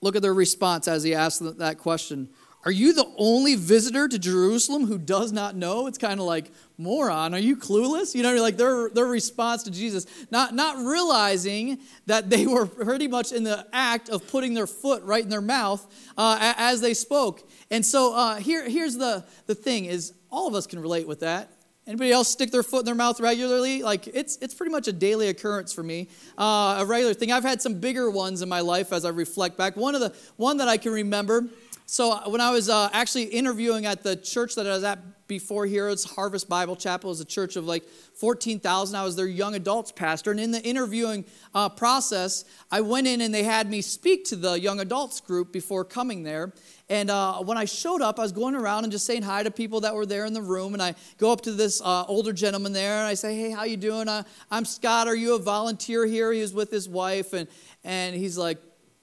Look 0.00 0.16
at 0.16 0.22
their 0.22 0.34
response 0.34 0.88
as 0.88 1.02
he 1.02 1.14
asks 1.14 1.38
that 1.38 1.78
question. 1.78 2.30
Are 2.64 2.72
you 2.72 2.92
the 2.92 3.06
only 3.16 3.54
visitor 3.54 4.08
to 4.08 4.18
Jerusalem 4.18 4.86
who 4.86 4.98
does 4.98 5.32
not 5.32 5.54
know? 5.54 5.86
It's 5.86 5.96
kind 5.96 6.18
of 6.18 6.26
like, 6.26 6.50
moron, 6.76 7.32
are 7.32 7.38
you 7.38 7.56
clueless? 7.56 8.14
You 8.14 8.22
know, 8.22 8.34
like 8.42 8.56
their, 8.56 8.90
their 8.90 9.06
response 9.06 9.62
to 9.64 9.70
Jesus, 9.70 10.06
not, 10.30 10.54
not 10.54 10.76
realizing 10.76 11.78
that 12.06 12.30
they 12.30 12.46
were 12.46 12.66
pretty 12.66 13.06
much 13.06 13.32
in 13.32 13.44
the 13.44 13.66
act 13.72 14.08
of 14.08 14.26
putting 14.26 14.54
their 14.54 14.66
foot 14.66 15.02
right 15.04 15.22
in 15.22 15.30
their 15.30 15.40
mouth 15.40 15.86
uh, 16.16 16.54
as 16.58 16.80
they 16.80 16.94
spoke. 16.94 17.48
And 17.70 17.86
so 17.86 18.14
uh, 18.14 18.36
here, 18.36 18.68
here's 18.68 18.96
the, 18.96 19.24
the 19.46 19.54
thing 19.54 19.84
is 19.84 20.12
all 20.30 20.48
of 20.48 20.54
us 20.54 20.66
can 20.66 20.80
relate 20.80 21.06
with 21.06 21.20
that. 21.20 21.50
Anybody 21.88 22.12
else 22.12 22.28
stick 22.28 22.50
their 22.50 22.62
foot 22.62 22.80
in 22.80 22.84
their 22.84 22.94
mouth 22.94 23.18
regularly? 23.18 23.82
Like 23.82 24.08
it's 24.08 24.36
it's 24.42 24.52
pretty 24.52 24.70
much 24.70 24.88
a 24.88 24.92
daily 24.92 25.28
occurrence 25.28 25.72
for 25.72 25.82
me, 25.82 26.08
uh, 26.36 26.76
a 26.80 26.84
regular 26.84 27.14
thing. 27.14 27.32
I've 27.32 27.44
had 27.44 27.62
some 27.62 27.80
bigger 27.80 28.10
ones 28.10 28.42
in 28.42 28.48
my 28.48 28.60
life 28.60 28.92
as 28.92 29.06
I 29.06 29.08
reflect 29.08 29.56
back. 29.56 29.74
One 29.74 29.94
of 29.94 30.02
the 30.02 30.14
one 30.36 30.58
that 30.58 30.68
I 30.68 30.76
can 30.76 30.92
remember. 30.92 31.48
So 31.86 32.12
uh, 32.12 32.28
when 32.28 32.42
I 32.42 32.50
was 32.50 32.68
uh, 32.68 32.90
actually 32.92 33.24
interviewing 33.24 33.86
at 33.86 34.02
the 34.02 34.14
church 34.16 34.54
that 34.56 34.66
I 34.66 34.72
was 34.72 34.84
at 34.84 35.26
before 35.28 35.64
here, 35.64 35.88
it's 35.88 36.04
Harvest 36.04 36.46
Bible 36.46 36.76
Chapel. 36.76 37.10
It's 37.10 37.22
a 37.22 37.24
church 37.24 37.56
of 37.56 37.64
like 37.64 37.88
14,000. 37.88 38.94
I 38.94 39.02
was 39.02 39.16
their 39.16 39.26
young 39.26 39.54
adults 39.54 39.90
pastor, 39.90 40.30
and 40.30 40.38
in 40.38 40.50
the 40.50 40.62
interviewing 40.62 41.24
uh, 41.54 41.70
process, 41.70 42.44
I 42.70 42.82
went 42.82 43.06
in 43.06 43.22
and 43.22 43.32
they 43.32 43.44
had 43.44 43.70
me 43.70 43.80
speak 43.80 44.26
to 44.26 44.36
the 44.36 44.60
young 44.60 44.80
adults 44.80 45.22
group 45.22 45.50
before 45.50 45.86
coming 45.86 46.22
there. 46.22 46.52
And 46.90 47.10
uh, 47.10 47.34
when 47.42 47.58
I 47.58 47.66
showed 47.66 48.00
up, 48.00 48.18
I 48.18 48.22
was 48.22 48.32
going 48.32 48.54
around 48.54 48.84
and 48.84 48.92
just 48.92 49.04
saying 49.04 49.22
hi 49.22 49.42
to 49.42 49.50
people 49.50 49.80
that 49.82 49.94
were 49.94 50.06
there 50.06 50.24
in 50.24 50.32
the 50.32 50.40
room. 50.40 50.72
And 50.72 50.82
I 50.82 50.94
go 51.18 51.30
up 51.30 51.42
to 51.42 51.52
this 51.52 51.82
uh, 51.82 52.04
older 52.06 52.32
gentleman 52.32 52.72
there, 52.72 52.98
and 52.98 53.06
I 53.06 53.14
say, 53.14 53.36
"Hey, 53.36 53.50
how 53.50 53.64
you 53.64 53.76
doing? 53.76 54.08
Uh, 54.08 54.22
I'm 54.50 54.64
Scott. 54.64 55.06
Are 55.06 55.14
you 55.14 55.34
a 55.34 55.38
volunteer 55.38 56.06
here?" 56.06 56.32
He 56.32 56.40
was 56.40 56.54
with 56.54 56.70
his 56.70 56.88
wife, 56.88 57.34
and 57.34 57.46
and 57.84 58.16
he's 58.16 58.38
like, 58.38 58.58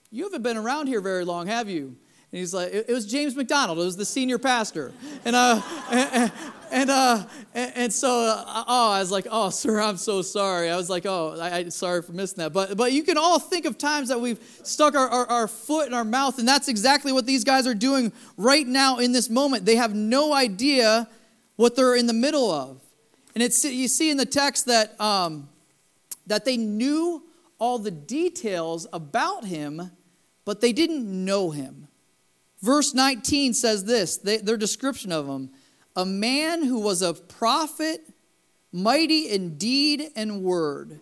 "You 0.09 0.23
haven't 0.23 0.41
been 0.41 0.57
around 0.57 0.87
here 0.87 1.01
very 1.01 1.25
long, 1.25 1.47
have 1.47 1.69
you?" 1.69 1.95
And 2.31 2.39
he's 2.39 2.53
like, 2.53 2.73
it, 2.73 2.89
was 2.89 3.05
James 3.05 3.33
MacDonald. 3.33 3.77
It 3.77 3.83
was 3.83 3.95
the 3.95 4.03
senior 4.03 4.37
pastor. 4.37 4.91
And, 5.23 5.37
uh, 5.37 5.61
and, 5.91 6.31
and, 6.75 6.89
uh, 6.89 7.23
and, 7.53 7.93
so, 7.93 8.09
uh, 8.09 8.63
oh, 8.67 8.91
I 8.91 8.99
was 8.99 9.09
like, 9.09 9.27
oh, 9.31 9.49
sir, 9.49 9.79
I'm 9.79 9.95
so 9.95 10.21
sorry. 10.21 10.69
I 10.69 10.75
was 10.75 10.89
like, 10.89 11.05
oh, 11.05 11.37
I, 11.39 11.57
I, 11.59 11.69
sorry 11.69 12.01
for 12.01 12.11
missing 12.11 12.39
that. 12.39 12.51
But, 12.51 12.75
but 12.75 12.91
you 12.91 13.01
can 13.01 13.17
all 13.17 13.39
think 13.39 13.63
of 13.65 13.77
times 13.77 14.09
that 14.09 14.19
we've 14.19 14.39
stuck 14.63 14.93
our, 14.93 15.07
our, 15.07 15.25
our 15.27 15.47
foot 15.47 15.87
in 15.87 15.93
our 15.93 16.03
mouth, 16.03 16.37
and 16.37 16.45
that's 16.45 16.67
exactly 16.67 17.13
what 17.13 17.25
these 17.25 17.45
guys 17.45 17.65
are 17.65 17.73
doing 17.73 18.11
right 18.35 18.67
now 18.67 18.97
in 18.97 19.13
this 19.13 19.29
moment. 19.29 19.63
They 19.63 19.77
have 19.77 19.95
no 19.95 20.33
idea 20.33 21.07
what 21.55 21.77
they're 21.77 21.95
in 21.95 22.07
the 22.07 22.13
middle 22.13 22.51
of. 22.51 22.81
And 23.35 23.41
it's, 23.41 23.63
you 23.63 23.87
see 23.87 24.09
in 24.09 24.17
the 24.17 24.25
text 24.25 24.65
that, 24.65 24.99
um, 24.99 25.47
that 26.27 26.43
they 26.43 26.57
knew 26.57 27.23
all 27.57 27.79
the 27.79 27.91
details 27.91 28.85
about 28.91 29.45
him, 29.45 29.91
but 30.43 30.59
they 30.59 30.73
didn't 30.73 31.05
know 31.05 31.51
him. 31.51 31.87
Verse 32.61 32.93
19 32.93 33.53
says 33.53 33.85
this 33.85 34.17
they, 34.17 34.37
their 34.37 34.57
description 34.57 35.13
of 35.13 35.25
him 35.25 35.51
a 35.95 36.05
man 36.05 36.63
who 36.63 36.79
was 36.79 37.01
a 37.01 37.13
prophet, 37.13 38.01
mighty 38.71 39.29
in 39.29 39.57
deed 39.57 40.09
and 40.15 40.41
word. 40.43 40.99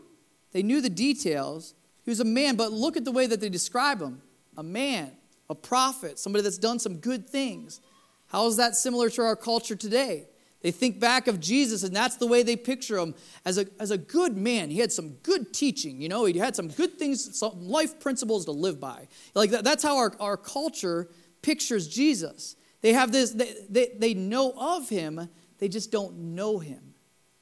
They 0.52 0.64
knew 0.64 0.82
the 0.82 0.90
details. 0.90 1.74
He 2.04 2.12
was 2.12 2.20
a 2.20 2.26
man, 2.26 2.56
but 2.56 2.72
look 2.72 2.96
at 2.98 3.06
the 3.06 3.12
way 3.12 3.26
that 3.28 3.40
they 3.40 3.50
describe 3.50 4.02
him 4.02 4.22
a 4.56 4.64
man, 4.64 5.12
a 5.50 5.56
prophet, 5.56 6.20
somebody 6.20 6.44
that's 6.44 6.60
done 6.60 6.78
some 6.78 6.98
good 6.98 7.28
things. 7.28 7.82
How 8.28 8.48
is 8.48 8.58
that 8.58 8.76
similar 8.76 9.10
to 9.12 9.24
our 9.24 9.36
culture 9.36 9.76
today? 9.76 10.28
They 10.62 10.72
think 10.72 11.00
back 11.00 11.28
of 11.28 11.42
Jesus, 11.42 11.84
and 11.84 11.94
that's 11.94 12.16
the 12.16 12.26
way 12.26 12.42
they 12.42 12.56
picture 12.56 12.98
him 12.98 13.16
as 13.44 13.58
a, 13.58 13.66
as 13.80 13.92
a 13.92 13.98
good 13.98 14.38
man. 14.38 14.70
He 14.70 14.80
had 14.80 14.94
some 14.94 15.10
good 15.24 15.54
teaching, 15.54 16.02
you 16.02 16.08
know, 16.08 16.24
he 16.26 16.38
had 16.38 16.56
some 16.56 16.70
good 16.70 16.98
things, 16.98 17.38
some 17.38 17.68
life 17.68 18.00
principles 18.00 18.46
to 18.46 18.52
live 18.52 18.80
by. 18.80 19.08
Like 19.36 19.50
that, 19.50 19.66
that's 19.66 19.84
how 19.84 19.98
our, 19.98 20.14
our 20.22 20.38
culture 20.38 21.10
pictures 21.42 21.88
Jesus. 21.88 22.56
They 22.84 22.93
have 22.93 23.12
this, 23.12 23.32
they, 23.32 23.56
they, 23.69 23.91
they 23.98 24.13
know 24.13 24.54
of 24.56 24.89
him, 24.89 25.30
they 25.58 25.69
just 25.69 25.91
don't 25.91 26.15
know 26.36 26.60
him. 26.60 26.93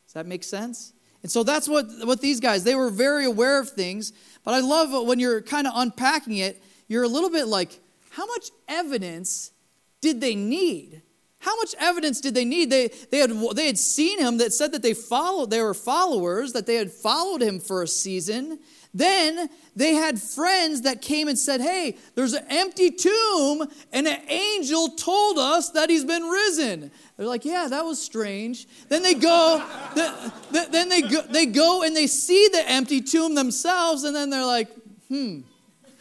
Does 0.06 0.14
that 0.14 0.28
make 0.28 0.44
sense? 0.44 0.94
And 1.24 1.32
so 1.32 1.44
that's 1.44 1.68
what, 1.68 1.88
what 2.04 2.22
these 2.22 2.40
guys, 2.40 2.64
they 2.64 2.76
were 2.76 2.92
very 2.92 3.26
aware 3.26 3.60
of 3.60 3.70
things. 3.70 4.14
But 4.44 4.54
I 4.54 4.60
love 4.60 5.08
when 5.08 5.20
you're 5.20 5.42
kind 5.42 5.68
of 5.68 5.74
unpacking 5.76 6.38
it, 6.38 6.62
you're 6.88 7.04
a 7.04 7.08
little 7.08 7.32
bit 7.32 7.48
like, 7.48 7.80
how 8.12 8.26
much 8.28 8.50
evidence 8.68 9.52
did 10.00 10.22
they 10.22 10.36
need? 10.36 11.02
How 11.42 11.56
much 11.56 11.74
evidence 11.80 12.22
did 12.22 12.36
they 12.36 12.46
need? 12.46 12.70
They, 12.70 12.90
they, 13.10 13.18
had, 13.18 13.32
they 13.56 13.66
had 13.66 13.78
seen 13.78 14.20
him 14.20 14.38
that 14.38 14.54
said 14.54 14.72
that 14.74 14.84
they 14.84 14.94
followed, 14.94 15.50
they 15.50 15.62
were 15.62 15.74
followers, 15.74 16.54
that 16.54 16.68
they 16.68 16.76
had 16.76 16.92
followed 16.92 17.42
him 17.42 17.60
for 17.60 17.82
a 17.82 17.88
season. 17.88 18.60
Then 18.94 19.50
they 19.76 19.96
had 19.96 20.22
friends 20.22 20.82
that 20.82 21.02
came 21.02 21.28
and 21.28 21.40
said, 21.40 21.60
Hey, 21.60 21.98
there's 22.14 22.34
an 22.34 22.46
empty 22.50 22.92
tomb, 22.92 23.68
and 23.92 24.08
an 24.08 24.20
angel 24.28 24.90
told 24.90 25.40
us 25.40 25.72
that 25.72 25.90
he's 25.90 26.06
been 26.06 26.24
risen. 26.24 26.92
They're 27.18 27.26
like, 27.26 27.44
Yeah, 27.44 27.68
that 27.70 27.86
was 27.86 28.00
strange. 28.00 28.68
Then 28.90 29.02
they 29.02 29.16
go, 29.16 29.66
then 30.52 30.90
they 30.90 31.02
go, 31.02 31.22
they 31.24 31.48
go 31.48 31.82
and 31.82 31.96
they 31.96 32.08
see 32.08 32.50
the 32.52 32.70
empty 32.70 33.02
tomb 33.02 33.34
themselves, 33.34 34.04
and 34.04 34.16
then 34.16 34.30
they're 34.30 34.46
like, 34.46 34.70
Hmm, 35.08 35.40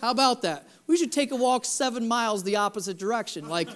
how 0.02 0.10
about 0.10 0.42
that? 0.42 0.68
We 0.86 0.98
should 0.98 1.12
take 1.12 1.30
a 1.30 1.36
walk 1.36 1.64
seven 1.64 2.08
miles 2.08 2.42
the 2.42 2.56
opposite 2.56 2.98
direction. 2.98 3.48
Like, 3.48 3.70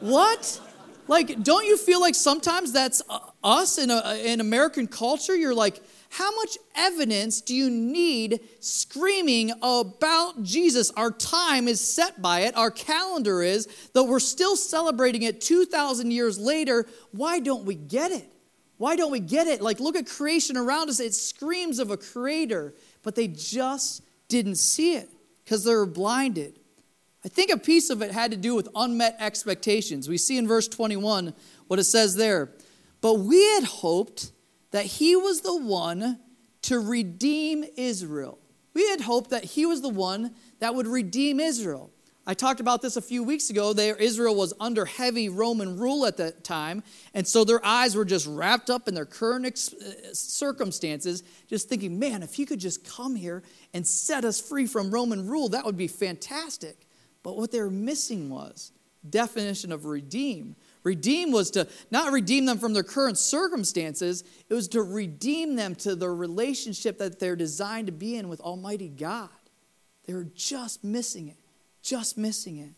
what? 0.00 0.60
Like, 1.08 1.42
don't 1.42 1.66
you 1.66 1.76
feel 1.76 2.00
like 2.00 2.14
sometimes 2.14 2.72
that's 2.72 3.02
uh, 3.08 3.18
us 3.44 3.78
in, 3.78 3.90
a, 3.90 4.20
in 4.24 4.40
American 4.40 4.86
culture? 4.86 5.36
You're 5.36 5.54
like, 5.54 5.80
how 6.10 6.34
much 6.34 6.58
evidence 6.74 7.40
do 7.40 7.54
you 7.54 7.70
need 7.70 8.40
screaming 8.60 9.52
about 9.62 10.42
Jesus? 10.42 10.90
Our 10.92 11.10
time 11.10 11.68
is 11.68 11.80
set 11.80 12.20
by 12.20 12.40
it, 12.40 12.56
our 12.56 12.70
calendar 12.70 13.42
is, 13.42 13.68
though 13.92 14.04
we're 14.04 14.18
still 14.18 14.56
celebrating 14.56 15.22
it 15.22 15.40
2,000 15.40 16.10
years 16.10 16.38
later. 16.38 16.86
Why 17.12 17.38
don't 17.38 17.64
we 17.64 17.74
get 17.74 18.10
it? 18.10 18.32
Why 18.78 18.96
don't 18.96 19.10
we 19.10 19.20
get 19.20 19.46
it? 19.46 19.62
Like, 19.62 19.80
look 19.80 19.96
at 19.96 20.06
creation 20.06 20.56
around 20.56 20.90
us, 20.90 21.00
it 21.00 21.14
screams 21.14 21.78
of 21.78 21.90
a 21.90 21.96
creator, 21.96 22.74
but 23.02 23.14
they 23.14 23.28
just 23.28 24.02
didn't 24.28 24.56
see 24.56 24.96
it 24.96 25.08
because 25.44 25.64
they 25.64 25.74
were 25.74 25.86
blinded. 25.86 26.58
I 27.26 27.28
think 27.28 27.50
a 27.50 27.58
piece 27.58 27.90
of 27.90 28.02
it 28.02 28.12
had 28.12 28.30
to 28.30 28.36
do 28.36 28.54
with 28.54 28.68
unmet 28.76 29.16
expectations. 29.18 30.08
We 30.08 30.16
see 30.16 30.38
in 30.38 30.46
verse 30.46 30.68
21 30.68 31.34
what 31.66 31.80
it 31.80 31.84
says 31.84 32.14
there. 32.14 32.52
But 33.00 33.14
we 33.14 33.44
had 33.54 33.64
hoped 33.64 34.30
that 34.70 34.86
he 34.86 35.16
was 35.16 35.40
the 35.40 35.56
one 35.56 36.20
to 36.62 36.78
redeem 36.78 37.64
Israel. 37.76 38.38
We 38.74 38.88
had 38.90 39.00
hoped 39.00 39.30
that 39.30 39.42
he 39.42 39.66
was 39.66 39.82
the 39.82 39.88
one 39.88 40.36
that 40.60 40.76
would 40.76 40.86
redeem 40.86 41.40
Israel. 41.40 41.90
I 42.28 42.34
talked 42.34 42.60
about 42.60 42.80
this 42.80 42.96
a 42.96 43.02
few 43.02 43.24
weeks 43.24 43.50
ago. 43.50 43.72
There, 43.72 43.96
Israel 43.96 44.36
was 44.36 44.54
under 44.60 44.84
heavy 44.84 45.28
Roman 45.28 45.76
rule 45.76 46.06
at 46.06 46.18
that 46.18 46.44
time, 46.44 46.84
and 47.12 47.26
so 47.26 47.42
their 47.42 47.64
eyes 47.64 47.96
were 47.96 48.04
just 48.04 48.28
wrapped 48.28 48.70
up 48.70 48.86
in 48.86 48.94
their 48.94 49.04
current 49.04 49.46
ex- 49.46 49.72
uh, 49.74 50.12
circumstances, 50.12 51.24
just 51.48 51.68
thinking, 51.68 51.98
man, 51.98 52.22
if 52.22 52.34
he 52.34 52.44
could 52.44 52.60
just 52.60 52.84
come 52.84 53.16
here 53.16 53.42
and 53.74 53.84
set 53.84 54.24
us 54.24 54.40
free 54.40 54.66
from 54.66 54.92
Roman 54.92 55.26
rule, 55.26 55.48
that 55.48 55.64
would 55.64 55.76
be 55.76 55.88
fantastic. 55.88 56.85
But 57.26 57.36
what 57.36 57.50
they 57.50 57.60
were 57.60 57.70
missing 57.70 58.30
was 58.30 58.70
definition 59.10 59.72
of 59.72 59.84
redeem. 59.84 60.54
Redeem 60.84 61.32
was 61.32 61.50
to 61.50 61.66
not 61.90 62.12
redeem 62.12 62.46
them 62.46 62.56
from 62.56 62.72
their 62.72 62.84
current 62.84 63.18
circumstances, 63.18 64.22
it 64.48 64.54
was 64.54 64.68
to 64.68 64.82
redeem 64.84 65.56
them 65.56 65.74
to 65.74 65.96
the 65.96 66.08
relationship 66.08 66.98
that 66.98 67.18
they're 67.18 67.34
designed 67.34 67.88
to 67.88 67.92
be 67.92 68.14
in 68.14 68.28
with 68.28 68.40
Almighty 68.40 68.88
God. 68.88 69.28
They 70.04 70.14
were 70.14 70.28
just 70.36 70.84
missing 70.84 71.26
it, 71.26 71.36
just 71.82 72.16
missing 72.16 72.58
it. 72.58 72.70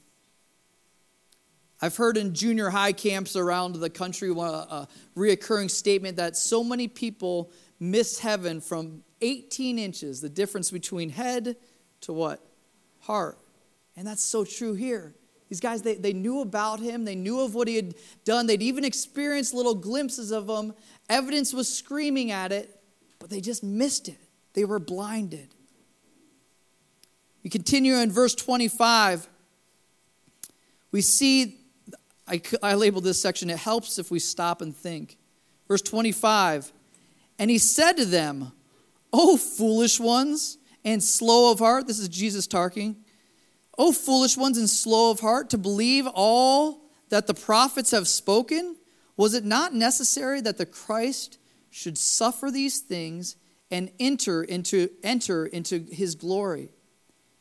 I've 1.83 1.99
heard 1.99 2.17
in 2.17 2.33
junior 2.33 2.71
high 2.71 2.93
camps 2.93 3.37
around 3.37 3.75
the 3.75 3.91
country 3.91 4.31
a, 4.31 4.33
a 4.33 4.89
reoccurring 5.15 5.71
statement 5.71 6.17
that 6.17 6.39
so 6.39 6.65
many 6.65 6.89
people 6.89 7.53
miss 7.79 8.19
heaven 8.19 8.63
from 8.63 9.05
18 9.21 9.79
inches, 9.79 10.23
the 10.23 10.31
difference 10.31 10.71
between 10.71 11.11
head 11.11 11.57
to 12.01 12.15
what? 12.15 12.43
Heart. 13.01 13.37
And 13.99 14.07
that's 14.07 14.23
so 14.23 14.45
true 14.45 14.75
here. 14.75 15.13
These 15.49 15.59
guys, 15.59 15.83
they, 15.83 15.97
they 15.97 16.13
knew 16.13 16.41
about 16.41 16.79
him, 16.79 17.05
they 17.05 17.17
knew 17.17 17.41
of 17.41 17.57
what 17.57 17.67
he 17.67 17.75
had 17.75 17.97
done, 18.25 18.47
they'd 18.47 18.63
even 18.63 18.85
experienced 18.85 19.53
little 19.53 19.75
glimpses 19.75 20.31
of 20.31 20.49
him. 20.49 20.73
Evidence 21.09 21.53
was 21.53 21.69
screaming 21.69 22.31
at 22.31 22.53
it, 22.53 22.81
but 23.19 23.29
they 23.29 23.41
just 23.41 23.65
missed 23.65 24.07
it. 24.07 24.19
They 24.53 24.65
were 24.65 24.79
blinded. 24.79 25.49
We 27.43 27.51
continue 27.51 27.97
in 27.97 28.13
verse 28.13 28.37
25. 28.37 29.29
We 30.93 31.01
see, 31.01 31.59
I, 32.29 32.41
I 32.63 32.75
labeled 32.75 33.03
this 33.03 33.21
section, 33.21 33.51
it 33.51 33.59
helps 33.59 33.99
if 33.99 34.13
we 34.13 34.21
stop 34.21 34.63
and 34.63 34.77
think. 34.77 35.19
Verse 35.67 35.83
25, 35.83 36.73
and 37.41 37.51
he 37.51 37.59
said 37.59 37.95
to 37.95 38.05
them, 38.05 38.53
O 39.13 39.37
foolish 39.37 39.99
ones 39.99 40.57
and 40.85 41.03
slow 41.03 41.51
of 41.51 41.59
heart, 41.59 41.89
this 41.89 41.99
is 41.99 42.09
Jesus 42.09 42.47
talking. 42.47 43.05
O 43.79 43.93
foolish 43.93 44.37
ones 44.37 44.59
and 44.59 44.69
slow 44.69 45.11
of 45.13 45.21
heart, 45.21 45.51
to 45.51 45.59
believe 45.59 46.07
all 46.13 46.83
that 47.11 47.27
the 47.27 47.35
prophets 47.35 47.93
have 47.93 48.09
spoken? 48.09 48.77
Was 49.17 49.35
it 49.35 49.45
not 49.45 49.75
necessary 49.75 50.41
that 50.41 50.59
the 50.59 50.67
Christ 50.67 51.39
should 51.71 51.97
suffer 51.97 52.51
these 52.51 52.81
things 52.81 53.37
and 53.71 53.91
enter 54.01 54.43
into, 54.43 54.91
enter 55.03 55.47
into 55.47 55.79
his 55.91 56.15
glory? 56.15 56.71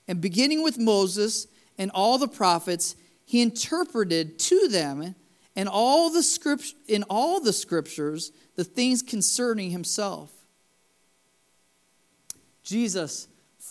And 0.08 0.22
beginning 0.22 0.64
with 0.64 0.78
Moses 0.78 1.48
and 1.78 1.92
all 1.92 2.18
the 2.18 2.28
prophets, 2.28 2.96
he 3.26 3.42
interpreted 3.42 4.40
to 4.40 4.68
them 4.70 5.16
and 5.56 5.68
all 5.68 6.12
the 6.12 6.24
script, 6.24 6.76
in 6.88 7.04
all 7.10 7.42
the 7.42 7.52
scriptures 7.52 8.32
the 8.56 8.64
things 8.64 9.02
concerning 9.02 9.72
himself. 9.72 10.32
Jesus 12.64 13.28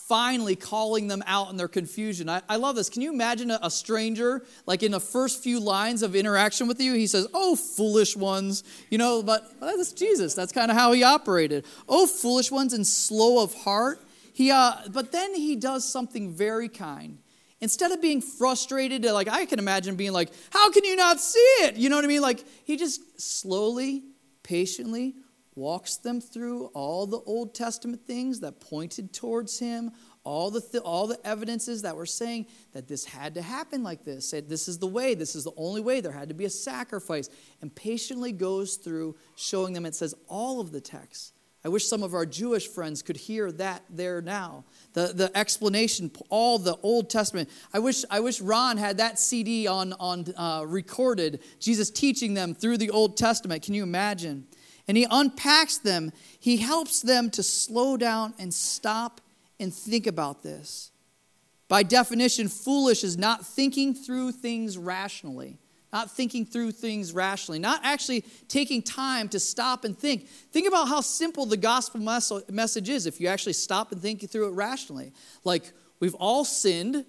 finally 0.09 0.55
calling 0.55 1.09
them 1.09 1.23
out 1.27 1.51
in 1.51 1.57
their 1.57 1.69
confusion. 1.69 2.29
I, 2.29 2.41
I 2.49 2.57
love 2.57 2.77
this. 2.77 2.89
Can 2.89 3.03
you 3.03 3.13
imagine 3.13 3.51
a, 3.51 3.59
a, 3.63 3.71
stranger, 3.71 4.45
like 4.65 4.83
in 4.83 4.93
the 4.93 5.01
first 5.01 5.43
few 5.43 5.59
lines 5.59 6.03
of 6.03 6.15
interaction 6.15 6.69
with 6.69 6.81
you, 6.81 6.95
he 6.95 7.07
says, 7.07 7.27
Oh, 7.35 7.57
foolish 7.57 8.17
ones, 8.17 8.63
you 8.89 8.99
know, 8.99 9.23
but 9.23 9.45
well, 9.61 9.77
that's 9.77 9.93
Jesus. 9.93 10.35
That's 10.35 10.53
kind 10.53 10.71
of 10.71 10.77
how 10.77 10.93
he 10.93 11.03
operated. 11.03 11.65
Oh, 11.89 12.07
foolish 12.07 12.51
ones 12.51 12.73
and 12.73 12.87
slow 12.87 13.43
of 13.43 13.53
heart. 13.55 14.01
He, 14.33 14.51
uh, 14.51 14.75
but 14.93 15.13
then 15.13 15.35
he 15.35 15.57
does 15.57 15.91
something 15.91 16.33
very 16.33 16.69
kind. 16.69 17.19
Instead 17.61 17.91
of 17.91 18.03
being 18.03 18.21
frustrated, 18.21 19.05
like 19.05 19.29
I 19.29 19.47
can 19.47 19.59
imagine 19.59 19.97
being 19.97 20.13
like, 20.13 20.31
How 20.51 20.71
can 20.71 20.85
you 20.85 20.95
not 20.95 21.21
see 21.21 21.39
it? 21.39 21.77
You 21.77 21.89
know 21.89 21.97
what 21.97 22.05
I 22.05 22.09
mean? 22.09 22.23
Like 22.23 22.45
he 22.65 22.77
just 22.77 23.21
slowly, 23.21 24.05
patiently 24.45 25.17
walks 25.57 25.97
them 25.97 26.21
through 26.21 26.67
all 26.67 27.07
the 27.07 27.21
Old 27.21 27.55
Testament 27.55 28.07
things 28.07 28.41
that 28.41 28.61
pointed 28.61 29.13
towards 29.13 29.59
him, 29.59 29.91
all 30.23 30.51
the, 30.51 30.61
th- 30.61 30.83
all 30.85 31.07
the 31.07 31.19
evidences 31.25 31.83
that 31.83 31.97
were 31.97 32.07
saying 32.07 32.47
that 32.73 32.87
this 32.87 33.07
had 33.07 33.35
to 33.35 33.43
happen 33.43 33.83
like 33.83 34.05
this. 34.05 34.29
Said, 34.29 34.49
this 34.49 34.69
is 34.69 34.79
the 34.79 34.87
way, 34.87 35.15
this 35.15 35.35
is 35.35 35.45
the 35.45 35.53
only 35.57 35.81
way, 35.81 36.01
there 36.01 36.13
had 36.13 36.29
to 36.29 36.35
be 36.35 36.45
a 36.45 36.51
sacrifice. 36.51 37.31
And 37.63 37.75
patiently 37.75 38.33
goes 38.33 38.77
through 38.77 39.17
showing 39.35 39.73
them, 39.73 39.87
it 39.87 39.95
says 39.95 40.15
all 40.29 40.61
of 40.61 40.73
the 40.73 40.81
texts. 40.81 41.33
I 41.65 41.69
wish 41.69 41.89
some 41.89 42.05
of 42.05 42.15
our 42.15 42.27
Jewish 42.27 42.69
friends 42.69 43.03
could 43.03 43.17
hear 43.17 43.51
that 43.53 43.83
there 43.91 44.23
now. 44.23 44.65
The, 44.93 45.09
the 45.09 45.37
explanation, 45.37 46.13
all 46.29 46.61
the 46.61 46.77
Old 46.77 47.11
Testament. 47.11 47.49
I 47.73 47.81
wish, 47.81 48.05
I 48.09 48.21
wish 48.21 48.41
Ron 48.41 48.77
had 48.77 48.99
that 48.99 49.19
CD 49.19 49.67
on, 49.67 49.93
on 49.95 50.27
uh, 50.37 50.65
recorded, 50.65 51.43
Jesus 51.59 51.91
teaching 51.91 52.35
them 52.35 52.55
through 52.55 52.77
the 52.77 52.91
Old 52.91 53.17
Testament. 53.17 53.65
Can 53.65 53.75
you 53.75 53.83
imagine? 53.83 54.47
And 54.89 54.97
he 54.97 55.07
unpacks 55.11 55.79
them. 55.79 56.13
He 56.39 56.59
helps 56.59 57.03
them 57.03 57.31
to 57.31 57.43
slow 57.43 57.97
down 57.97 58.35
and 58.39 58.53
stop 58.53 59.21
and 59.59 59.73
think 59.73 60.07
about 60.07 60.43
this. 60.43 60.91
By 61.69 61.83
definition, 61.83 62.49
foolish 62.49 63.03
is 63.03 63.17
not 63.17 63.45
thinking 63.45 63.95
through 63.95 64.33
things 64.33 64.79
rationally, 64.79 65.59
not 65.93 66.11
thinking 66.11 66.47
through 66.47 66.73
things 66.73 67.13
rationally, 67.13 67.59
not 67.59 67.81
actually 67.83 68.23
taking 68.49 68.83
time 68.83 69.29
to 69.31 69.41
stop 69.41 69.85
and 69.85 69.99
think. 69.99 70.29
Think 70.29 70.69
about 70.69 70.89
how 70.89 71.01
simple 71.01 71.47
the 71.47 71.57
gospel 71.57 72.01
message 72.51 72.89
is 72.89 73.07
if 73.07 73.21
you 73.21 73.27
actually 73.27 73.55
stop 73.55 73.91
and 73.91 74.01
think 74.01 74.29
through 74.31 74.49
it 74.49 74.53
rationally. 74.53 75.13
Like, 75.43 75.73
we've 75.99 76.15
all 76.15 76.45
sinned, 76.45 77.05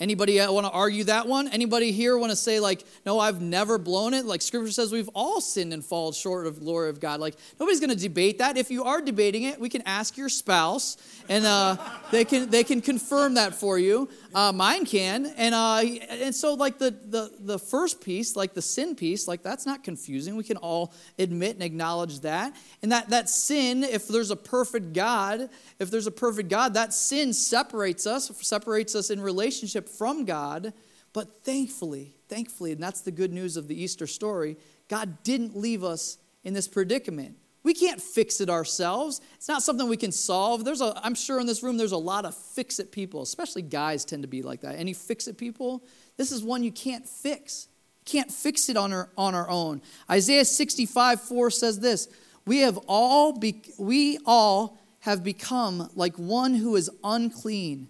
Anybody 0.00 0.40
uh, 0.40 0.50
want 0.50 0.66
to 0.66 0.72
argue 0.72 1.04
that 1.04 1.28
one? 1.28 1.46
Anybody 1.46 1.92
here 1.92 2.18
want 2.18 2.30
to 2.30 2.36
say 2.36 2.58
like, 2.58 2.84
no, 3.06 3.20
I've 3.20 3.40
never 3.40 3.78
blown 3.78 4.12
it? 4.12 4.24
Like 4.24 4.42
Scripture 4.42 4.72
says, 4.72 4.90
we've 4.90 5.08
all 5.14 5.40
sinned 5.40 5.72
and 5.72 5.84
fallen 5.84 6.12
short 6.12 6.48
of 6.48 6.58
glory 6.58 6.90
of 6.90 6.98
God. 6.98 7.20
Like 7.20 7.36
nobody's 7.60 7.78
going 7.78 7.90
to 7.90 7.96
debate 7.96 8.38
that. 8.38 8.56
If 8.56 8.72
you 8.72 8.82
are 8.82 9.00
debating 9.00 9.44
it, 9.44 9.60
we 9.60 9.68
can 9.68 9.82
ask 9.86 10.16
your 10.16 10.28
spouse, 10.28 10.96
and 11.28 11.46
uh, 11.46 11.76
they 12.10 12.24
can 12.24 12.50
they 12.50 12.64
can 12.64 12.80
confirm 12.80 13.34
that 13.34 13.54
for 13.54 13.78
you. 13.78 14.08
Uh, 14.34 14.50
mine 14.50 14.84
can, 14.84 15.26
and 15.36 15.54
uh, 15.54 15.82
and 16.10 16.34
so 16.34 16.54
like 16.54 16.78
the 16.78 16.90
the 16.90 17.30
the 17.38 17.58
first 17.58 18.00
piece, 18.00 18.34
like 18.34 18.52
the 18.52 18.62
sin 18.62 18.96
piece, 18.96 19.28
like 19.28 19.44
that's 19.44 19.64
not 19.64 19.84
confusing. 19.84 20.34
We 20.34 20.42
can 20.42 20.56
all 20.56 20.92
admit 21.20 21.54
and 21.54 21.62
acknowledge 21.62 22.18
that, 22.20 22.56
and 22.82 22.90
that 22.90 23.10
that 23.10 23.30
sin, 23.30 23.84
if 23.84 24.08
there's 24.08 24.32
a 24.32 24.36
perfect 24.36 24.92
God, 24.92 25.48
if 25.78 25.92
there's 25.92 26.08
a 26.08 26.12
perfect 26.12 26.48
God, 26.48 26.74
that 26.74 26.92
sin 26.92 27.32
separates 27.32 28.08
us, 28.08 28.32
separates 28.40 28.96
us 28.96 29.10
in 29.10 29.20
relationship 29.20 29.83
from 29.88 30.24
God. 30.24 30.72
But 31.12 31.44
thankfully, 31.44 32.16
thankfully, 32.28 32.72
and 32.72 32.82
that's 32.82 33.00
the 33.00 33.12
good 33.12 33.32
news 33.32 33.56
of 33.56 33.68
the 33.68 33.80
Easter 33.80 34.06
story, 34.06 34.56
God 34.88 35.22
didn't 35.22 35.56
leave 35.56 35.84
us 35.84 36.18
in 36.42 36.54
this 36.54 36.68
predicament. 36.68 37.36
We 37.64 37.72
can't 37.72 38.00
fix 38.00 38.42
it 38.42 38.50
ourselves. 38.50 39.22
It's 39.36 39.48
not 39.48 39.62
something 39.62 39.88
we 39.88 39.96
can 39.96 40.12
solve. 40.12 40.64
There's 40.64 40.82
a, 40.82 40.92
I'm 41.02 41.14
sure 41.14 41.40
in 41.40 41.46
this 41.46 41.62
room 41.62 41.78
there's 41.78 41.92
a 41.92 41.96
lot 41.96 42.26
of 42.26 42.36
fix 42.36 42.78
it 42.78 42.92
people, 42.92 43.22
especially 43.22 43.62
guys 43.62 44.04
tend 44.04 44.22
to 44.22 44.28
be 44.28 44.42
like 44.42 44.60
that. 44.60 44.78
Any 44.78 44.92
fix 44.92 45.26
it 45.26 45.38
people? 45.38 45.82
This 46.18 46.30
is 46.30 46.44
one 46.44 46.62
you 46.62 46.72
can't 46.72 47.08
fix. 47.08 47.68
You 48.00 48.20
can't 48.20 48.30
fix 48.30 48.68
it 48.68 48.76
on 48.76 48.92
our, 48.92 49.08
on 49.16 49.34
our 49.34 49.48
own. 49.48 49.80
Isaiah 50.10 50.44
65 50.44 51.22
4 51.22 51.50
says 51.50 51.80
this 51.80 52.08
We 52.44 52.58
have 52.58 52.78
all, 52.86 53.38
be, 53.38 53.62
we 53.78 54.18
all 54.26 54.78
have 55.00 55.24
become 55.24 55.90
like 55.94 56.16
one 56.16 56.52
who 56.52 56.76
is 56.76 56.90
unclean, 57.02 57.88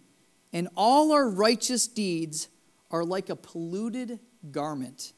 and 0.55 0.69
all 0.77 1.12
our 1.12 1.29
righteous 1.29 1.88
deeds 1.88 2.49
are 2.90 3.05
like 3.05 3.29
a 3.29 3.37
polluted 3.37 4.21
garment. 4.53 5.12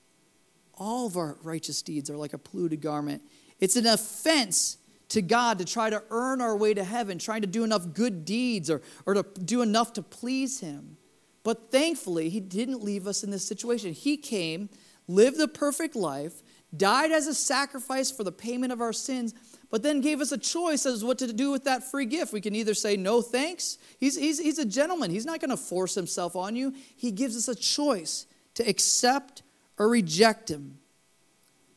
All 0.75 1.07
of 1.07 1.17
our 1.17 1.37
righteous 1.43 1.83
deeds 1.83 2.09
are 2.09 2.17
like 2.17 2.33
a 2.33 2.39
polluted 2.39 2.81
garment. 2.81 3.23
It's 3.61 3.77
an 3.77 3.87
offense 3.87 4.79
to 5.11 5.21
God 5.23 5.59
to 5.59 5.65
try 5.67 5.91
to 5.91 6.03
earn 6.11 6.41
our 6.41 6.57
way 6.57 6.73
to 6.75 6.83
heaven, 6.83 7.19
trying 7.19 7.43
to 7.43 7.47
do 7.47 7.65
enough 7.65 7.93
good 7.93 8.25
deeds 8.25 8.71
or, 8.71 8.81
or 9.05 9.15
to 9.15 9.25
do 9.45 9.61
enough 9.61 9.93
to 9.93 10.03
please 10.03 10.61
Him. 10.61 10.97
But 11.45 11.71
thankfully, 11.71 12.31
He 12.31 12.41
didn't 12.41 12.83
leave 12.83 13.07
us 13.07 13.23
in 13.23 13.31
this 13.31 13.47
situation. 13.47 13.93
He 13.93 14.17
came, 14.17 14.71
lived 15.07 15.39
the 15.39 15.49
perfect 15.49 15.95
life, 15.95 16.43
died 16.75 17.13
as 17.13 17.27
a 17.27 17.35
sacrifice 17.35 18.11
for 18.11 18.25
the 18.25 18.33
payment 18.33 18.73
of 18.73 18.81
our 18.81 18.93
sins, 18.93 19.35
but 19.71 19.83
then 19.83 20.01
gave 20.01 20.21
us 20.21 20.33
a 20.33 20.39
choice 20.39 20.87
as 20.87 21.05
what 21.05 21.19
to 21.19 21.33
do 21.33 21.51
with 21.51 21.65
that 21.65 21.91
free 21.91 22.07
gift. 22.07 22.33
We 22.33 22.41
can 22.41 22.55
either 22.55 22.75
say 22.75 22.97
no 22.97 23.23
thanks. 23.23 23.79
He's, 23.99 24.17
he's, 24.17 24.39
he's 24.39 24.59
a 24.59 24.65
gentleman, 24.65 25.11
He's 25.11 25.27
not 25.27 25.41
going 25.41 25.51
to 25.51 25.57
force 25.57 25.95
Himself 25.95 26.37
on 26.37 26.57
you. 26.57 26.75
He 26.97 27.11
gives 27.11 27.37
us 27.37 27.49
a 27.49 27.55
choice 27.55 28.27
to 28.55 28.69
accept 28.69 29.43
or 29.79 29.89
reject 29.89 30.51
Him. 30.51 30.79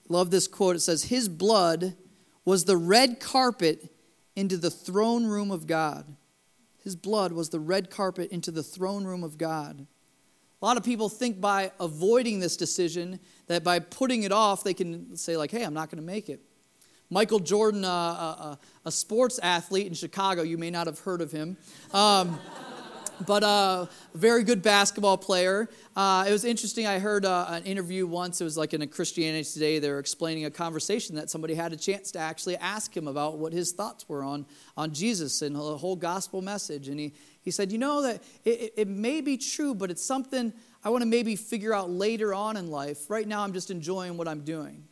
Love 0.07 0.31
this 0.31 0.47
quote. 0.47 0.75
It 0.75 0.81
says, 0.81 1.05
His 1.05 1.29
blood 1.29 1.95
was 2.45 2.65
the 2.65 2.77
red 2.77 3.19
carpet 3.19 3.91
into 4.35 4.57
the 4.57 4.71
throne 4.71 5.25
room 5.25 5.51
of 5.51 5.67
God. 5.67 6.15
His 6.83 6.95
blood 6.95 7.31
was 7.31 7.49
the 7.49 7.59
red 7.59 7.89
carpet 7.89 8.31
into 8.31 8.51
the 8.51 8.63
throne 8.63 9.05
room 9.05 9.23
of 9.23 9.37
God. 9.37 9.85
A 10.61 10.65
lot 10.65 10.77
of 10.77 10.83
people 10.83 11.07
think 11.09 11.39
by 11.39 11.71
avoiding 11.79 12.39
this 12.39 12.57
decision 12.57 13.19
that 13.47 13.63
by 13.63 13.79
putting 13.79 14.23
it 14.23 14.31
off, 14.31 14.63
they 14.63 14.73
can 14.73 15.15
say, 15.15 15.37
like, 15.37 15.51
hey, 15.51 15.63
I'm 15.63 15.73
not 15.73 15.89
going 15.89 16.01
to 16.01 16.05
make 16.05 16.29
it. 16.29 16.41
Michael 17.09 17.39
Jordan, 17.39 17.83
uh, 17.83 17.87
a, 17.87 17.91
uh, 17.91 18.35
uh, 18.51 18.55
a, 18.85 18.91
sports 18.91 19.39
athlete 19.41 19.87
in 19.87 19.93
Chicago, 19.95 20.43
you 20.43 20.59
may 20.59 20.69
not 20.69 20.85
have 20.85 20.99
heard 20.99 21.21
of 21.21 21.31
him. 21.31 21.57
Um, 21.91 22.39
but 23.25 23.43
uh, 23.43 23.87
a 24.13 24.17
very 24.17 24.43
good 24.43 24.61
basketball 24.61 25.17
player. 25.17 25.67
Uh, 25.95 26.25
it 26.27 26.31
was 26.31 26.45
interesting. 26.45 26.87
I 26.87 26.99
heard 26.99 27.25
uh, 27.25 27.47
an 27.49 27.63
interview 27.63 28.07
once. 28.07 28.39
It 28.39 28.43
was 28.43 28.57
like 28.57 28.73
in 28.73 28.81
a 28.81 28.87
Christianity 28.87 29.43
Today. 29.43 29.79
They 29.79 29.89
were 29.89 29.99
explaining 29.99 30.45
a 30.45 30.51
conversation 30.51 31.15
that 31.15 31.29
somebody 31.29 31.55
had 31.55 31.73
a 31.73 31.77
chance 31.77 32.11
to 32.11 32.19
actually 32.19 32.57
ask 32.57 32.95
him 32.95 33.07
about 33.07 33.37
what 33.37 33.53
his 33.53 33.71
thoughts 33.71 34.07
were 34.07 34.23
on, 34.23 34.45
on 34.77 34.93
Jesus 34.93 35.41
and 35.41 35.55
the 35.55 35.77
whole 35.77 35.95
gospel 35.95 36.41
message. 36.41 36.87
And 36.87 36.99
he, 36.99 37.13
he 37.41 37.51
said, 37.51 37.71
You 37.71 37.77
know, 37.77 38.01
that 38.03 38.23
it, 38.45 38.73
it 38.77 38.87
may 38.87 39.21
be 39.21 39.37
true, 39.37 39.73
but 39.73 39.91
it's 39.91 40.03
something 40.03 40.53
I 40.83 40.89
want 40.89 41.01
to 41.01 41.07
maybe 41.07 41.35
figure 41.35 41.73
out 41.73 41.89
later 41.89 42.33
on 42.33 42.55
in 42.55 42.69
life. 42.69 43.09
Right 43.09 43.27
now, 43.27 43.43
I'm 43.43 43.53
just 43.53 43.71
enjoying 43.71 44.15
what 44.15 44.27
I'm 44.27 44.41
doing. 44.41 44.88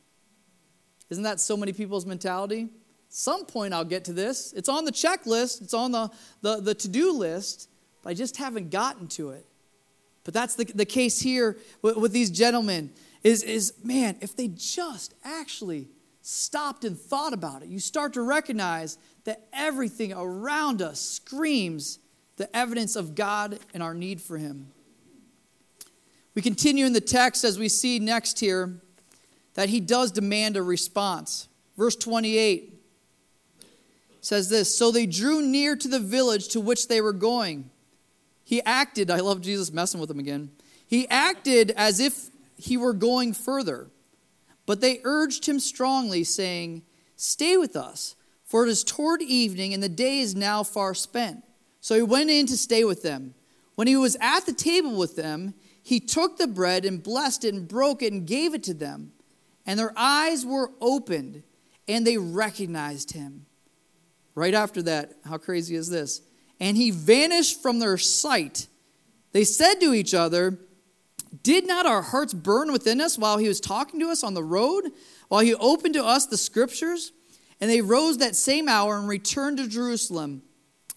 Isn't 1.10 1.24
that 1.24 1.40
so 1.40 1.56
many 1.56 1.74
people's 1.74 2.06
mentality? 2.06 2.70
Some 3.10 3.46
point 3.46 3.74
I'll 3.74 3.86
get 3.86 4.06
to 4.06 4.14
this. 4.14 4.54
It's 4.54 4.70
on 4.70 4.86
the 4.86 4.92
checklist, 4.92 5.62
it's 5.62 5.74
on 5.74 5.92
the, 5.92 6.12
the, 6.42 6.58
the 6.58 6.76
to 6.76 6.88
do 6.88 7.14
list. 7.14 7.70
but 8.04 8.10
I 8.10 8.14
just 8.14 8.38
haven't 8.38 8.70
gotten 8.70 9.08
to 9.10 9.32
it. 9.32 9.46
But 10.24 10.34
that's 10.34 10.56
the, 10.56 10.66
the 10.66 10.86
case 10.86 11.22
here 11.22 11.58
with, 11.82 11.96
with 11.96 12.12
these 12.12 12.30
gentlemen 12.30 12.92
is, 13.24 13.44
is, 13.44 13.74
man, 13.84 14.18
if 14.20 14.36
they 14.36 14.50
just 14.50 15.14
actually 15.24 15.88
stopped 16.22 16.84
and 16.84 17.00
thought 17.00 17.32
about 17.32 17.64
it, 17.64 17.70
you 17.70 17.80
start 17.80 18.14
to 18.14 18.22
recognize 18.22 18.98
that 19.24 19.48
everything 19.54 20.12
around 20.12 20.82
us 20.82 21.00
screams 21.00 22.00
the 22.36 22.54
evidence 22.56 22.98
of 22.98 23.16
God 23.16 23.60
and 23.74 23.82
our 23.82 23.94
need 23.94 24.22
for 24.22 24.38
Him. 24.38 24.68
We 26.36 26.42
continue 26.42 26.86
in 26.86 26.94
the 26.94 27.02
text 27.02 27.46
as 27.46 27.58
we 27.58 27.70
see 27.70 27.98
next 27.98 28.40
here 28.40 28.82
that 29.58 29.70
He 29.70 29.80
does 29.80 30.12
demand 30.12 30.56
a 30.56 30.62
response. 30.62 31.48
Verse 31.76 31.96
28 31.96 32.76
says 34.22 34.50
this 34.50 34.78
So 34.78 34.92
they 34.92 35.08
drew 35.08 35.42
near 35.42 35.76
to 35.76 35.88
the 35.88 36.00
village 36.00 36.50
to 36.50 36.62
which 36.62 36.88
they 36.88 37.02
were 37.02 37.12
going. 37.12 37.72
He 38.44 38.62
acted, 38.64 39.10
I 39.10 39.20
love 39.20 39.42
Jesus 39.42 39.74
messing 39.74 40.00
with 40.00 40.10
them 40.10 40.20
again. 40.20 40.52
He 40.86 41.10
acted 41.10 41.72
as 41.72 42.00
if 42.00 42.30
he 42.56 42.78
were 42.78 42.94
going 42.94 43.34
further. 43.34 43.88
But 44.68 44.80
they 44.80 45.02
urged 45.04 45.48
him 45.48 45.60
strongly, 45.60 46.24
saying, 46.24 46.84
Stay 47.16 47.58
with 47.58 47.76
us, 47.76 48.16
for 48.46 48.64
it 48.64 48.70
is 48.70 48.84
toward 48.84 49.24
evening, 49.24 49.74
and 49.74 49.82
the 49.82 49.90
day 49.90 50.20
is 50.20 50.36
now 50.36 50.62
far 50.62 50.94
spent. 50.94 51.44
So 51.82 51.96
he 51.96 52.04
went 52.04 52.30
in 52.30 52.46
to 52.46 52.58
stay 52.58 52.84
with 52.84 53.02
them. 53.02 53.34
When 53.74 53.88
he 53.88 53.96
was 53.96 54.18
at 54.22 54.46
the 54.46 54.54
table 54.54 54.96
with 54.96 55.16
them, 55.16 55.56
he 55.82 56.00
took 56.00 56.38
the 56.38 56.48
bread 56.48 56.86
and 56.86 57.02
blessed 57.02 57.44
it 57.44 57.56
and 57.56 57.68
broke 57.68 58.04
it 58.04 58.14
and 58.14 58.28
gave 58.28 58.54
it 58.54 58.62
to 58.64 58.76
them. 58.76 59.14
And 59.68 59.78
their 59.78 59.94
eyes 59.98 60.46
were 60.46 60.72
opened, 60.80 61.44
and 61.88 62.08
they 62.08 62.18
recognized 62.18 63.12
him. 63.12 63.46
Right 64.34 64.54
after 64.54 64.82
that, 64.84 65.14
how 65.26 65.38
crazy 65.38 65.76
is 65.76 65.90
this? 65.90 66.22
And 66.60 66.78
he 66.78 66.90
vanished 66.90 67.62
from 67.62 67.80
their 67.80 67.98
sight. 67.98 68.68
They 69.34 69.44
said 69.44 69.76
to 69.82 69.94
each 69.94 70.14
other, 70.14 70.58
Did 71.44 71.68
not 71.68 71.86
our 71.86 72.02
hearts 72.02 72.34
burn 72.34 72.72
within 72.72 73.02
us 73.02 73.18
while 73.18 73.38
he 73.38 73.48
was 73.48 73.60
talking 73.60 74.00
to 74.00 74.10
us 74.10 74.24
on 74.24 74.34
the 74.34 74.44
road, 74.44 74.86
while 75.28 75.42
he 75.42 75.54
opened 75.54 75.96
to 75.96 76.06
us 76.06 76.26
the 76.26 76.38
scriptures? 76.38 77.12
And 77.60 77.70
they 77.70 77.82
rose 77.82 78.20
that 78.20 78.36
same 78.36 78.70
hour 78.70 78.98
and 78.98 79.08
returned 79.08 79.58
to 79.58 79.68
Jerusalem. 79.68 80.44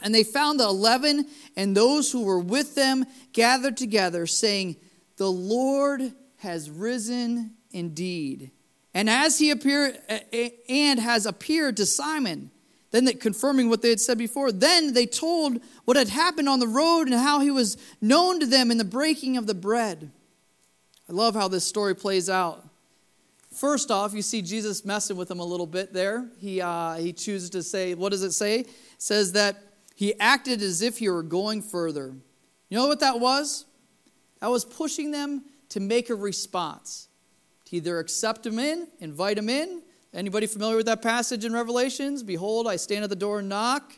And 0.02 0.14
they 0.14 0.22
found 0.24 0.60
the 0.60 0.68
eleven 0.68 1.26
and 1.56 1.76
those 1.76 2.12
who 2.12 2.22
were 2.22 2.38
with 2.38 2.74
them 2.74 3.04
gathered 3.32 3.76
together, 3.76 4.26
saying, 4.26 4.76
The 5.16 5.30
Lord 5.30 6.12
has 6.36 6.70
risen 6.70 7.56
indeed. 7.72 8.52
And 8.92 9.08
as 9.08 9.38
he 9.38 9.50
appeared 9.50 9.98
and 10.68 10.98
has 10.98 11.26
appeared 11.26 11.76
to 11.76 11.86
Simon, 11.86 12.50
then 12.90 13.04
they, 13.04 13.12
confirming 13.12 13.68
what 13.68 13.82
they 13.82 13.90
had 13.90 14.00
said 14.00 14.18
before, 14.18 14.50
then 14.50 14.94
they 14.94 15.06
told 15.06 15.60
what 15.84 15.96
had 15.96 16.08
happened 16.08 16.48
on 16.48 16.58
the 16.58 16.66
road 16.66 17.04
and 17.04 17.14
how 17.14 17.40
he 17.40 17.50
was 17.50 17.76
known 18.00 18.40
to 18.40 18.46
them 18.46 18.70
in 18.70 18.78
the 18.78 18.84
breaking 18.84 19.36
of 19.36 19.46
the 19.46 19.54
bread. 19.54 20.10
I 21.08 21.12
love 21.12 21.34
how 21.34 21.46
this 21.46 21.64
story 21.64 21.94
plays 21.94 22.28
out. 22.28 22.66
First 23.52 23.90
off, 23.90 24.14
you 24.14 24.22
see 24.22 24.42
Jesus 24.42 24.84
messing 24.84 25.16
with 25.16 25.28
them 25.28 25.40
a 25.40 25.44
little 25.44 25.66
bit 25.66 25.92
there. 25.92 26.28
He, 26.38 26.60
uh, 26.60 26.94
he 26.94 27.12
chooses 27.12 27.50
to 27.50 27.62
say, 27.62 27.94
what 27.94 28.10
does 28.10 28.22
it 28.22 28.32
say? 28.32 28.60
It 28.60 28.68
says 28.98 29.32
that 29.32 29.56
he 29.94 30.18
acted 30.18 30.62
as 30.62 30.82
if 30.82 30.98
he 30.98 31.08
were 31.08 31.22
going 31.22 31.62
further. 31.62 32.14
You 32.68 32.76
know 32.78 32.86
what 32.86 33.00
that 33.00 33.20
was? 33.20 33.66
That 34.40 34.50
was 34.50 34.64
pushing 34.64 35.10
them 35.10 35.44
to 35.70 35.80
make 35.80 36.10
a 36.10 36.14
response, 36.14 37.08
either 37.72 37.98
accept 37.98 38.46
him 38.46 38.58
in, 38.58 38.88
invite 39.00 39.38
him 39.38 39.48
in, 39.48 39.82
Anybody 40.12 40.48
familiar 40.48 40.76
with 40.76 40.86
that 40.86 41.02
passage 41.02 41.44
in 41.44 41.52
Revelations? 41.52 42.24
Behold, 42.24 42.66
I 42.66 42.76
stand 42.76 43.04
at 43.04 43.10
the 43.10 43.16
door 43.16 43.38
and 43.38 43.48
knock. 43.48 43.92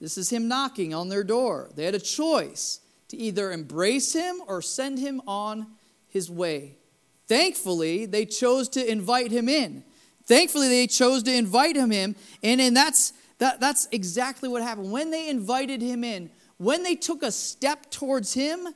This 0.00 0.16
is 0.16 0.30
him 0.30 0.48
knocking 0.48 0.94
on 0.94 1.10
their 1.10 1.24
door. 1.24 1.70
They 1.74 1.84
had 1.84 1.94
a 1.94 2.00
choice 2.00 2.80
to 3.08 3.18
either 3.18 3.52
embrace 3.52 4.14
him 4.14 4.40
or 4.46 4.62
send 4.62 4.98
him 4.98 5.20
on 5.26 5.66
his 6.08 6.30
way. 6.30 6.76
Thankfully, 7.26 8.06
they 8.06 8.24
chose 8.24 8.68
to 8.70 8.90
invite 8.90 9.30
him 9.30 9.48
in. 9.48 9.84
Thankfully, 10.24 10.68
they 10.68 10.86
chose 10.86 11.22
to 11.24 11.34
invite 11.34 11.76
him 11.76 11.92
in, 11.92 12.16
and, 12.42 12.60
and 12.60 12.74
that's, 12.76 13.12
that, 13.38 13.60
that's 13.60 13.88
exactly 13.92 14.48
what 14.48 14.62
happened. 14.62 14.90
When 14.90 15.10
they 15.10 15.28
invited 15.28 15.82
him 15.82 16.02
in, 16.02 16.30
when 16.56 16.82
they 16.82 16.94
took 16.94 17.22
a 17.22 17.32
step 17.32 17.90
towards 17.90 18.32
him, 18.34 18.68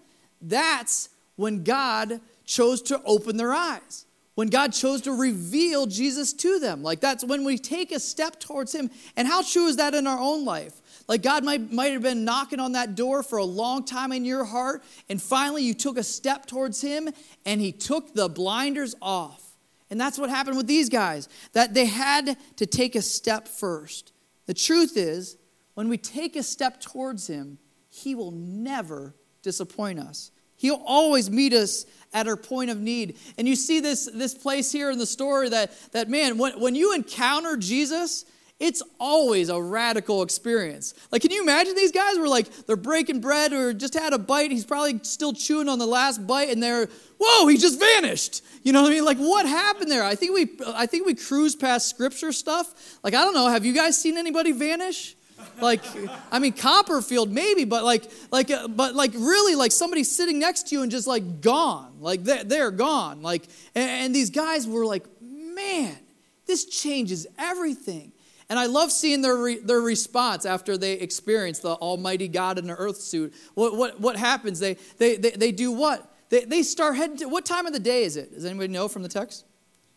that's 0.42 1.08
when 1.36 1.64
God 1.64 2.20
chose 2.44 2.82
to 2.82 3.02
open 3.04 3.38
their 3.38 3.52
eyes 3.52 4.06
when 4.34 4.48
God 4.48 4.72
chose 4.72 5.02
to 5.02 5.12
reveal 5.12 5.86
Jesus 5.86 6.32
to 6.34 6.58
them. 6.58 6.82
Like 6.82 7.00
that's 7.00 7.24
when 7.24 7.44
we 7.44 7.58
take 7.58 7.92
a 7.92 8.00
step 8.00 8.40
towards 8.40 8.74
Him. 8.74 8.90
And 9.16 9.28
how 9.28 9.42
true 9.42 9.66
is 9.66 9.76
that 9.76 9.94
in 9.94 10.06
our 10.06 10.18
own 10.18 10.44
life? 10.44 10.80
Like 11.08 11.22
God 11.22 11.44
might, 11.44 11.72
might 11.72 11.92
have 11.92 12.02
been 12.02 12.24
knocking 12.24 12.60
on 12.60 12.72
that 12.72 12.94
door 12.94 13.22
for 13.22 13.38
a 13.38 13.44
long 13.44 13.84
time 13.84 14.12
in 14.12 14.24
your 14.24 14.44
heart, 14.44 14.82
and 15.08 15.20
finally 15.20 15.62
you 15.62 15.74
took 15.74 15.98
a 15.98 16.02
step 16.02 16.46
towards 16.46 16.80
Him 16.80 17.10
and 17.44 17.60
He 17.60 17.72
took 17.72 18.14
the 18.14 18.28
blinders 18.28 18.94
off. 19.02 19.42
And 19.90 20.00
that's 20.00 20.18
what 20.18 20.30
happened 20.30 20.56
with 20.56 20.66
these 20.66 20.88
guys, 20.88 21.28
that 21.52 21.74
they 21.74 21.84
had 21.84 22.38
to 22.56 22.66
take 22.66 22.94
a 22.94 23.02
step 23.02 23.46
first. 23.46 24.12
The 24.46 24.54
truth 24.54 24.96
is, 24.96 25.36
when 25.74 25.88
we 25.88 25.98
take 25.98 26.34
a 26.36 26.42
step 26.42 26.80
towards 26.80 27.26
Him, 27.26 27.58
He 27.90 28.14
will 28.14 28.30
never 28.30 29.14
disappoint 29.42 29.98
us. 29.98 30.30
He'll 30.56 30.82
always 30.86 31.28
meet 31.28 31.52
us 31.52 31.84
at 32.12 32.28
our 32.28 32.36
point 32.36 32.70
of 32.70 32.80
need. 32.80 33.16
And 33.38 33.48
you 33.48 33.56
see 33.56 33.80
this, 33.80 34.08
this 34.12 34.34
place 34.34 34.70
here 34.70 34.90
in 34.90 34.98
the 34.98 35.06
story 35.06 35.48
that, 35.48 35.72
that 35.92 36.08
man, 36.08 36.38
when, 36.38 36.60
when 36.60 36.74
you 36.74 36.94
encounter 36.94 37.56
Jesus, 37.56 38.24
it's 38.62 38.80
always 39.00 39.48
a 39.48 39.60
radical 39.60 40.22
experience. 40.22 40.94
Like, 41.10 41.22
can 41.22 41.32
you 41.32 41.42
imagine 41.42 41.74
these 41.74 41.90
guys 41.90 42.16
were 42.16 42.28
like, 42.28 42.48
they're 42.66 42.76
breaking 42.76 43.20
bread 43.20 43.52
or 43.52 43.72
just 43.72 43.94
had 43.94 44.12
a 44.12 44.18
bite. 44.18 44.52
He's 44.52 44.64
probably 44.64 45.00
still 45.02 45.32
chewing 45.32 45.68
on 45.68 45.80
the 45.80 45.86
last 45.86 46.24
bite, 46.28 46.48
and 46.48 46.62
they're, 46.62 46.88
whoa, 47.18 47.48
he 47.48 47.56
just 47.56 47.80
vanished. 47.80 48.40
You 48.62 48.72
know 48.72 48.82
what 48.82 48.92
I 48.92 48.94
mean? 48.94 49.04
Like, 49.04 49.18
what 49.18 49.46
happened 49.46 49.90
there? 49.90 50.04
I 50.04 50.14
think 50.14 50.32
we, 50.32 50.64
I 50.76 50.86
think 50.86 51.06
we 51.06 51.14
cruise 51.14 51.56
past 51.56 51.90
scripture 51.90 52.30
stuff. 52.30 53.00
Like, 53.02 53.14
I 53.14 53.24
don't 53.24 53.34
know. 53.34 53.48
Have 53.48 53.66
you 53.66 53.72
guys 53.72 54.00
seen 54.00 54.16
anybody 54.16 54.52
vanish? 54.52 55.16
Like 55.62 55.82
i 56.30 56.38
mean 56.38 56.52
copperfield 56.52 57.30
maybe 57.30 57.64
but 57.64 57.84
like 57.84 58.10
like 58.30 58.50
uh, 58.50 58.68
but 58.68 58.94
like 58.94 59.12
really 59.14 59.54
like 59.54 59.72
somebody 59.72 60.04
sitting 60.04 60.38
next 60.38 60.68
to 60.68 60.74
you 60.74 60.82
and 60.82 60.90
just 60.90 61.06
like 61.06 61.40
gone 61.40 61.94
like 62.00 62.22
they're, 62.24 62.44
they're 62.44 62.70
gone 62.70 63.22
like 63.22 63.44
and, 63.74 63.88
and 63.88 64.14
these 64.14 64.30
guys 64.30 64.66
were 64.66 64.84
like 64.84 65.04
man 65.20 65.96
this 66.46 66.64
changes 66.64 67.26
everything 67.38 68.12
and 68.52 68.58
I 68.58 68.66
love 68.66 68.92
seeing 68.92 69.22
their, 69.22 69.36
re, 69.36 69.58
their 69.60 69.80
response 69.80 70.44
after 70.44 70.76
they 70.76 70.92
experience 70.92 71.60
the 71.60 71.70
Almighty 71.70 72.28
God 72.28 72.58
in 72.58 72.66
the 72.66 72.74
earth 72.74 72.98
suit. 72.98 73.32
What, 73.54 73.78
what, 73.78 73.98
what 73.98 74.16
happens? 74.16 74.60
They, 74.60 74.74
they, 74.98 75.16
they, 75.16 75.30
they 75.30 75.52
do 75.52 75.72
what? 75.72 76.14
They, 76.28 76.44
they 76.44 76.62
start 76.62 76.96
heading 76.96 77.16
to, 77.18 77.30
what 77.30 77.46
time 77.46 77.64
of 77.64 77.72
the 77.72 77.80
day 77.80 78.04
is 78.04 78.18
it? 78.18 78.34
Does 78.34 78.44
anybody 78.44 78.70
know 78.70 78.88
from 78.88 79.02
the 79.02 79.08
text? 79.08 79.46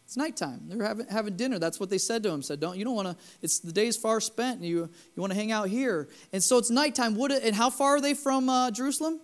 It's 0.06 0.16
nighttime. 0.16 0.62
They're 0.68 0.86
having, 0.86 1.08
having 1.08 1.36
dinner. 1.36 1.58
That's 1.58 1.80
what 1.80 1.90
they 1.90 1.98
said 1.98 2.22
to 2.24 2.30
him. 2.30 2.44
Said, 2.44 2.60
"Don't 2.60 2.78
you 2.78 2.86
don't 2.86 2.96
want 2.96 3.08
to? 3.08 3.16
It's 3.42 3.60
the 3.60 3.72
day's 3.72 3.98
far 3.98 4.22
spent, 4.22 4.58
and 4.58 4.66
you 4.66 4.88
you 5.16 5.22
want 5.22 5.34
to 5.34 5.38
hang 5.38 5.52
out 5.52 5.68
here." 5.68 6.08
And 6.32 6.44
so 6.44 6.60
it's 6.60 6.70
nighttime. 6.70 7.16
What? 7.16 7.32
And 7.32 7.56
how 7.56 7.72
far 7.72 7.96
are 7.96 8.02
they 8.02 8.14
from 8.14 8.48
uh, 8.48 8.70
Jerusalem? 8.70 9.20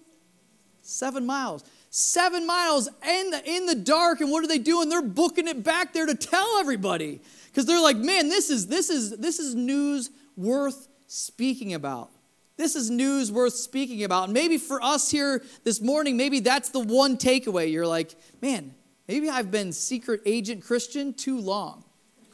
Seven 0.81 1.27
miles. 1.27 1.63
Seven 1.91 2.47
miles 2.47 2.87
in 3.07 3.29
the, 3.29 3.41
in 3.47 3.65
the 3.67 3.75
dark. 3.75 4.21
And 4.21 4.31
what 4.31 4.43
are 4.43 4.47
they 4.47 4.57
doing? 4.57 4.89
They're 4.89 5.03
booking 5.03 5.47
it 5.47 5.63
back 5.63 5.93
there 5.93 6.07
to 6.07 6.15
tell 6.15 6.57
everybody 6.57 7.21
because 7.45 7.67
they're 7.67 7.81
like, 7.81 7.97
"Man, 7.97 8.29
this 8.29 8.49
is 8.49 8.65
this 8.65 8.89
is 8.89 9.17
this 9.17 9.37
is 9.37 9.53
news 9.53 10.09
worth 10.35 10.87
speaking 11.05 11.75
about." 11.75 12.09
This 12.57 12.75
is 12.75 12.89
news 12.91 13.31
worth 13.31 13.53
speaking 13.53 14.03
about. 14.03 14.25
And 14.25 14.33
maybe 14.33 14.57
for 14.57 14.83
us 14.83 15.09
here 15.09 15.41
this 15.63 15.81
morning, 15.81 16.15
maybe 16.15 16.41
that's 16.41 16.69
the 16.69 16.79
one 16.79 17.17
takeaway. 17.17 17.71
You're 17.71 17.87
like, 17.87 18.13
man, 18.39 18.75
Maybe 19.11 19.29
I've 19.29 19.51
been 19.51 19.73
secret 19.73 20.21
agent 20.25 20.63
Christian 20.63 21.13
too 21.13 21.37
long. 21.37 21.83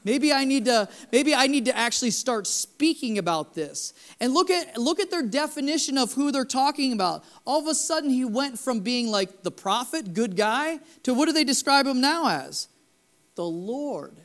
Maybe 0.04 0.32
I 0.32 0.44
need 0.44 0.66
to 0.66 0.88
maybe 1.12 1.34
I 1.34 1.48
need 1.48 1.66
to 1.66 1.76
actually 1.76 2.12
start 2.12 2.46
speaking 2.46 3.18
about 3.18 3.56
this. 3.56 3.96
And 4.20 4.32
look 4.32 4.52
at 4.52 4.78
look 4.78 5.00
at 5.00 5.10
their 5.10 5.24
definition 5.24 5.98
of 5.98 6.14
who 6.14 6.32
they're 6.32 6.46
talking 6.46 6.94
about. 6.94 7.24
All 7.48 7.60
of 7.60 7.66
a 7.66 7.74
sudden 7.74 8.12
he 8.12 8.26
went 8.26 8.60
from 8.60 8.82
being 8.82 9.08
like 9.08 9.42
the 9.42 9.50
prophet, 9.50 10.14
good 10.14 10.36
guy, 10.36 10.80
to 11.02 11.16
what 11.16 11.26
do 11.26 11.32
they 11.32 11.44
describe 11.44 11.88
him 11.88 12.00
now 12.00 12.28
as? 12.28 12.68
The 13.34 13.44
Lord. 13.44 14.16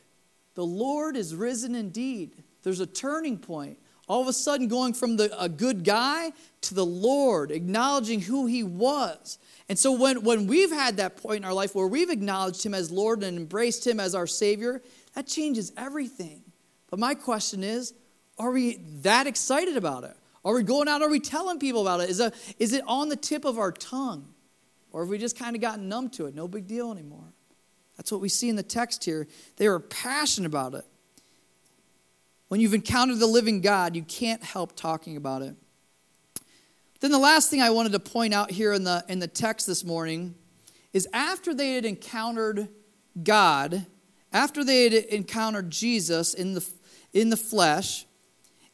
The 0.53 0.63
Lord 0.63 1.17
is 1.17 1.33
risen 1.33 1.73
indeed. 1.73 2.43
There's 2.61 2.81
a 2.81 2.85
turning 2.85 3.39
point. 3.39 3.79
All 4.07 4.21
of 4.21 4.27
a 4.27 4.33
sudden 4.33 4.67
going 4.67 4.93
from 4.93 5.17
the, 5.17 5.35
a 5.41 5.49
good 5.49 5.83
guy 5.83 6.33
to 6.61 6.75
the 6.75 6.85
Lord, 6.85 7.49
acknowledging 7.49 8.21
who 8.21 8.45
he 8.45 8.61
was. 8.61 9.39
And 9.73 9.79
so 9.79 9.91
when, 9.91 10.21
when 10.21 10.45
we've 10.45 10.71
had 10.71 10.97
that 10.97 11.17
point 11.17 11.37
in 11.37 11.45
our 11.45 11.53
life 11.53 11.73
where 11.73 11.87
we've 11.87 12.11
acknowledged 12.11 12.63
Him 12.63 12.75
as 12.75 12.91
Lord 12.91 13.23
and 13.23 13.35
embraced 13.35 13.87
Him 13.87 13.99
as 13.99 14.13
our 14.13 14.27
Savior, 14.27 14.83
that 15.15 15.25
changes 15.25 15.73
everything. 15.75 16.43
But 16.91 16.99
my 16.99 17.15
question 17.15 17.63
is 17.63 17.95
are 18.37 18.51
we 18.51 18.75
that 19.01 19.25
excited 19.25 19.75
about 19.75 20.03
it? 20.03 20.15
Are 20.45 20.53
we 20.53 20.61
going 20.61 20.87
out? 20.87 21.01
Are 21.01 21.09
we 21.09 21.19
telling 21.19 21.57
people 21.57 21.81
about 21.81 22.01
it? 22.01 22.11
Is, 22.11 22.19
a, 22.19 22.31
is 22.59 22.71
it 22.73 22.83
on 22.85 23.09
the 23.09 23.15
tip 23.15 23.45
of 23.45 23.57
our 23.57 23.71
tongue? 23.71 24.31
Or 24.91 25.01
have 25.01 25.09
we 25.09 25.17
just 25.17 25.39
kind 25.39 25.55
of 25.55 25.61
gotten 25.63 25.89
numb 25.89 26.11
to 26.11 26.27
it? 26.27 26.35
No 26.35 26.47
big 26.47 26.67
deal 26.67 26.91
anymore. 26.91 27.33
That's 27.97 28.11
what 28.11 28.21
we 28.21 28.29
see 28.29 28.49
in 28.49 28.55
the 28.55 28.61
text 28.61 29.03
here. 29.03 29.27
They 29.57 29.65
are 29.65 29.79
passionate 29.79 30.45
about 30.45 30.75
it. 30.75 30.85
When 32.47 32.59
you've 32.59 32.75
encountered 32.75 33.17
the 33.17 33.25
living 33.25 33.61
God, 33.61 33.95
you 33.95 34.03
can't 34.03 34.43
help 34.43 34.75
talking 34.75 35.17
about 35.17 35.41
it. 35.41 35.55
Then 37.03 37.11
the 37.11 37.19
last 37.19 37.49
thing 37.49 37.61
I 37.61 37.69
wanted 37.69 37.91
to 37.91 37.99
point 37.99 38.33
out 38.33 38.49
here 38.49 38.71
in 38.71 38.85
the, 38.85 39.03
in 39.09 39.19
the 39.19 39.27
text 39.27 39.67
this 39.67 39.83
morning 39.83 40.35
is 40.93 41.05
after 41.11 41.53
they 41.53 41.73
had 41.73 41.83
encountered 41.83 42.69
God, 43.21 43.87
after 44.31 44.63
they 44.63 44.85
had 44.85 44.93
encountered 44.93 45.69
Jesus 45.69 46.33
in 46.33 46.53
the, 46.53 46.65
in 47.11 47.29
the 47.29 47.35
flesh, 47.35 48.05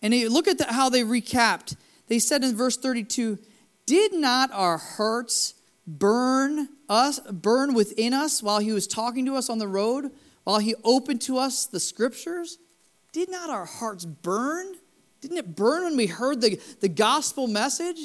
and 0.03 0.13
look 0.31 0.47
at 0.47 0.59
the, 0.59 0.65
how 0.65 0.89
they 0.89 1.01
recapped. 1.01 1.75
They 2.07 2.19
said 2.19 2.43
in 2.43 2.55
verse 2.55 2.77
32, 2.77 3.39
Did 3.87 4.13
not 4.13 4.51
our 4.53 4.77
hearts 4.77 5.55
burn 5.87 6.69
us, 6.87 7.19
burn 7.31 7.73
within 7.73 8.13
us 8.13 8.43
while 8.43 8.59
he 8.59 8.71
was 8.71 8.85
talking 8.85 9.25
to 9.25 9.37
us 9.37 9.49
on 9.49 9.57
the 9.57 9.67
road, 9.67 10.11
while 10.43 10.59
he 10.59 10.75
opened 10.83 11.21
to 11.21 11.39
us 11.39 11.65
the 11.65 11.79
scriptures? 11.79 12.59
Did 13.11 13.31
not 13.31 13.49
our 13.49 13.65
hearts 13.65 14.05
burn? 14.05 14.75
Didn't 15.19 15.37
it 15.37 15.55
burn 15.55 15.83
when 15.83 15.97
we 15.97 16.05
heard 16.05 16.41
the, 16.41 16.61
the 16.79 16.89
gospel 16.89 17.47
message? 17.47 17.97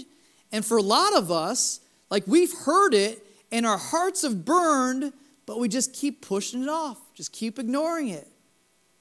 And 0.54 0.64
for 0.64 0.76
a 0.76 0.82
lot 0.82 1.16
of 1.16 1.32
us, 1.32 1.80
like 2.10 2.28
we've 2.28 2.52
heard 2.52 2.94
it 2.94 3.26
and 3.50 3.66
our 3.66 3.76
hearts 3.76 4.22
have 4.22 4.44
burned, 4.44 5.12
but 5.46 5.58
we 5.58 5.68
just 5.68 5.92
keep 5.92 6.24
pushing 6.24 6.62
it 6.62 6.68
off, 6.68 6.96
just 7.12 7.32
keep 7.32 7.58
ignoring 7.58 8.10
it. 8.10 8.28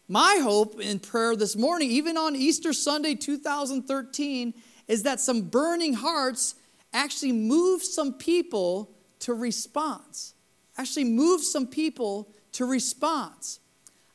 My 0.07 0.39
hope 0.41 0.81
in 0.81 0.97
prayer 0.97 1.35
this 1.35 1.55
morning, 1.55 1.91
even 1.91 2.17
on 2.17 2.35
Easter 2.35 2.73
Sunday 2.73 3.13
2013, 3.13 4.55
is 4.87 5.03
that 5.03 5.19
some 5.19 5.41
burning 5.41 5.93
hearts 5.93 6.55
actually 6.91 7.33
move 7.33 7.83
some 7.83 8.13
people 8.13 8.89
to 9.19 9.35
response. 9.35 10.33
Actually, 10.75 11.03
move 11.03 11.43
some 11.43 11.67
people 11.67 12.29
to 12.53 12.65
response. 12.65 13.59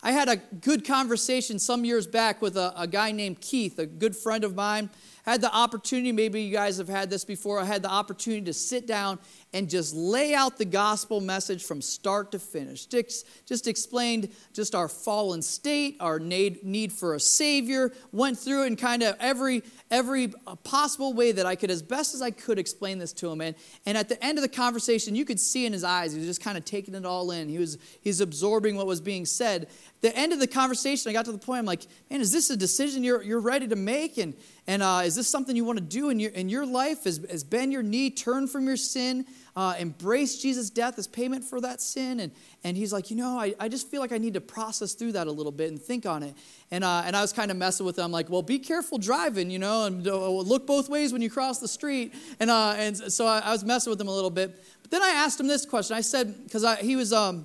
I 0.02 0.12
had 0.12 0.28
a 0.28 0.36
good 0.36 0.84
conversation 0.84 1.58
some 1.58 1.84
years 1.84 2.06
back 2.06 2.40
with 2.40 2.56
a, 2.56 2.72
a, 2.76 2.86
guy 2.86 3.10
named 3.10 3.40
Keith, 3.40 3.80
a 3.80 3.86
good 3.86 4.14
friend 4.14 4.44
of 4.44 4.54
mine. 4.54 4.90
Had 5.24 5.40
the 5.40 5.52
opportunity, 5.52 6.12
maybe 6.12 6.40
you 6.40 6.52
guys 6.52 6.78
have 6.78 6.88
had 6.88 7.10
this 7.10 7.24
before, 7.24 7.58
I 7.58 7.64
had 7.64 7.82
the 7.82 7.90
opportunity 7.90 8.44
to 8.44 8.52
sit 8.52 8.86
down 8.86 9.18
and 9.52 9.68
just 9.70 9.94
lay 9.94 10.34
out 10.34 10.58
the 10.58 10.64
gospel 10.64 11.20
message 11.20 11.64
from 11.64 11.80
start 11.80 12.32
to 12.32 12.38
finish. 12.38 12.86
Just 12.86 13.66
explained 13.66 14.28
just 14.52 14.74
our 14.74 14.88
fallen 14.88 15.40
state, 15.40 15.96
our 16.00 16.18
need 16.18 16.92
for 16.92 17.14
a 17.14 17.20
savior, 17.20 17.92
went 18.12 18.38
through 18.38 18.64
it 18.64 18.66
in 18.66 18.76
kind 18.76 19.02
of 19.02 19.16
every 19.20 19.62
every 19.90 20.28
possible 20.64 21.14
way 21.14 21.32
that 21.32 21.46
I 21.46 21.54
could, 21.54 21.70
as 21.70 21.82
best 21.82 22.14
as 22.14 22.20
I 22.20 22.30
could, 22.30 22.58
explain 22.58 22.98
this 22.98 23.12
to 23.14 23.30
him. 23.30 23.40
And, 23.40 23.56
and 23.86 23.96
at 23.96 24.08
the 24.10 24.22
end 24.22 24.36
of 24.36 24.42
the 24.42 24.48
conversation, 24.48 25.14
you 25.14 25.24
could 25.24 25.40
see 25.40 25.64
in 25.64 25.72
his 25.72 25.84
eyes, 25.84 26.12
he 26.12 26.18
was 26.18 26.26
just 26.26 26.42
kind 26.42 26.58
of 26.58 26.64
taking 26.64 26.94
it 26.94 27.06
all 27.06 27.30
in. 27.30 27.48
He 27.48 27.58
was 27.58 27.78
he's 28.00 28.20
absorbing 28.20 28.76
what 28.76 28.86
was 28.86 29.00
being 29.00 29.24
said. 29.24 29.68
The 30.00 30.16
end 30.16 30.32
of 30.32 30.38
the 30.38 30.46
conversation, 30.46 31.10
I 31.10 31.12
got 31.12 31.24
to 31.24 31.32
the 31.32 31.38
point, 31.38 31.58
I'm 31.60 31.66
like, 31.66 31.82
man, 32.08 32.20
is 32.20 32.30
this 32.30 32.50
a 32.50 32.56
decision 32.56 33.02
you're, 33.02 33.22
you're 33.22 33.40
ready 33.40 33.66
to 33.66 33.76
make? 33.76 34.16
And, 34.16 34.34
and 34.66 34.82
uh, 34.82 35.02
is 35.04 35.16
this 35.16 35.28
something 35.28 35.56
you 35.56 35.64
want 35.64 35.78
to 35.78 35.84
do 35.84 36.10
in 36.10 36.20
your, 36.20 36.30
in 36.30 36.48
your 36.48 36.66
life? 36.66 37.04
Has, 37.04 37.18
has 37.30 37.42
bend 37.42 37.72
your 37.72 37.82
knee, 37.82 38.10
turn 38.10 38.46
from 38.46 38.66
your 38.66 38.76
sin? 38.76 39.26
uh, 39.58 39.74
embrace 39.76 40.40
Jesus' 40.40 40.70
death 40.70 41.00
as 41.00 41.08
payment 41.08 41.42
for 41.42 41.60
that 41.60 41.80
sin. 41.80 42.20
And, 42.20 42.30
and 42.62 42.76
he's 42.76 42.92
like, 42.92 43.10
you 43.10 43.16
know, 43.16 43.36
I, 43.36 43.56
I 43.58 43.68
just 43.68 43.90
feel 43.90 44.00
like 44.00 44.12
I 44.12 44.18
need 44.18 44.34
to 44.34 44.40
process 44.40 44.94
through 44.94 45.12
that 45.12 45.26
a 45.26 45.32
little 45.32 45.50
bit 45.50 45.70
and 45.72 45.82
think 45.82 46.06
on 46.06 46.22
it. 46.22 46.36
And, 46.70 46.84
uh, 46.84 47.02
and 47.04 47.16
I 47.16 47.22
was 47.22 47.32
kind 47.32 47.50
of 47.50 47.56
messing 47.56 47.84
with 47.84 47.98
him, 47.98 48.04
I'm 48.04 48.12
like, 48.12 48.30
well, 48.30 48.40
be 48.40 48.60
careful 48.60 48.98
driving, 48.98 49.50
you 49.50 49.58
know, 49.58 49.86
and 49.86 50.06
uh, 50.06 50.30
look 50.30 50.64
both 50.64 50.88
ways 50.88 51.12
when 51.12 51.22
you 51.22 51.28
cross 51.28 51.58
the 51.58 51.66
street. 51.66 52.14
And, 52.38 52.50
uh, 52.50 52.74
and 52.76 52.96
so 52.96 53.26
I, 53.26 53.40
I 53.40 53.50
was 53.50 53.64
messing 53.64 53.90
with 53.90 54.00
him 54.00 54.06
a 54.06 54.14
little 54.14 54.30
bit. 54.30 54.62
But 54.82 54.92
then 54.92 55.02
I 55.02 55.08
asked 55.08 55.40
him 55.40 55.48
this 55.48 55.66
question. 55.66 55.96
I 55.96 56.02
said, 56.02 56.44
because 56.44 56.78
he 56.78 56.94
was. 56.94 57.12
Um, 57.12 57.44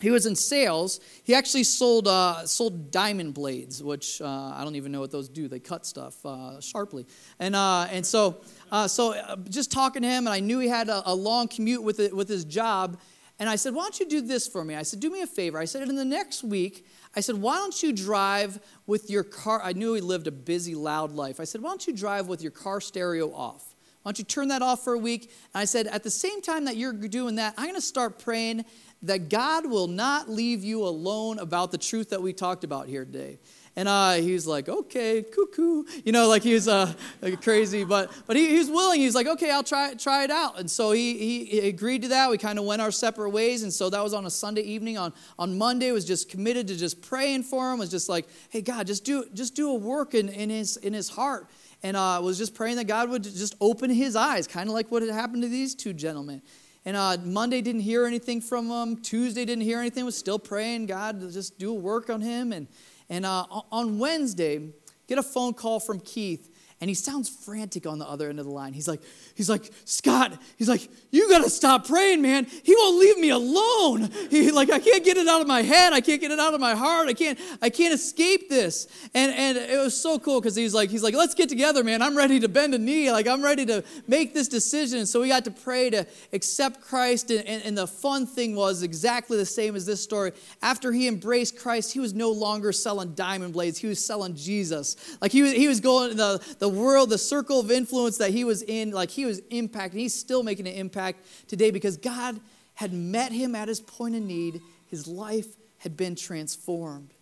he 0.00 0.10
was 0.10 0.26
in 0.26 0.36
sales. 0.36 1.00
He 1.24 1.34
actually 1.34 1.64
sold 1.64 2.06
uh, 2.06 2.46
sold 2.46 2.90
diamond 2.90 3.34
blades, 3.34 3.82
which 3.82 4.20
uh, 4.20 4.52
I 4.54 4.62
don't 4.64 4.76
even 4.76 4.92
know 4.92 5.00
what 5.00 5.10
those 5.10 5.28
do. 5.28 5.48
They 5.48 5.60
cut 5.60 5.86
stuff 5.86 6.24
uh, 6.24 6.60
sharply, 6.60 7.06
and 7.38 7.56
uh, 7.56 7.88
and 7.90 8.06
so 8.06 8.40
uh, 8.70 8.86
so 8.88 9.14
uh, 9.14 9.36
just 9.48 9.72
talking 9.72 10.02
to 10.02 10.08
him, 10.08 10.26
and 10.26 10.34
I 10.34 10.40
knew 10.40 10.58
he 10.60 10.68
had 10.68 10.88
a, 10.88 11.02
a 11.10 11.14
long 11.14 11.48
commute 11.48 11.82
with 11.82 12.00
it, 12.00 12.14
with 12.14 12.28
his 12.28 12.44
job, 12.44 12.98
and 13.38 13.48
I 13.48 13.56
said, 13.56 13.74
"Why 13.74 13.82
don't 13.82 13.98
you 13.98 14.06
do 14.06 14.20
this 14.20 14.46
for 14.46 14.64
me?" 14.64 14.76
I 14.76 14.82
said, 14.82 15.00
"Do 15.00 15.10
me 15.10 15.22
a 15.22 15.26
favor." 15.26 15.58
I 15.58 15.64
said, 15.64 15.88
"In 15.88 15.96
the 15.96 16.04
next 16.04 16.44
week, 16.44 16.86
I 17.16 17.20
said, 17.20 17.36
why 17.36 17.56
don't 17.56 17.82
you 17.82 17.92
drive 17.92 18.60
with 18.86 19.10
your 19.10 19.24
car?" 19.24 19.60
I 19.62 19.72
knew 19.72 19.94
he 19.94 20.00
lived 20.00 20.28
a 20.28 20.32
busy, 20.32 20.74
loud 20.74 21.12
life. 21.12 21.40
I 21.40 21.44
said, 21.44 21.60
"Why 21.60 21.70
don't 21.70 21.86
you 21.86 21.92
drive 21.92 22.28
with 22.28 22.42
your 22.42 22.52
car 22.52 22.80
stereo 22.80 23.32
off?" 23.32 23.74
Why 24.02 24.12
don't 24.12 24.20
you 24.20 24.24
turn 24.24 24.48
that 24.48 24.62
off 24.62 24.84
for 24.84 24.94
a 24.94 24.98
week? 24.98 25.24
And 25.52 25.60
I 25.60 25.64
said, 25.66 25.86
at 25.86 26.02
the 26.02 26.10
same 26.10 26.40
time 26.40 26.64
that 26.64 26.78
you're 26.78 26.94
doing 26.94 27.34
that, 27.34 27.52
I'm 27.58 27.64
going 27.64 27.74
to 27.74 27.80
start 27.82 28.18
praying 28.18 28.64
that 29.02 29.28
God 29.28 29.66
will 29.66 29.86
not 29.86 30.28
leave 30.28 30.64
you 30.64 30.84
alone 30.84 31.38
about 31.38 31.70
the 31.70 31.78
truth 31.78 32.10
that 32.10 32.20
we 32.20 32.32
talked 32.32 32.64
about 32.64 32.88
here 32.88 33.04
today. 33.04 33.38
And 33.78 33.86
uh, 33.88 34.14
he's 34.14 34.44
like, 34.44 34.68
okay, 34.68 35.22
cuckoo. 35.22 35.84
You 36.04 36.10
know, 36.10 36.26
like 36.26 36.42
he 36.42 36.52
was 36.52 36.66
uh, 36.66 36.92
like 37.22 37.40
crazy, 37.40 37.84
but 37.84 38.10
but 38.26 38.34
he, 38.34 38.60
willing. 38.64 39.00
He's 39.00 39.14
like, 39.14 39.28
okay, 39.28 39.52
I'll 39.52 39.62
try 39.62 39.94
try 39.94 40.24
it 40.24 40.32
out. 40.32 40.58
And 40.58 40.68
so 40.68 40.90
he, 40.90 41.16
he, 41.16 41.44
he 41.44 41.68
agreed 41.68 42.02
to 42.02 42.08
that. 42.08 42.28
We 42.28 42.38
kind 42.38 42.58
of 42.58 42.64
went 42.64 42.82
our 42.82 42.90
separate 42.90 43.30
ways. 43.30 43.62
And 43.62 43.72
so 43.72 43.88
that 43.88 44.02
was 44.02 44.14
on 44.14 44.26
a 44.26 44.30
Sunday 44.30 44.62
evening. 44.62 44.98
On 44.98 45.12
on 45.38 45.56
Monday, 45.56 45.92
was 45.92 46.04
just 46.04 46.28
committed 46.28 46.66
to 46.66 46.76
just 46.76 47.00
praying 47.02 47.44
for 47.44 47.72
him. 47.72 47.78
Was 47.78 47.88
just 47.88 48.08
like, 48.08 48.26
hey 48.50 48.62
God, 48.62 48.88
just 48.88 49.04
do 49.04 49.24
just 49.32 49.54
do 49.54 49.70
a 49.70 49.74
work 49.74 50.12
in, 50.12 50.28
in 50.28 50.50
his 50.50 50.76
in 50.78 50.92
his 50.92 51.08
heart. 51.08 51.48
And 51.84 51.96
uh, 51.96 52.20
was 52.20 52.36
just 52.36 52.56
praying 52.56 52.78
that 52.78 52.88
God 52.88 53.08
would 53.10 53.22
just 53.22 53.54
open 53.60 53.90
his 53.90 54.16
eyes, 54.16 54.48
kind 54.48 54.68
of 54.68 54.74
like 54.74 54.90
what 54.90 55.02
had 55.02 55.12
happened 55.12 55.42
to 55.42 55.48
these 55.48 55.76
two 55.76 55.92
gentlemen. 55.92 56.42
And 56.88 56.96
uh, 56.96 57.18
Monday 57.22 57.60
didn't 57.60 57.82
hear 57.82 58.06
anything 58.06 58.40
from 58.40 58.70
him. 58.70 58.96
Tuesday 59.02 59.44
didn't 59.44 59.64
hear 59.64 59.78
anything. 59.78 60.06
Was 60.06 60.16
still 60.16 60.38
praying 60.38 60.86
God 60.86 61.20
to 61.20 61.30
just 61.30 61.58
do 61.58 61.70
a 61.70 61.74
work 61.74 62.08
on 62.08 62.22
him. 62.22 62.50
And 62.50 62.66
and 63.10 63.26
uh, 63.26 63.44
on 63.70 63.98
Wednesday, 63.98 64.70
get 65.06 65.18
a 65.18 65.22
phone 65.22 65.52
call 65.52 65.80
from 65.80 66.00
Keith 66.00 66.48
and 66.80 66.88
he 66.88 66.94
sounds 66.94 67.28
frantic 67.28 67.86
on 67.86 67.98
the 67.98 68.06
other 68.06 68.28
end 68.28 68.38
of 68.38 68.46
the 68.46 68.52
line. 68.52 68.72
He's 68.72 68.86
like, 68.86 69.02
he's 69.34 69.50
like, 69.50 69.68
Scott, 69.84 70.40
he's 70.56 70.68
like, 70.68 70.88
you 71.10 71.28
gotta 71.28 71.50
stop 71.50 71.88
praying, 71.88 72.22
man. 72.22 72.44
He 72.44 72.74
won't 72.74 72.98
leave 72.98 73.18
me 73.18 73.30
alone. 73.30 74.08
He 74.30 74.52
like, 74.52 74.70
I 74.70 74.78
can't 74.78 75.04
get 75.04 75.16
it 75.16 75.26
out 75.26 75.40
of 75.40 75.48
my 75.48 75.62
head. 75.62 75.92
I 75.92 76.00
can't 76.00 76.20
get 76.20 76.30
it 76.30 76.38
out 76.38 76.54
of 76.54 76.60
my 76.60 76.76
heart. 76.76 77.08
I 77.08 77.14
can't, 77.14 77.38
I 77.60 77.68
can't 77.70 77.92
escape 77.92 78.48
this. 78.48 78.86
And 79.12 79.32
and 79.32 79.58
it 79.58 79.78
was 79.78 80.00
so 80.00 80.20
cool 80.20 80.40
because 80.40 80.54
he's 80.54 80.72
like, 80.72 80.90
he's 80.90 81.02
like, 81.02 81.14
let's 81.14 81.34
get 81.34 81.48
together, 81.48 81.82
man. 81.82 82.00
I'm 82.00 82.16
ready 82.16 82.38
to 82.40 82.48
bend 82.48 82.74
a 82.74 82.78
knee. 82.78 83.10
Like 83.10 83.26
I'm 83.26 83.42
ready 83.42 83.66
to 83.66 83.82
make 84.06 84.32
this 84.32 84.46
decision. 84.46 85.04
So 85.06 85.20
we 85.20 85.28
got 85.28 85.44
to 85.46 85.50
pray 85.50 85.90
to 85.90 86.06
accept 86.32 86.80
Christ. 86.80 87.32
And, 87.32 87.44
and, 87.46 87.62
and 87.64 87.78
the 87.78 87.88
fun 87.88 88.24
thing 88.24 88.54
was 88.54 88.84
exactly 88.84 89.36
the 89.36 89.46
same 89.46 89.74
as 89.74 89.84
this 89.84 90.02
story. 90.02 90.30
After 90.62 90.92
he 90.92 91.08
embraced 91.08 91.58
Christ, 91.58 91.92
he 91.92 91.98
was 91.98 92.14
no 92.14 92.30
longer 92.30 92.72
selling 92.72 93.14
diamond 93.14 93.52
blades. 93.52 93.78
He 93.78 93.88
was 93.88 94.04
selling 94.04 94.36
Jesus. 94.36 95.16
Like 95.20 95.32
he 95.32 95.42
was, 95.42 95.52
he 95.52 95.66
was 95.66 95.80
going 95.80 96.16
the 96.16 96.38
the 96.60 96.67
the 96.70 96.78
world, 96.78 97.10
the 97.10 97.18
circle 97.18 97.60
of 97.60 97.70
influence 97.70 98.18
that 98.18 98.30
he 98.30 98.44
was 98.44 98.62
in, 98.62 98.90
like 98.90 99.10
he 99.10 99.24
was 99.24 99.40
impacting. 99.42 99.94
He's 99.94 100.14
still 100.14 100.42
making 100.42 100.66
an 100.66 100.74
impact 100.74 101.24
today 101.48 101.70
because 101.70 101.96
God 101.96 102.38
had 102.74 102.92
met 102.92 103.32
him 103.32 103.54
at 103.54 103.68
his 103.68 103.80
point 103.80 104.14
of 104.14 104.22
need. 104.22 104.60
His 104.86 105.06
life 105.06 105.46
had 105.78 105.96
been 105.96 106.14
transformed. 106.14 107.14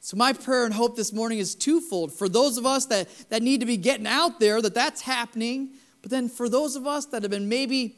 So 0.00 0.16
my 0.16 0.32
prayer 0.32 0.64
and 0.64 0.74
hope 0.74 0.96
this 0.96 1.12
morning 1.12 1.38
is 1.38 1.54
twofold. 1.54 2.12
For 2.12 2.28
those 2.28 2.56
of 2.56 2.66
us 2.66 2.86
that, 2.86 3.08
that 3.30 3.42
need 3.42 3.60
to 3.60 3.66
be 3.66 3.76
getting 3.76 4.06
out 4.06 4.40
there, 4.40 4.60
that 4.62 4.74
that's 4.74 5.02
happening. 5.02 5.70
But 6.02 6.10
then 6.10 6.28
for 6.28 6.48
those 6.48 6.76
of 6.76 6.86
us 6.86 7.06
that 7.06 7.22
have 7.22 7.30
been 7.30 7.48
maybe 7.48 7.96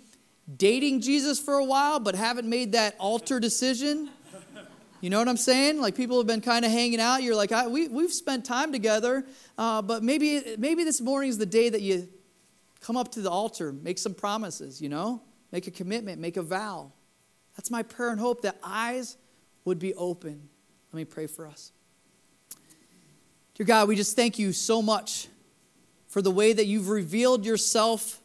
dating 0.57 1.01
Jesus 1.01 1.39
for 1.39 1.55
a 1.55 1.65
while, 1.65 2.01
but 2.01 2.15
haven't 2.15 2.49
made 2.49 2.73
that 2.73 2.95
altar 2.99 3.41
decision, 3.41 4.11
you 5.01 5.09
know 5.09 5.19
what 5.19 5.29
I'm 5.29 5.37
saying? 5.39 5.81
Like 5.81 5.97
people 5.97 6.19
have 6.19 6.27
been 6.27 6.43
kind 6.43 6.65
of 6.65 6.71
hanging 6.71 7.01
out. 7.01 7.23
You're 7.23 7.35
like, 7.35 7.51
we, 7.69 7.89
we've 7.89 8.13
spent 8.13 8.45
time 8.45 8.71
together, 8.71 9.25
uh, 9.57 9.81
but 9.81 10.03
maybe, 10.03 10.43
maybe 10.59 10.85
this 10.85 11.01
morning 11.01 11.31
is 11.31 11.39
the 11.39 11.47
day 11.47 11.71
that 11.71 11.81
you 11.81 12.09
come 12.81 12.97
up 12.97 13.11
to 13.13 13.21
the 13.21 13.31
altar, 13.31 13.73
make 13.73 13.99
some 13.99 14.15
promises, 14.15 14.81
you 14.81 14.89
know? 14.89 15.23
Make 15.53 15.67
a 15.67 15.71
commitment, 15.71 16.21
make 16.21 16.37
a 16.37 16.43
vow. 16.43 16.93
That's 17.57 17.71
my 17.71 17.83
prayer 17.83 18.11
and 18.11 18.21
hope 18.21 18.43
that 18.43 18.57
eyes 18.63 19.17
would 19.65 19.79
be 19.79 19.95
open. 19.95 20.49
Let 20.93 20.97
me 20.97 21.05
pray 21.05 21.27
for 21.27 21.47
us. 21.47 21.73
Dear 23.55 23.67
God, 23.67 23.89
we 23.89 23.97
just 23.97 24.17
thank 24.17 24.39
you 24.39 24.53
so 24.53 24.81
much 24.81 25.29
for 26.09 26.23
the 26.23 26.31
way 26.31 26.53
that 26.53 26.67
you've 26.67 26.89
revealed 26.89 27.45
yourself 27.45 28.21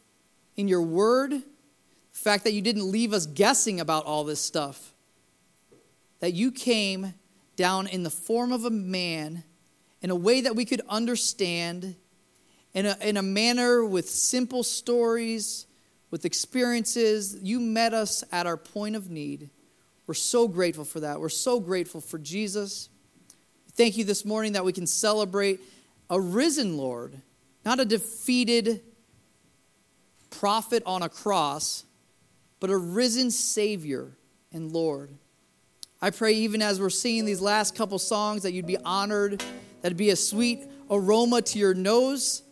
in 0.56 0.68
your 0.68 0.82
word, 0.82 1.30
the 1.30 1.42
fact 2.12 2.44
that 2.44 2.52
you 2.52 2.62
didn't 2.62 2.90
leave 2.90 3.12
us 3.12 3.26
guessing 3.26 3.80
about 3.80 4.04
all 4.04 4.24
this 4.24 4.40
stuff 4.40 4.92
that 6.20 6.32
you 6.32 6.50
came 6.50 7.14
down 7.56 7.86
in 7.86 8.02
the 8.02 8.10
form 8.10 8.52
of 8.52 8.64
a 8.64 8.70
man 8.70 9.44
in 10.02 10.10
a 10.10 10.14
way 10.14 10.42
that 10.42 10.54
we 10.54 10.64
could 10.64 10.82
understand, 10.88 11.96
in 12.74 12.86
a, 12.86 12.96
in 13.00 13.16
a 13.16 13.22
manner 13.22 13.84
with 13.84 14.08
simple 14.08 14.62
stories, 14.62 15.66
with 16.10 16.24
experiences. 16.24 17.36
You 17.42 17.58
met 17.60 17.94
us 17.94 18.22
at 18.30 18.46
our 18.46 18.56
point 18.56 18.94
of 18.94 19.10
need. 19.10 19.50
We're 20.06 20.14
so 20.14 20.46
grateful 20.46 20.84
for 20.84 21.00
that. 21.00 21.20
We're 21.20 21.28
so 21.28 21.58
grateful 21.58 22.00
for 22.00 22.18
Jesus. 22.18 22.88
Thank 23.72 23.96
you 23.96 24.04
this 24.04 24.24
morning 24.24 24.52
that 24.52 24.64
we 24.64 24.72
can 24.72 24.86
celebrate 24.86 25.60
a 26.08 26.20
risen 26.20 26.76
Lord, 26.76 27.20
not 27.64 27.80
a 27.80 27.84
defeated 27.84 28.82
prophet 30.30 30.82
on 30.86 31.02
a 31.02 31.08
cross, 31.08 31.84
but 32.60 32.70
a 32.70 32.76
risen 32.76 33.30
Savior 33.30 34.12
and 34.52 34.70
Lord. 34.70 35.10
I 36.00 36.10
pray, 36.10 36.34
even 36.34 36.60
as 36.60 36.78
we're 36.78 36.90
singing 36.90 37.24
these 37.24 37.40
last 37.40 37.74
couple 37.74 37.98
songs, 37.98 38.42
that 38.42 38.52
you'd 38.52 38.66
be 38.66 38.76
honored, 38.76 39.38
that 39.38 39.86
it'd 39.86 39.96
be 39.96 40.10
a 40.10 40.16
sweet 40.16 40.66
aroma 40.90 41.40
to 41.42 41.58
your 41.58 41.72
nose, 41.72 42.42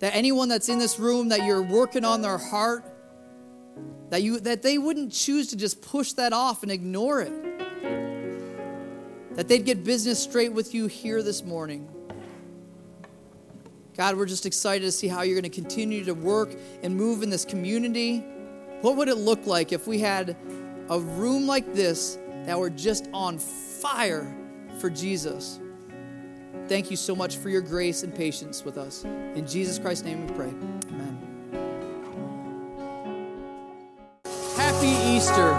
that 0.00 0.14
anyone 0.14 0.48
that's 0.48 0.68
in 0.68 0.78
this 0.78 0.98
room 0.98 1.30
that 1.30 1.44
you're 1.44 1.62
working 1.62 2.04
on 2.04 2.20
their 2.20 2.38
heart, 2.38 2.84
that 4.10 4.22
you 4.22 4.40
that 4.40 4.62
they 4.62 4.76
wouldn't 4.76 5.12
choose 5.12 5.48
to 5.48 5.56
just 5.56 5.80
push 5.80 6.12
that 6.12 6.32
off 6.32 6.62
and 6.62 6.70
ignore 6.70 7.20
it. 7.22 7.32
That 9.36 9.48
they'd 9.48 9.64
get 9.64 9.84
business 9.84 10.22
straight 10.22 10.52
with 10.52 10.74
you 10.74 10.88
here 10.88 11.22
this 11.22 11.42
morning. 11.42 11.88
God, 13.96 14.16
we're 14.16 14.26
just 14.26 14.44
excited 14.44 14.84
to 14.84 14.92
see 14.92 15.08
how 15.08 15.22
you're 15.22 15.40
going 15.40 15.50
to 15.50 15.54
continue 15.54 16.04
to 16.04 16.14
work 16.14 16.54
and 16.82 16.96
move 16.96 17.22
in 17.22 17.30
this 17.30 17.44
community. 17.44 18.18
What 18.80 18.96
would 18.96 19.08
it 19.08 19.16
look 19.16 19.46
like 19.46 19.72
if 19.72 19.86
we 19.86 20.00
had 20.00 20.36
a 20.90 20.98
room 20.98 21.46
like 21.46 21.72
this 21.72 22.18
that 22.44 22.58
were 22.58 22.68
just 22.68 23.08
on 23.14 23.38
fire 23.38 24.36
for 24.78 24.90
Jesus? 24.90 25.60
Thank 26.66 26.90
you 26.90 26.96
so 26.96 27.16
much 27.16 27.36
for 27.36 27.48
your 27.48 27.62
grace 27.62 28.02
and 28.02 28.14
patience 28.14 28.64
with 28.64 28.76
us. 28.76 29.04
In 29.04 29.46
Jesus 29.46 29.78
Christ's 29.78 30.04
name 30.04 30.26
we 30.26 30.34
pray. 30.34 30.48
Amen. 30.48 31.16
Happy 34.56 34.88
Easter. 35.16 35.54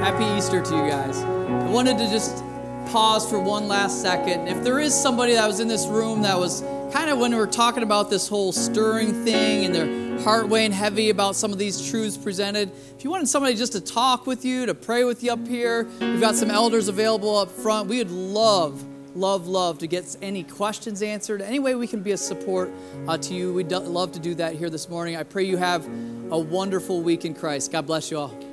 Happy 0.00 0.24
Easter 0.38 0.62
to 0.62 0.76
you 0.76 0.88
guys. 0.88 1.18
I 1.18 1.70
wanted 1.70 1.98
to 1.98 2.08
just 2.08 2.42
pause 2.90 3.28
for 3.28 3.40
one 3.40 3.66
last 3.68 4.02
second. 4.02 4.46
If 4.46 4.62
there 4.62 4.78
is 4.78 4.94
somebody 4.94 5.34
that 5.34 5.46
was 5.46 5.58
in 5.58 5.68
this 5.68 5.86
room 5.86 6.22
that 6.22 6.38
was 6.38 6.62
kind 6.92 7.10
of 7.10 7.18
when 7.18 7.32
we 7.32 7.38
were 7.38 7.46
talking 7.46 7.82
about 7.82 8.08
this 8.10 8.28
whole 8.28 8.52
stirring 8.52 9.24
thing 9.24 9.64
and 9.64 9.74
their 9.74 10.05
heart 10.22 10.48
weighing 10.48 10.72
heavy 10.72 11.10
about 11.10 11.36
some 11.36 11.52
of 11.52 11.58
these 11.58 11.90
truths 11.90 12.16
presented, 12.16 12.70
if 12.96 13.04
you 13.04 13.10
wanted 13.10 13.28
somebody 13.28 13.54
just 13.54 13.72
to 13.72 13.80
talk 13.80 14.26
with 14.26 14.44
you, 14.44 14.66
to 14.66 14.74
pray 14.74 15.04
with 15.04 15.22
you 15.22 15.32
up 15.32 15.46
here, 15.46 15.84
we've 16.00 16.20
got 16.20 16.34
some 16.34 16.50
elders 16.50 16.88
available 16.88 17.36
up 17.36 17.50
front. 17.50 17.88
We 17.88 17.98
would 17.98 18.10
love 18.10 18.84
love, 19.16 19.46
love 19.46 19.78
to 19.78 19.86
get 19.86 20.16
any 20.20 20.42
questions 20.42 21.02
answered. 21.02 21.40
Any 21.40 21.58
way 21.58 21.74
we 21.74 21.86
can 21.86 22.02
be 22.02 22.12
a 22.12 22.16
support 22.16 22.70
uh, 23.08 23.16
to 23.18 23.34
you, 23.34 23.52
we'd 23.52 23.72
love 23.72 24.12
to 24.12 24.18
do 24.18 24.34
that 24.34 24.54
here 24.54 24.70
this 24.70 24.88
morning. 24.88 25.16
I 25.16 25.22
pray 25.22 25.44
you 25.44 25.56
have 25.56 25.86
a 26.30 26.38
wonderful 26.38 27.00
week 27.00 27.24
in 27.24 27.34
Christ. 27.34 27.72
God 27.72 27.86
bless 27.86 28.10
you 28.10 28.18
all. 28.18 28.45